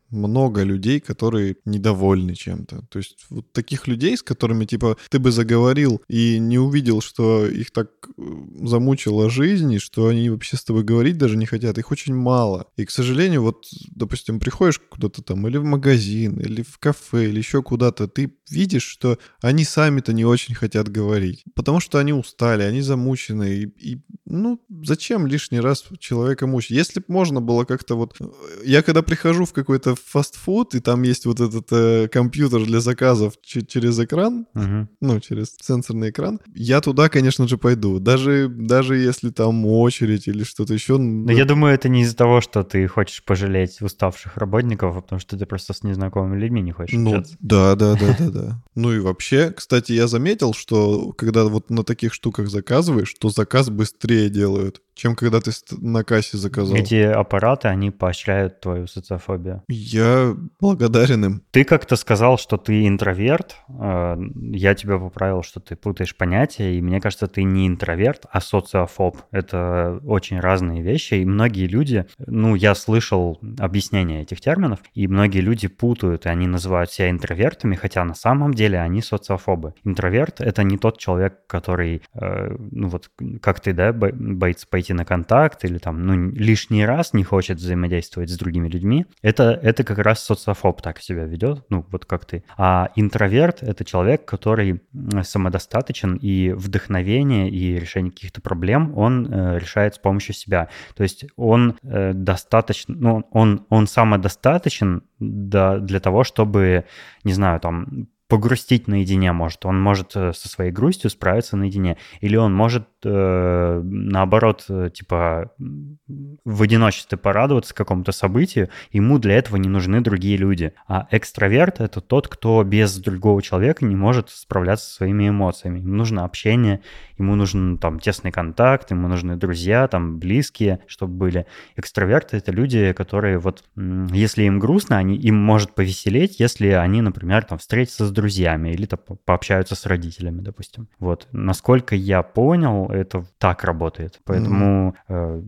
много 0.10 0.64
людей, 0.64 0.99
которые 0.99 1.58
недовольны 1.66 2.36
чем-то. 2.36 2.86
То 2.89 2.99
есть 2.99 3.26
вот 3.30 3.51
таких 3.51 3.88
людей, 3.88 4.18
с 4.18 4.24
которыми, 4.24 4.66
типа, 4.66 4.97
ты 5.10 5.20
бы 5.20 5.32
заговорил 5.32 6.01
и 6.08 6.39
не 6.39 6.60
увидел, 6.60 7.01
что 7.01 7.45
их 7.45 7.72
так 7.72 7.89
э, 8.18 8.22
замучила 8.64 9.30
жизнь, 9.30 9.74
и 9.74 9.80
что 9.80 10.08
они 10.08 10.30
вообще 10.30 10.58
с 10.58 10.64
тобой 10.64 10.84
говорить 10.84 11.18
даже 11.18 11.38
не 11.38 11.45
хотят, 11.45 11.78
их 11.78 11.91
очень 11.91 12.16
мало. 12.16 12.68
И, 12.78 12.86
к 12.86 12.91
сожалению, 12.91 13.41
вот, 13.41 13.66
допустим, 13.89 14.39
приходишь 14.39 14.80
куда-то 14.80 15.22
там 15.22 15.47
или 15.47 15.58
в 15.58 15.64
магазин, 15.64 16.39
или 16.39 16.62
в 16.62 16.78
кафе, 16.78 17.30
или 17.30 17.38
еще 17.38 17.62
куда-то, 17.62 18.08
ты 18.08 18.34
видишь, 18.49 18.84
что 18.84 19.18
они 19.41 19.64
сами-то 19.64 20.14
не 20.14 20.26
очень 20.26 20.55
хотят 20.55 20.89
говорить. 20.89 21.43
Потому 21.55 21.80
что 21.80 21.99
они 21.99 22.14
устали, 22.14 22.64
они 22.64 22.82
замучены. 22.82 23.55
И, 23.55 23.93
и 23.93 24.01
ну, 24.26 24.62
зачем 24.84 25.28
лишний 25.28 25.60
раз 25.60 25.84
человека 25.99 26.47
мучить? 26.47 26.72
Если 26.72 26.99
бы 26.99 27.05
можно 27.10 27.41
было 27.41 27.66
как-то 27.66 27.95
вот... 27.95 28.16
Э, 28.20 28.26
я 28.66 28.82
когда 28.84 29.01
прихожу 29.01 29.45
в 29.45 29.53
какой-то 29.53 29.97
фастфуд, 30.06 30.76
и 30.76 30.80
там 30.80 31.04
есть 31.04 31.26
вот 31.26 31.39
этот 31.39 31.68
э, 31.72 32.08
компьютер 32.08 32.64
для 32.66 32.80
заказов 32.80 33.34
через 33.43 34.00
экран, 34.00 34.45
Мгм. 34.54 34.89
ну, 35.02 35.20
через 35.20 35.56
сенсорный 35.62 36.10
экран, 36.10 36.39
я 36.56 36.82
туда, 36.82 37.10
конечно 37.10 37.48
же, 37.48 37.58
пойду. 37.58 38.00
Даже, 38.00 38.48
даже 38.50 38.98
если 38.98 39.30
там 39.30 39.66
очередь 39.66 40.28
или 40.28 40.43
что-то 40.43 40.74
еще. 40.74 40.98
Но 40.98 41.32
я 41.32 41.45
думаю, 41.45 41.74
это 41.74 41.89
не 41.89 42.02
из-за 42.04 42.16
того, 42.16 42.41
что 42.41 42.64
ты 42.64 42.88
хочешь 42.88 43.24
пожалеть 43.24 43.82
уставших 43.82 44.38
работников, 44.38 44.95
а 44.95 45.02
потому 45.02 45.20
что 45.20 45.38
ты 45.38 45.45
просто 45.45 45.74
с 45.74 45.84
незнакомыми 45.84 46.39
людьми 46.39 46.62
не 46.62 46.72
хочешь 46.72 46.98
Ну, 46.98 47.12
общаться. 47.18 47.36
да, 47.39 47.76
да, 47.76 47.95
да, 47.95 48.16
да, 48.18 48.30
да. 48.30 48.64
Ну 48.76 48.93
и 48.93 49.00
вообще, 49.00 49.52
кстати, 49.52 49.91
я 49.93 50.08
заметил, 50.08 50.54
что 50.54 51.12
когда 51.14 51.45
вот 51.45 51.70
на 51.70 51.84
таких 51.84 52.14
штуках 52.14 52.50
заказываешь, 52.50 53.14
то 53.20 53.30
заказ 53.30 53.70
быстрее 53.70 54.30
делают, 54.30 54.82
чем 54.98 55.16
когда 55.16 55.39
ты 55.39 55.52
на 55.80 56.04
кассе 56.04 56.38
заказал. 56.38 56.76
Эти 56.76 56.95
аппараты, 57.02 57.68
они 57.68 57.91
поощряют 57.91 58.60
твою 58.60 58.88
социофобию. 58.88 59.64
Я 59.70 60.36
благодарен 60.60 61.24
им. 61.26 61.41
Ты 61.52 61.64
как-то 61.64 61.95
сказал, 61.95 62.38
что 62.38 62.58
ты 62.58 62.88
интроверт. 62.88 63.56
Э, 63.70 64.18
Я 64.52 64.74
тебя 64.76 64.98
поправил, 64.98 65.43
что 65.43 65.60
ты 65.60 65.76
путаешь 65.76 66.16
понятия, 66.16 66.76
и 66.78 66.82
мне 66.82 67.00
кажется, 67.00 67.28
ты 67.28 67.43
не 67.43 67.68
интроверт, 67.68 68.26
а 68.32 68.41
социофоб. 68.41 69.18
Это 69.32 70.00
очень 70.06 70.39
разные 70.39 70.82
вещи, 70.82 71.16
и 71.16 71.26
многие 71.26 71.68
люди, 71.68 72.06
ну, 72.26 72.56
я 72.56 72.74
слышал 72.76 73.39
объяснение 73.60 74.24
этих 74.24 74.41
терминов, 74.41 74.80
и 74.93 75.08
многие 75.08 75.39
люди 75.41 75.68
путают, 75.68 76.26
и 76.26 76.30
они 76.30 76.48
называют 76.48 76.91
себя 76.91 77.10
интровертами, 77.12 77.76
хотя 77.76 78.04
на 78.04 78.16
самом 78.16 78.54
деле 78.54 78.80
они 78.80 79.02
социофобы. 79.02 79.74
Интроверт— 79.84 80.41
это 80.41 80.64
не 80.64 80.78
тот 80.78 80.98
человек, 80.98 81.45
который, 81.48 82.02
э, 82.14 82.56
ну, 82.72 82.88
вот 82.89 83.10
как 83.41 83.60
ты, 83.60 83.74
да, 83.74 83.93
бо- 83.93 84.12
боится 84.12 84.66
пойти 84.68 84.87
на 84.94 85.06
контакт 85.06 85.66
или 85.66 85.78
там, 85.78 86.06
ну, 86.06 86.32
лишний 86.32 86.86
раз 86.86 87.14
не 87.14 87.24
хочет 87.24 87.58
взаимодействовать 87.58 88.30
с 88.30 88.38
другими 88.38 88.68
людьми. 88.70 89.06
Это, 89.22 89.60
это 89.62 89.84
как 89.84 89.98
раз 90.00 90.24
социофоб 90.24 90.82
так 90.82 91.00
себя 91.00 91.26
ведет, 91.26 91.66
ну, 91.70 91.86
вот 91.92 92.06
как 92.06 92.26
ты. 92.26 92.44
А 92.58 92.90
интроверт— 92.96 93.60
это 93.64 93.86
человек, 93.86 94.26
который 94.26 94.82
самодостаточен, 95.24 96.16
и 96.16 96.52
вдохновение, 96.52 97.50
и 97.50 97.80
решение 97.80 98.12
каких-то 98.12 98.42
проблем 98.42 98.98
он 98.98 99.28
э, 99.28 99.60
решает 99.60 99.96
с 99.96 100.00
помощью 100.00 100.34
себя. 100.34 100.70
То 100.96 101.04
есть 101.04 101.26
он 101.36 101.78
э, 101.84 102.14
достаточно, 102.14 102.96
ну, 102.96 103.28
он, 103.32 103.66
он 103.70 103.88
самодостаточен 103.88 105.04
да, 105.20 105.80
для 105.80 106.00
того, 106.00 106.24
чтобы, 106.24 106.86
не 107.24 107.34
знаю, 107.34 107.60
там, 107.60 108.08
погрустить 108.28 108.88
наедине 108.88 109.32
может. 109.32 109.66
Он 109.66 109.80
может 109.80 110.12
э, 110.16 110.34
со 110.34 110.50
своей 110.50 110.72
грустью 110.72 111.10
справиться 111.10 111.56
наедине. 111.56 111.98
Или 112.20 112.36
он 112.36 112.54
может, 112.54 112.88
э, 113.04 113.82
наоборот, 113.84 114.66
э, 114.70 114.90
типа 114.94 115.52
в 115.58 116.62
одиночестве 116.62 117.18
порадоваться 117.18 117.74
какому-то 117.74 118.12
событию. 118.12 118.70
Ему 118.92 119.18
для 119.18 119.36
этого 119.36 119.56
не 119.58 119.70
нужны 119.70 120.02
другие 120.02 120.36
люди. 120.36 120.74
А 120.88 121.08
экстраверт— 121.12 121.80
это 121.80 122.02
тот, 122.02 122.28
кто 122.28 122.64
без 122.64 122.98
другого 122.98 123.42
человека 123.42 123.86
не 123.86 123.96
может 123.96 124.30
справляться 124.30 124.90
со 124.90 124.96
своими 124.96 125.30
эмоциями. 125.30 125.80
Ему 125.80 125.96
нужно 125.96 126.26
общение, 126.26 126.82
ему 127.18 127.36
нужен 127.36 127.78
там 127.78 128.00
тесный 128.00 128.32
контакт, 128.32 128.92
ему 128.92 129.08
нужны 129.08 129.38
друзья, 129.38 129.88
там 129.88 130.20
близкие, 130.20 130.80
чтобы 130.88 131.14
были. 131.14 131.46
Экстраверты— 131.78 132.38
это 132.38 132.52
люди, 132.52 132.92
которые 132.92 133.38
вот, 133.40 133.64
если 133.76 134.44
им 134.44 134.60
грустно, 134.60 134.98
они, 134.98 135.16
им 135.16 135.36
может 135.36 135.74
повеселеть, 135.74 136.40
если 136.40 136.70
они, 136.70 137.02
например, 137.02 137.46
там 137.46 137.58
встретятся 137.58 138.06
с 138.06 138.12
друзьями 138.18 138.70
или 138.70 138.86
там, 138.86 138.99
по- 139.05 139.15
пообщаются 139.15 139.76
с 139.76 139.86
родителями, 139.86 140.41
допустим. 140.41 140.88
Вот. 140.99 141.28
Насколько 141.32 141.95
я 141.95 142.24
понял, 142.24 142.88
это 142.89 143.26
так 143.38 143.63
работает. 143.63 144.20
Поэтому, 144.26 144.95
э, 145.07 145.41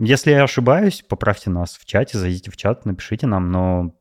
если 0.00 0.32
я 0.32 0.44
ошибаюсь, 0.44 1.04
поправьте 1.08 1.50
нас 1.50 1.76
в 1.80 1.84
чате, 1.84 2.18
зайдите 2.18 2.50
в 2.50 2.56
чат, 2.56 2.84
напишите 2.86 3.26
нам, 3.26 3.50
но, 3.52 3.94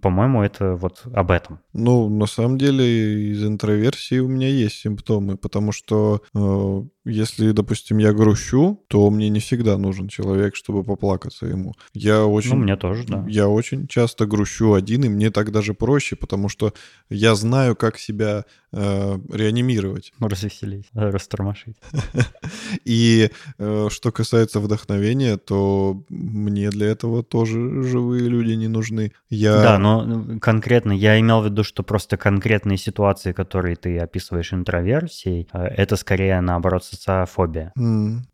по-моему, 0.00 0.42
это 0.42 0.74
вот 0.76 1.02
об 1.12 1.30
этом. 1.30 1.58
Ну, 1.72 2.08
на 2.08 2.26
самом 2.26 2.58
деле, 2.58 3.30
из 3.32 3.44
интроверсии 3.44 4.18
у 4.18 4.28
меня 4.28 4.48
есть 4.48 4.76
симптомы, 4.76 5.36
потому 5.36 5.72
что 5.72 6.22
э, 6.34 6.82
если, 7.04 7.52
допустим, 7.52 7.98
я 7.98 8.12
грущу, 8.12 8.82
то 8.88 9.10
мне 9.10 9.28
не 9.28 9.40
всегда 9.40 9.76
нужен 9.76 10.08
человек, 10.08 10.56
чтобы 10.56 10.84
поплакаться 10.84 11.46
ему. 11.46 11.74
Я 11.92 12.24
очень... 12.24 12.50
Ну, 12.50 12.56
мне 12.56 12.76
тоже, 12.76 13.04
да. 13.06 13.24
Я 13.28 13.48
очень 13.48 13.86
часто 13.88 14.26
грущу 14.26 14.72
один, 14.72 15.04
и 15.04 15.08
мне 15.08 15.30
так 15.30 15.52
даже 15.52 15.74
проще, 15.74 16.16
потому 16.16 16.48
что 16.48 16.72
я 17.10 17.34
знаю, 17.34 17.76
как 17.76 17.98
себя 17.98 18.44
э, 18.72 19.18
реанимировать. 19.32 20.12
Развеселить, 20.18 20.86
э, 20.94 21.10
растормошить. 21.10 21.76
И 22.84 23.30
э, 23.58 23.88
что 23.90 24.12
касается 24.12 24.60
вдохновения, 24.60 25.36
то 25.36 26.02
мне 26.08 26.70
для 26.70 26.86
этого 26.86 27.22
тоже 27.22 27.82
живые 27.82 28.28
люди 28.28 28.52
не 28.52 28.68
нужны. 28.68 29.12
Я... 29.28 29.62
Да, 29.62 29.78
но 29.78 30.04
ну, 30.04 30.40
конкретно 30.40 30.92
я 30.92 31.20
имел 31.20 31.42
в 31.42 31.44
виду, 31.44 31.64
что 31.64 31.82
просто 31.82 32.16
конкретные 32.16 32.78
ситуации, 32.78 33.32
которые 33.32 33.76
ты 33.76 33.98
описываешь 33.98 34.54
интроверсией, 34.54 35.48
э, 35.52 35.64
это 35.64 35.96
скорее 35.96 36.40
наоборот 36.40 36.84
социофобия. 36.94 37.72
М, 37.76 38.24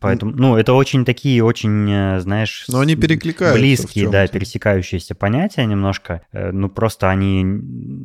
Поэтому, 0.00 0.32
ну, 0.34 0.56
это 0.56 0.72
очень 0.74 1.04
такие, 1.04 1.42
очень, 1.44 1.90
э, 1.90 2.20
знаешь, 2.20 2.64
Но 2.68 2.80
они 2.80 2.96
перекликаются 2.96 3.58
близкие, 3.60 4.10
да, 4.10 4.26
пересекающиеся 4.26 5.14
понятия 5.14 5.64
немножко. 5.66 6.22
э, 6.32 6.50
Ну, 6.52 6.68
просто 6.68 7.08
они 7.10 7.44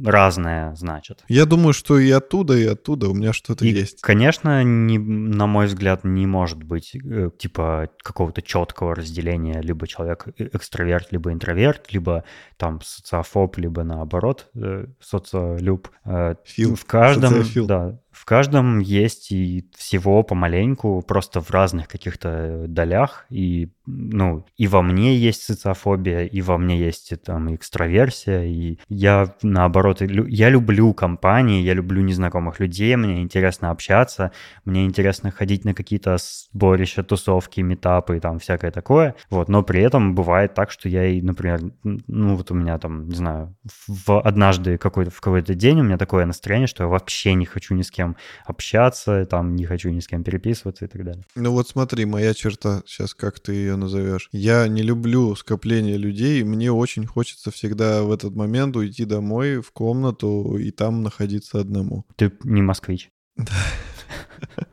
разные 0.06 0.76
значат. 0.76 1.24
Я 1.28 1.46
думаю, 1.46 1.74
что 1.74 1.98
и 2.00 2.10
оттуда, 2.12 2.58
и 2.58 2.66
оттуда 2.66 3.10
у 3.10 3.14
меня 3.14 3.34
что-то 3.34 3.66
И, 3.66 3.70
есть. 3.70 4.02
конечно, 4.02 4.64
не, 4.64 4.98
на 5.00 5.48
мой 5.48 5.66
взгляд, 5.68 6.04
не 6.04 6.26
может 6.28 6.64
быть 6.64 6.96
э, 6.96 7.30
типа 7.38 7.90
какого-то 8.04 8.42
четкого 8.42 8.96
разделения 8.96 9.62
либо 9.62 9.88
человек 9.88 10.28
экстраверт, 10.38 11.12
либо 11.12 11.32
интроверт, 11.32 11.92
либо 11.94 12.24
там 12.58 12.82
социофоб, 12.82 13.58
либо 13.58 13.84
наоборот 13.84 14.50
социолюб. 15.00 15.90
Фил, 16.46 16.76
в 16.76 16.86
каждом, 16.86 17.30
социофил. 17.32 17.66
да, 17.66 18.00
в 18.14 18.26
каждом 18.26 18.80
есть 18.80 19.32
и 19.32 19.66
всего 19.76 20.24
помаленьку, 20.24 21.02
просто 21.02 21.42
в 21.42 21.50
разных 21.52 21.88
каких-то 21.88 22.66
долях. 22.68 23.26
И, 23.30 23.70
ну, 23.86 24.46
и 24.56 24.68
во 24.68 24.82
мне 24.82 25.18
есть 25.18 25.44
социофобия, 25.44 26.26
и 26.26 26.42
во 26.42 26.58
мне 26.58 26.78
есть 26.78 27.12
и, 27.12 27.16
там 27.16 27.54
экстраверсия. 27.56 28.44
И 28.44 28.78
я, 28.88 29.34
наоборот, 29.42 30.02
я 30.02 30.50
люблю 30.50 30.94
компании, 30.94 31.64
я 31.64 31.74
люблю 31.74 32.02
незнакомых 32.02 32.60
людей, 32.60 32.96
мне 32.96 33.22
интересно 33.22 33.72
общаться, 33.72 34.32
мне 34.64 34.86
интересно 34.86 35.32
ходить 35.32 35.66
на 35.66 35.74
какие-то 35.74 36.18
сборища, 36.20 37.04
тусовки, 37.04 37.62
метапы 37.62 38.18
и 38.18 38.20
там 38.20 38.38
всякое 38.38 38.72
такое. 38.72 39.16
Вот, 39.30 39.50
но 39.50 39.64
при 39.64 39.82
этом 39.82 40.14
бывает 40.14 40.54
так, 40.54 40.70
что 40.70 40.88
я 40.88 41.06
и, 41.08 41.22
например, 41.22 41.62
ну 41.84 42.36
вот 42.36 42.52
у 42.52 42.54
меня 42.54 42.78
там, 42.78 43.08
не 43.08 43.16
знаю, 43.16 43.56
в 43.88 44.22
однажды 44.22 44.78
какой-то, 44.78 45.10
в 45.10 45.20
какой-то 45.20 45.56
день 45.56 45.82
у 45.82 45.84
меня 45.84 45.98
такое 45.98 46.26
настроение, 46.26 46.68
что 46.68 46.84
я 46.84 46.90
вообще 46.90 47.34
не 47.34 47.46
хочу 47.46 47.74
ни 47.74 47.82
с 47.82 47.90
кем 47.90 48.03
общаться, 48.46 49.26
там 49.26 49.56
не 49.56 49.66
хочу 49.66 49.90
ни 49.90 50.00
с 50.00 50.08
кем 50.08 50.24
переписываться 50.24 50.86
и 50.86 50.88
так 50.88 51.04
далее. 51.04 51.24
Ну 51.36 51.52
вот 51.52 51.68
смотри, 51.68 52.06
моя 52.06 52.34
черта, 52.34 52.82
сейчас 52.86 53.14
как 53.14 53.40
ты 53.40 53.54
ее 53.54 53.76
назовешь. 53.76 54.30
Я 54.32 54.68
не 54.68 54.82
люблю 54.82 55.36
скопление 55.36 55.98
людей, 55.98 56.44
мне 56.44 56.72
очень 56.72 57.06
хочется 57.06 57.52
всегда 57.52 58.04
в 58.04 58.12
этот 58.12 58.36
момент 58.36 58.76
уйти 58.76 59.06
домой 59.06 59.62
в 59.62 59.72
комнату 59.72 60.58
и 60.58 60.72
там 60.72 61.04
находиться 61.04 61.60
одному. 61.60 62.06
Ты 62.16 62.32
не 62.44 62.62
москвич. 62.62 63.10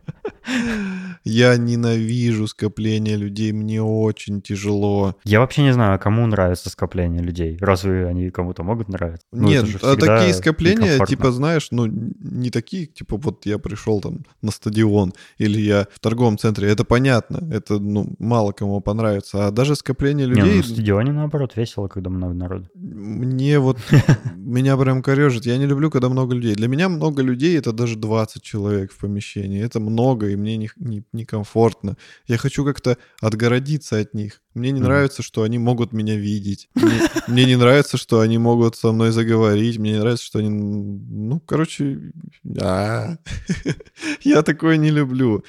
Я 1.24 1.56
ненавижу 1.56 2.46
скопление 2.46 3.16
людей, 3.16 3.52
мне 3.52 3.82
очень 3.82 4.40
тяжело. 4.40 5.16
Я 5.24 5.40
вообще 5.40 5.62
не 5.62 5.72
знаю, 5.72 5.98
кому 5.98 6.26
нравится 6.26 6.70
скопление 6.70 7.22
людей. 7.22 7.58
Разве 7.60 8.06
они 8.06 8.30
кому-то 8.30 8.62
могут 8.62 8.88
нравиться? 8.88 9.26
Ну, 9.32 9.48
Нет, 9.48 9.66
а 9.82 9.96
такие 9.96 10.32
скопления, 10.32 11.04
типа, 11.04 11.30
знаешь, 11.30 11.68
ну, 11.70 11.86
не 11.86 12.50
такие, 12.50 12.86
типа, 12.86 13.16
вот 13.18 13.44
я 13.44 13.58
пришел 13.58 14.00
там 14.00 14.24
на 14.40 14.50
стадион 14.50 15.12
или 15.38 15.60
я 15.60 15.86
в 15.92 16.00
торговом 16.00 16.38
центре, 16.38 16.68
это 16.68 16.84
понятно, 16.84 17.46
это, 17.52 17.78
ну, 17.78 18.14
мало 18.18 18.52
кому 18.52 18.80
понравится, 18.80 19.46
а 19.46 19.50
даже 19.50 19.76
скопление 19.76 20.26
Не, 20.26 20.32
ну, 20.32 20.40
людей, 20.40 20.56
на 20.58 20.62
стадионе, 20.62 21.12
наоборот, 21.12 21.56
весело, 21.56 21.88
когда 21.88 22.08
много 22.10 22.32
народу. 22.34 22.68
мне 22.74 23.58
вот, 23.58 23.78
меня 24.36 24.76
прям 24.76 25.02
корежит, 25.02 25.44
я 25.44 25.58
не 25.58 25.66
люблю, 25.66 25.90
когда 25.90 26.08
много 26.08 26.34
людей. 26.34 26.54
Для 26.54 26.68
меня 26.68 26.88
много 26.88 27.22
людей— 27.22 27.58
это 27.58 27.72
даже 27.72 27.96
20 27.96 28.42
человек 28.42 28.92
в 28.92 28.98
помещении, 28.98 29.62
это 29.62 29.80
много, 29.80 30.28
и 30.28 30.36
мне 30.40 30.56
не- 30.56 30.70
не- 30.76 31.04
некомфортно. 31.12 31.96
Я 32.26 32.36
хочу 32.38 32.64
как-то 32.64 32.96
отгородиться 33.20 33.98
от 33.98 34.14
них. 34.14 34.42
Мне 34.54 34.70
не 34.72 34.80
Мгм. 34.80 34.88
нравится, 34.88 35.22
что 35.22 35.42
они 35.42 35.58
могут 35.58 35.92
меня 35.92 36.16
видеть. 36.16 36.68
Мне, 36.74 37.00
мне 37.28 37.44
не 37.44 37.56
нравится, 37.56 37.96
что 37.96 38.20
они 38.20 38.38
могут 38.38 38.74
со 38.76 38.92
мной 38.92 39.12
заговорить. 39.12 39.78
Мне 39.78 39.92
не 39.92 39.98
нравится, 40.00 40.24
что 40.24 40.38
они... 40.40 40.48
Ну, 40.50 41.38
короче, 41.40 42.12
я 44.22 44.42
такое 44.42 44.76
не 44.76 44.90
люблю. 44.90 45.44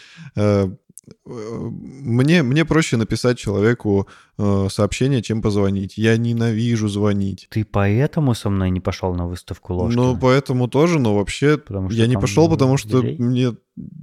Мне, 1.32 2.44
мне 2.44 2.66
проще 2.66 2.98
написать 2.98 3.38
человеку 3.38 4.08
э, 4.38 4.68
сообщение, 4.70 5.22
чем 5.22 5.42
позвонить. 5.42 5.98
Я 5.98 6.18
ненавижу 6.18 6.88
звонить. 6.88 7.48
Ты 7.50 7.66
поэтому 7.66 8.34
со 8.36 8.50
мной 8.50 8.70
не 8.70 8.80
пошел 8.80 9.14
на 9.14 9.28
выставку 9.28 9.74
Ложкина? 9.74 10.02
Ну, 10.14 10.18
поэтому 10.20 10.68
тоже, 10.68 11.00
но 11.00 11.16
вообще 11.16 11.60
я 11.92 12.08
не 12.08 12.16
пошел, 12.18 12.50
потому 12.50 12.78
что 12.78 13.02
мне 13.02 13.56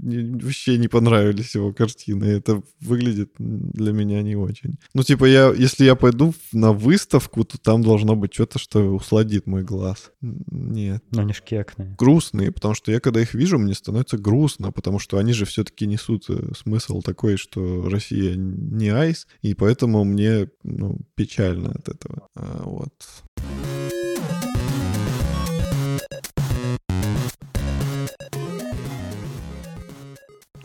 не- 0.02 0.40
вообще 0.42 0.78
не 0.78 0.88
понравились 0.88 1.54
его 1.54 1.72
картины. 1.72 2.24
Это 2.24 2.62
выглядит 2.80 3.32
для 3.38 3.92
меня 3.92 4.22
не 4.22 4.34
очень. 4.36 4.76
Ну, 4.94 5.02
типа, 5.02 5.26
я, 5.26 5.52
если 5.52 5.84
я 5.84 5.94
пойду 5.94 6.34
на 6.52 6.72
выставку, 6.72 7.44
то 7.44 7.58
там 7.58 7.82
должно 7.82 8.16
быть 8.16 8.32
что-то, 8.34 8.58
что 8.58 8.80
усладит 8.94 9.46
мой 9.46 9.62
глаз. 9.62 10.10
Нет. 10.20 11.04
Ну, 11.10 11.20
они 11.20 11.32
ж 11.32 11.42
кекные. 11.42 11.94
Грустные, 11.98 12.50
потому 12.50 12.74
что 12.74 12.92
я, 12.92 13.00
когда 13.00 13.20
их 13.20 13.34
вижу, 13.34 13.58
мне 13.58 13.74
становится 13.74 14.16
грустно, 14.18 14.72
потому 14.72 14.98
что 14.98 15.18
они 15.18 15.32
же 15.32 15.44
все-таки 15.44 15.86
несут 15.86 16.24
э, 16.30 16.52
смысл 16.56 17.02
такой, 17.18 17.36
что 17.36 17.88
Россия 17.88 18.36
не 18.36 18.90
айс, 18.90 19.26
и 19.42 19.54
поэтому 19.54 20.04
мне 20.04 20.48
ну, 20.62 21.00
печально 21.16 21.72
от 21.72 21.88
этого. 21.88 22.28
А, 22.36 22.62
вот. 22.64 22.92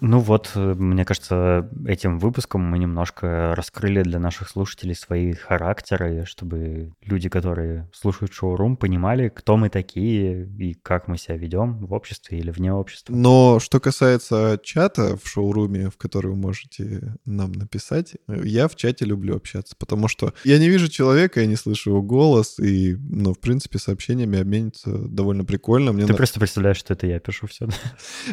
Ну 0.06 0.20
вот, 0.20 0.52
э, 0.56 0.74
мне 0.74 1.06
кажется, 1.06 1.70
этим 1.88 2.20
выпуском 2.20 2.60
мы 2.60 2.78
немножко 2.78 3.56
раскрыли 3.56 4.02
для 4.04 4.20
наших 4.20 4.50
слушателей 4.50 4.96
свои 4.96 5.32
характеры, 5.32 6.26
чтобы 6.26 6.92
люди, 7.06 7.30
которые 7.30 7.90
слушают 7.94 8.34
шоурум, 8.34 8.76
понимали, 8.76 9.30
кто 9.30 9.56
мы 9.56 9.70
такие 9.70 10.46
и 10.60 10.74
как 10.74 11.08
мы 11.08 11.18
себя 11.18 11.38
ведем 11.38 11.86
в 11.86 11.94
обществе 11.94 12.38
или 12.38 12.52
вне 12.52 12.74
общества. 12.74 13.16
Но 13.16 13.60
что 13.62 13.80
касается 13.80 14.60
чата 14.62 15.16
в 15.16 15.26
шоуруме, 15.26 15.90
в 15.90 15.96
который 15.96 16.32
вы 16.32 16.36
можете 16.36 17.16
нам 17.24 17.54
написать, 17.54 18.16
э, 18.28 18.42
я 18.44 18.68
в 18.68 18.76
чате 18.76 19.06
люблю 19.06 19.38
общаться, 19.38 19.74
потому 19.80 20.10
что 20.10 20.34
я 20.44 20.60
не 20.60 20.68
вижу 20.68 20.90
человека, 20.90 21.40
я 21.40 21.48
не 21.48 21.56
слышу 21.56 21.92
его 21.92 22.02
голос, 22.02 22.60
и, 22.60 22.98
ну, 23.08 23.34
в 23.34 23.40
принципе, 23.40 23.80
сообщениями 23.80 24.38
обмениться 24.38 24.90
довольно 24.90 25.46
прикольно. 25.46 25.94
Мне 25.94 26.08
Ты 26.08 26.12
на- 26.12 26.18
просто 26.18 26.42
представляешь, 26.42 26.76
что 26.76 26.92
это 26.92 27.08
я 27.08 27.22
пишу 27.22 27.48
все. 27.48 27.70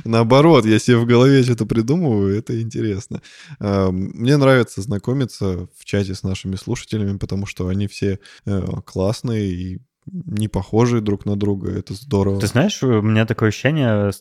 Наоборот, 0.04 0.66
я 0.66 0.80
себе 0.80 0.96
в 0.96 1.06
голове 1.06 1.44
что-то 1.60 1.74
придумываю, 1.74 2.36
это 2.36 2.60
интересно. 2.60 3.20
А, 3.58 3.90
Мне 3.90 4.36
нравится 4.36 4.80
знакомиться 4.82 5.68
в 5.76 5.84
чате 5.84 6.14
с 6.14 6.22
нашими 6.22 6.56
слушателями, 6.56 7.18
потому 7.18 7.46
что 7.46 7.68
они 7.68 7.86
все 7.86 8.18
э, 8.46 8.62
классные 8.84 9.50
и 9.50 9.80
не 10.06 10.48
похожие 10.48 11.02
друг 11.02 11.26
на 11.26 11.36
друга. 11.36 11.70
Это 11.70 11.94
здорово. 11.94 12.40
Ты 12.40 12.46
знаешь, 12.46 12.82
у 12.82 13.02
меня 13.02 13.26
такое 13.26 13.50
ощущение, 13.50 13.86
м, 13.88 14.12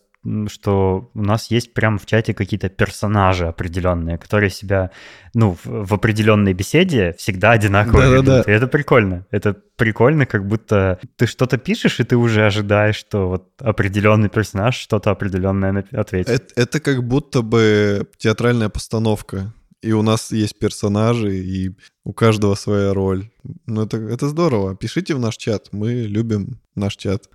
что 0.48 1.10
у 1.14 1.22
нас 1.22 1.50
есть 1.50 1.74
прямо 1.74 1.98
в 1.98 2.06
чате 2.06 2.34
какие-то 2.34 2.70
персонажи 2.70 3.48
определенные, 3.48 4.18
которые 4.18 4.50
себя, 4.50 4.92
ну, 5.34 5.58
в, 5.64 5.86
в 5.86 5.94
определенной 5.94 6.54
беседе 6.54 7.14
всегда 7.18 7.52
одинаково 7.52 8.02
Да-да-да. 8.02 8.34
ведут. 8.38 8.48
И 8.48 8.52
это 8.52 8.68
прикольно. 8.68 9.26
Это 9.32 9.54
прикольно, 9.54 10.26
как 10.26 10.46
будто 10.46 11.00
ты 11.16 11.26
что-то 11.26 11.58
пишешь, 11.58 12.00
и 12.00 12.04
ты 12.04 12.18
уже 12.18 12.46
ожидаешь, 12.46 12.98
что 12.98 13.30
вот 13.30 13.50
определенный 13.60 14.30
персонаж 14.30 14.76
что-то 14.76 15.12
определенное 15.12 15.86
ответит. 15.92 16.30
Это, 16.30 16.62
это 16.62 16.80
как 16.82 17.04
будто 17.04 17.42
бы 17.42 18.08
театральная 18.18 18.70
постановка. 18.70 19.54
И 19.82 19.94
у 19.94 20.02
нас 20.02 20.32
есть 20.32 20.60
персонажи, 20.60 21.38
и 21.38 21.78
у 22.10 22.14
каждого 22.14 22.56
своя 22.56 22.92
роль. 22.92 23.30
Ну, 23.68 23.84
это, 23.84 23.98
это 23.98 24.28
здорово. 24.28 24.76
Пишите 24.76 25.14
в 25.14 25.20
наш 25.20 25.38
чат. 25.38 25.70
Мы 25.72 25.94
любим 25.94 26.60
наш 26.76 26.96
чат. 26.96 27.30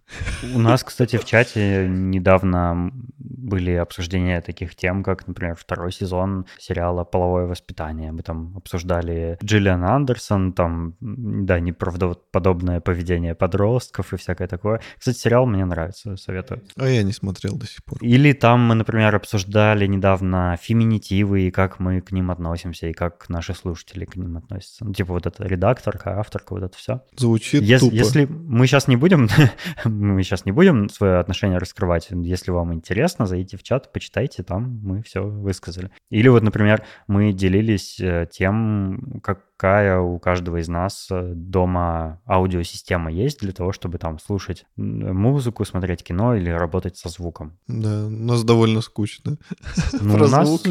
У 0.55 0.59
нас, 0.59 0.83
кстати, 0.83 1.16
в 1.16 1.25
чате 1.25 1.87
недавно 1.89 2.91
были 3.18 3.72
обсуждения 3.72 4.41
таких 4.41 4.75
тем, 4.75 5.03
как, 5.03 5.27
например, 5.27 5.55
второй 5.57 5.93
сезон 5.93 6.47
сериала 6.59 7.05
«Половое 7.05 7.47
воспитание». 7.47 8.11
Мы 8.12 8.22
там 8.22 8.55
обсуждали 8.57 9.39
Джиллиан 9.43 9.85
Андерсон, 9.85 10.53
там, 10.53 10.97
да, 11.01 11.61
неправдоподобное 11.61 12.81
поведение 12.81 13.35
подростков 13.35 14.12
и 14.12 14.16
всякое 14.16 14.49
такое. 14.49 14.81
Кстати, 14.99 15.18
сериал 15.18 15.47
мне 15.47 15.64
нравится, 15.64 16.16
советую. 16.16 16.62
А 16.77 16.89
я 16.89 17.03
не 17.03 17.12
смотрел 17.12 17.57
до 17.57 17.66
сих 17.66 17.85
пор. 17.85 17.99
Или 18.01 18.33
там 18.33 18.61
мы, 18.61 18.75
например, 18.75 19.14
обсуждали 19.14 19.87
недавно 19.87 20.59
феминитивы 20.61 21.43
и 21.43 21.51
как 21.51 21.81
мы 21.81 22.01
к 22.01 22.12
ним 22.12 22.31
относимся, 22.31 22.89
и 22.89 22.93
как 22.93 23.29
наши 23.29 23.55
слушатели 23.55 24.05
к 24.05 24.16
ним 24.16 24.37
относятся. 24.37 24.63
Ну, 24.80 24.92
типа 24.92 25.12
вот 25.12 25.26
это 25.26 25.44
редакторка, 25.46 26.18
авторка, 26.18 26.54
вот 26.54 26.62
это 26.62 26.76
все. 26.76 27.02
Звучит 27.16 27.62
Ес- 27.62 27.80
тупо. 27.80 27.94
Если 27.94 28.24
мы 28.26 28.66
сейчас 28.66 28.88
не 28.88 28.96
будем, 28.96 29.28
мы 29.84 30.22
сейчас 30.22 30.44
не 30.44 30.52
будем 30.52 30.88
свое 30.88 31.18
отношение 31.18 31.58
раскрывать. 31.58 32.08
Если 32.10 32.50
вам 32.50 32.72
интересно, 32.74 33.26
зайдите 33.26 33.56
в 33.56 33.62
чат, 33.62 33.92
почитайте, 33.92 34.42
там 34.42 34.80
мы 34.82 35.02
все 35.02 35.22
высказали. 35.22 35.90
Или 36.10 36.28
вот, 36.28 36.42
например, 36.42 36.82
мы 37.06 37.32
делились 37.32 37.98
э, 38.00 38.28
тем, 38.30 39.20
какая 39.64 39.98
у 39.98 40.18
каждого 40.18 40.58
из 40.58 40.68
нас 40.68 41.08
э, 41.10 41.32
дома 41.34 42.20
аудиосистема 42.26 43.10
есть 43.10 43.40
для 43.40 43.52
того, 43.52 43.72
чтобы 43.72 43.96
там 43.96 44.18
слушать 44.18 44.66
музыку, 44.76 45.64
смотреть 45.64 46.04
кино 46.04 46.34
или 46.34 46.50
работать 46.50 46.98
со 46.98 47.08
звуком. 47.08 47.56
Да, 47.66 48.04
у 48.04 48.10
нас 48.10 48.44
довольно 48.44 48.82
скучно. 48.82 49.38
Ну, 49.92 50.16
Про 50.16 50.26
у 50.26 50.28
нас, 50.28 50.48
звук? 50.48 50.66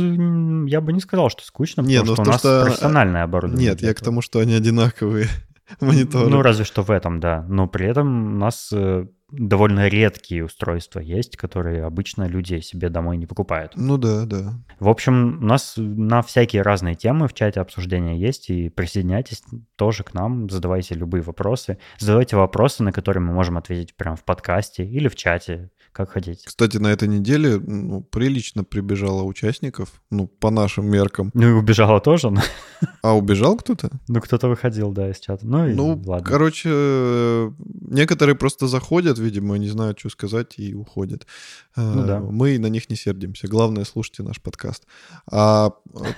я 0.69 0.79
бы 0.79 0.93
не 0.93 0.99
сказал, 0.99 1.29
что 1.31 1.43
скучно, 1.43 1.81
Не, 1.81 2.01
потому 2.01 2.09
ну 2.09 2.13
что 2.15 2.21
у 2.21 2.25
нас 2.33 2.39
что- 2.39 2.63
профессиональное 2.65 3.23
оборудование. 3.23 3.69
Нет, 3.71 3.81
я 3.81 3.95
к 3.95 3.99
тому, 4.01 4.21
что 4.21 4.39
они 4.39 4.53
одинаковые 4.53 5.27
мониторы. 5.81 6.29
Ну, 6.29 6.43
разве 6.43 6.63
что 6.63 6.83
в 6.83 6.91
этом, 6.91 7.19
да. 7.19 7.43
Но 7.49 7.67
при 7.67 7.87
этом 7.87 8.35
у 8.35 8.37
нас 8.37 8.69
э, 8.71 9.07
довольно 9.37 9.87
редкие 9.87 10.45
устройства 10.45 10.99
есть, 10.99 11.37
которые 11.37 11.83
обычно 11.83 12.27
люди 12.27 12.59
себе 12.59 12.89
домой 12.89 13.17
не 13.17 13.25
покупают. 13.25 13.73
Ну 13.75 13.97
да, 13.97 14.25
да. 14.25 14.53
В 14.79 14.87
общем, 14.87 15.39
у 15.41 15.45
нас 15.45 15.73
на 15.77 16.21
всякие 16.21 16.61
разные 16.61 16.95
темы 16.95 17.27
в 17.27 17.33
чате 17.33 17.59
обсуждения 17.59 18.17
есть, 18.17 18.49
и 18.49 18.69
присоединяйтесь 18.69 19.43
тоже 19.75 20.03
к 20.03 20.13
нам, 20.13 20.49
задавайте 20.49 20.95
любые 20.95 21.21
вопросы. 21.21 21.77
Задавайте 21.97 22.35
вопросы, 22.35 22.83
на 22.83 22.91
которые 22.91 23.21
мы 23.23 23.33
можем 23.33 23.57
ответить 23.57 23.95
прямо 23.95 24.15
в 24.15 24.23
подкасте 24.23 24.85
или 24.85 25.07
в 25.07 25.15
чате, 25.15 25.71
как 25.93 26.09
хотите. 26.11 26.41
Кстати, 26.45 26.77
на 26.77 26.87
этой 26.91 27.07
неделе 27.07 27.59
ну, 27.59 28.01
прилично 28.01 28.63
прибежало 28.63 29.23
участников, 29.23 30.01
ну, 30.11 30.27
по 30.27 30.49
нашим 30.49 30.85
меркам. 30.87 31.31
Ну 31.33 31.47
и 31.49 31.51
убежала 31.51 32.01
тоже, 32.01 32.29
но 32.31 32.41
А 33.01 33.15
убежал 33.15 33.55
кто-то? 33.55 33.89
ну, 34.07 34.19
кто-то 34.19 34.49
выходил, 34.49 34.91
да, 34.91 35.09
из 35.09 35.19
чата. 35.19 35.45
Ну 35.47 35.67
и 35.67 35.73
Ну, 35.73 36.01
ладно. 36.05 36.27
короче, 36.27 36.69
э, 36.71 37.51
некоторые 37.89 38.35
просто 38.35 38.67
заходят, 38.67 39.19
видимо, 39.19 39.55
не 39.57 39.69
знают, 39.69 39.99
что 39.99 40.09
сказать, 40.09 40.55
и 40.57 40.73
уходят. 40.73 41.27
Э, 41.77 41.93
Ну 41.95 42.05
да. 42.05 42.19
Мы 42.19 42.57
на 42.59 42.67
них 42.67 42.89
не 42.89 42.95
сердимся. 42.95 43.47
Главное, 43.47 43.85
слушайте 43.85 44.23
наш 44.23 44.41
подкаст. 44.41 44.85
А 45.31 45.71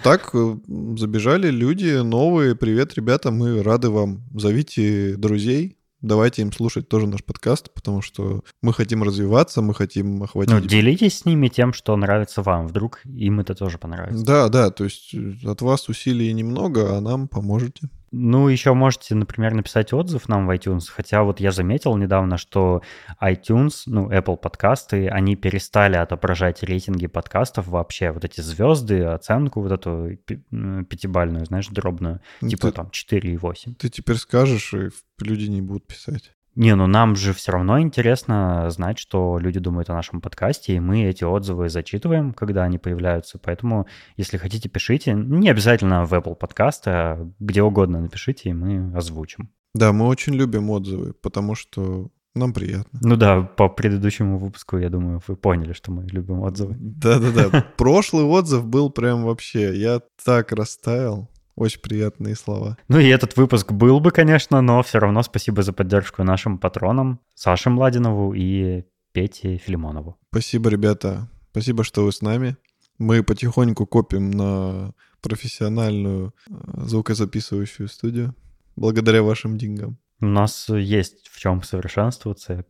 так 0.03 0.29
э, 0.33 0.55
забежали 0.97 1.49
люди 1.51 2.01
новые. 2.01 2.55
Привет, 2.55 2.95
ребята, 2.95 3.31
мы 3.31 3.61
рады 3.61 3.89
вам. 3.89 4.23
Зовите 4.33 5.15
друзей. 5.17 5.77
Давайте 6.01 6.41
им 6.41 6.51
слушать 6.51 6.87
тоже 6.89 7.07
наш 7.07 7.23
подкаст, 7.23 7.73
потому 7.73 8.01
что 8.01 8.43
мы 8.61 8.73
хотим 8.73 9.01
развиваться, 9.03 9.61
мы 9.61 9.73
хотим 9.73 10.21
охватить... 10.23 10.53
Ну, 10.53 10.61
делитесь 10.61 11.19
с 11.19 11.25
ними 11.25 11.47
тем, 11.47 11.73
что 11.73 11.95
нравится 11.95 12.41
вам. 12.41 12.67
Вдруг 12.67 13.01
им 13.05 13.39
это 13.39 13.55
тоже 13.55 13.77
понравится. 13.77 14.25
Да, 14.25 14.49
да, 14.49 14.71
то 14.71 14.83
есть 14.83 15.13
э, 15.13 15.33
от 15.45 15.61
вас 15.61 15.89
усилий 15.89 16.31
немного, 16.33 16.97
а 16.97 17.01
нам 17.01 17.27
поможете. 17.27 17.89
Ну, 18.11 18.47
еще 18.47 18.73
можете, 18.73 19.15
например, 19.15 19.53
написать 19.53 19.91
отзыв 19.93 20.29
нам 20.29 20.47
в 20.47 20.51
iTunes. 20.51 20.85
Хотя 20.89 21.23
вот 21.23 21.39
я 21.39 21.51
заметил 21.51 21.97
недавно, 21.97 22.37
что 22.37 22.81
iTunes, 23.21 23.83
ну, 23.85 24.09
Apple 24.09 24.37
подкасты, 24.37 25.07
они 25.09 25.35
перестали 25.35 25.95
отображать 25.97 26.63
рейтинги 26.63 27.07
подкастов 27.07 27.67
вообще. 27.67 28.11
Вот 28.11 28.23
эти 28.23 28.41
звезды, 28.41 29.03
оценку 29.03 29.61
вот 29.61 29.71
эту 29.71 30.17
пятибальную, 30.25 31.45
знаешь, 31.45 31.67
дробную. 31.67 32.21
Ну, 32.41 32.49
Типа 32.49 32.67
ты, 32.67 32.71
там 32.71 32.87
4,8. 32.87 33.75
ты 33.75 33.89
теперь 33.89 34.17
скажешь, 34.17 34.73
и 34.73 34.89
люди 35.19 35.49
не 35.49 35.61
будут 35.61 35.87
писать. 35.87 36.34
Не, 36.55 36.75
ну 36.75 36.87
нам 36.87 37.15
же 37.15 37.33
все 37.33 37.51
равно 37.51 37.79
интересно 37.81 38.69
знать, 38.69 38.97
что 38.97 39.37
люди 39.39 39.59
думают 39.59 39.89
о 39.89 39.93
нашем 39.93 40.21
подкасте, 40.21 40.75
и 40.75 40.79
мы 40.79 41.03
эти 41.03 41.23
отзывы 41.23 41.69
зачитываем, 41.69 42.33
когда 42.33 42.63
они 42.63 42.77
появляются. 42.77 43.37
Поэтому, 43.37 43.87
если 44.15 44.37
хотите, 44.37 44.69
пишите. 44.69 45.13
Не 45.13 45.49
обязательно 45.49 46.05
в 46.05 46.13
Apple 46.13 46.35
подкасты, 46.35 46.89
а 46.89 47.31
где 47.39 47.61
угодно 47.61 47.99
напишите, 48.01 48.49
и 48.49 48.53
мы 48.53 48.95
озвучим. 48.95 49.49
Да, 49.73 49.91
мы 49.91 50.07
очень 50.07 50.33
любим 50.33 50.69
отзывы, 50.69 51.13
потому 51.13 51.55
что 51.55 52.09
нам 52.35 52.53
приятно. 52.53 52.99
Ну 53.01 53.15
да, 53.15 53.41
по 53.41 53.69
предыдущему 53.69 54.37
выпуску, 54.37 54.77
я 54.77 54.89
думаю, 54.89 55.21
вы 55.25 55.35
поняли, 55.37 55.71
что 55.71 55.91
мы 55.91 56.05
любим 56.05 56.41
отзывы. 56.41 56.75
Да-да-да. 56.77 57.65
Прошлый 57.77 58.25
отзыв 58.25 58.65
был 58.65 58.89
прям 58.89 59.23
вообще... 59.23 59.77
Я 59.77 60.01
так 60.23 60.51
растаял. 60.51 61.29
Очень 61.55 61.79
приятные 61.79 62.35
слова. 62.35 62.77
Ну 62.89 62.99
и 62.99 63.07
этот 63.07 63.37
выпуск 63.37 63.71
был 63.71 63.99
бы, 64.01 64.11
конечно, 64.11 64.61
но 64.61 64.83
все 64.83 64.99
равно 64.99 65.23
спасибо 65.23 65.63
за 65.63 65.71
поддержку 65.71 66.23
нашим 66.23 66.57
патронам 66.57 67.21
Саше 67.33 67.69
Младинову 67.69 68.33
и 68.33 68.83
Пете 69.13 69.57
Филимонову. 69.57 70.17
Спасибо, 70.31 70.69
ребята. 70.69 71.29
Спасибо, 71.51 71.85
что 71.85 72.03
вы 72.03 72.11
с 72.11 72.21
нами. 72.21 72.57
Мы 72.97 73.23
потихоньку 73.23 73.85
копим 73.85 74.31
на 74.31 74.93
профессиональную 75.21 76.33
э, 76.49 76.53
звукозаписывающую 76.85 77.87
студию 77.87 78.35
благодаря 78.75 79.23
вашим 79.23 79.57
деньгам. 79.57 79.97
У 80.25 80.29
нас 80.29 80.67
есть 80.69 81.27
в 81.29 81.39
чем 81.39 81.61
совершенствоваться, 81.61 82.65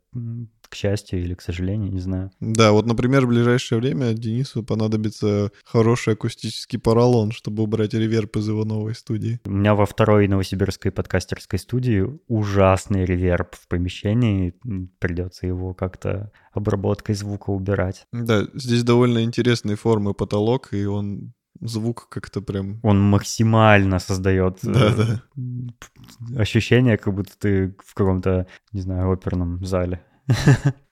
к 0.70 0.76
счастью 0.76 1.22
или 1.22 1.36
к 1.36 1.42
сожалению, 1.42 1.92
не 1.92 2.00
знаю. 2.00 2.32
Да, 2.40 2.72
вот, 2.72 2.86
например, 2.86 3.26
в 3.26 3.30
ближайшее 3.30 3.80
время 3.80 4.14
Денису 4.14 4.64
понадобится 4.64 5.52
хороший 5.64 6.14
акустический 6.14 6.80
поролон, 6.80 7.32
чтобы 7.32 7.64
убрать 7.64 7.94
реверб 7.94 8.36
из 8.38 8.48
его 8.48 8.66
новой 8.66 8.96
студии. 8.96 9.40
У 9.46 9.52
меня 9.52 9.76
во 9.76 9.86
второй 9.86 10.28
новосибирской 10.28 10.92
подкастерской 10.92 11.60
студии 11.60 12.06
ужасный 12.28 13.06
реверб 13.06 13.56
в 13.56 13.68
помещении. 13.68 14.54
Придется 15.00 15.48
его 15.48 15.74
как-то 15.74 16.32
обработкой 16.52 17.16
звука 17.16 17.52
убирать. 17.52 18.08
Да, 18.12 18.48
здесь 18.54 18.84
довольно 18.84 19.24
интересные 19.24 19.78
формы 19.78 20.14
потолок, 20.14 20.74
и 20.74 20.86
он 20.86 21.34
звук 21.62 22.08
как-то 22.10 22.42
прям... 22.42 22.80
Он 22.84 23.02
максимально 23.02 24.00
создает 24.00 24.64
э, 24.64 24.72
Да-да. 24.74 25.22
п- 25.36 26.40
ощущение, 26.40 26.98
как 26.98 27.14
будто 27.14 27.32
ты 27.38 27.76
в 27.86 27.94
каком-то, 27.94 28.48
не 28.72 28.82
знаю, 28.82 29.12
оперном 29.12 29.64
зале. 29.66 30.02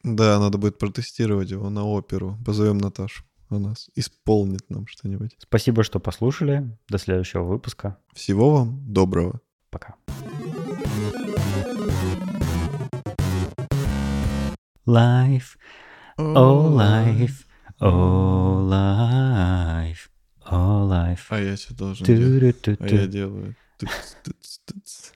Да, 0.03 0.37
надо 0.39 0.57
будет 0.57 0.77
протестировать 0.77 1.49
его 1.51 1.69
на 1.69 1.85
оперу. 1.85 2.37
Позовем 2.45 2.77
Наташу. 2.77 3.23
Она 3.49 3.73
исполнит 3.95 4.69
нам 4.69 4.85
что-нибудь. 4.87 5.35
Спасибо, 5.39 5.83
что 5.83 5.99
послушали. 5.99 6.77
До 6.89 6.97
следующего 6.97 7.43
выпуска. 7.43 7.97
Всего 8.13 8.51
вам 8.51 8.83
доброго. 8.93 9.39
Пока. 9.69 9.95
Life, 14.85 15.55
oh 16.17 16.67
life, 16.75 17.45
oh 17.79 18.67
life, 18.69 20.09
oh 20.51 20.87
life. 20.89 21.25
А 21.29 21.39
я 21.39 21.57
что 21.57 21.73
должен 21.73 22.05
делать? 22.05 22.79
А 22.79 22.87
я 22.87 23.07
делаю. 23.07 23.55
Тыц, 23.77 23.89
тыц, 24.23 24.59
тыц. 24.65 25.13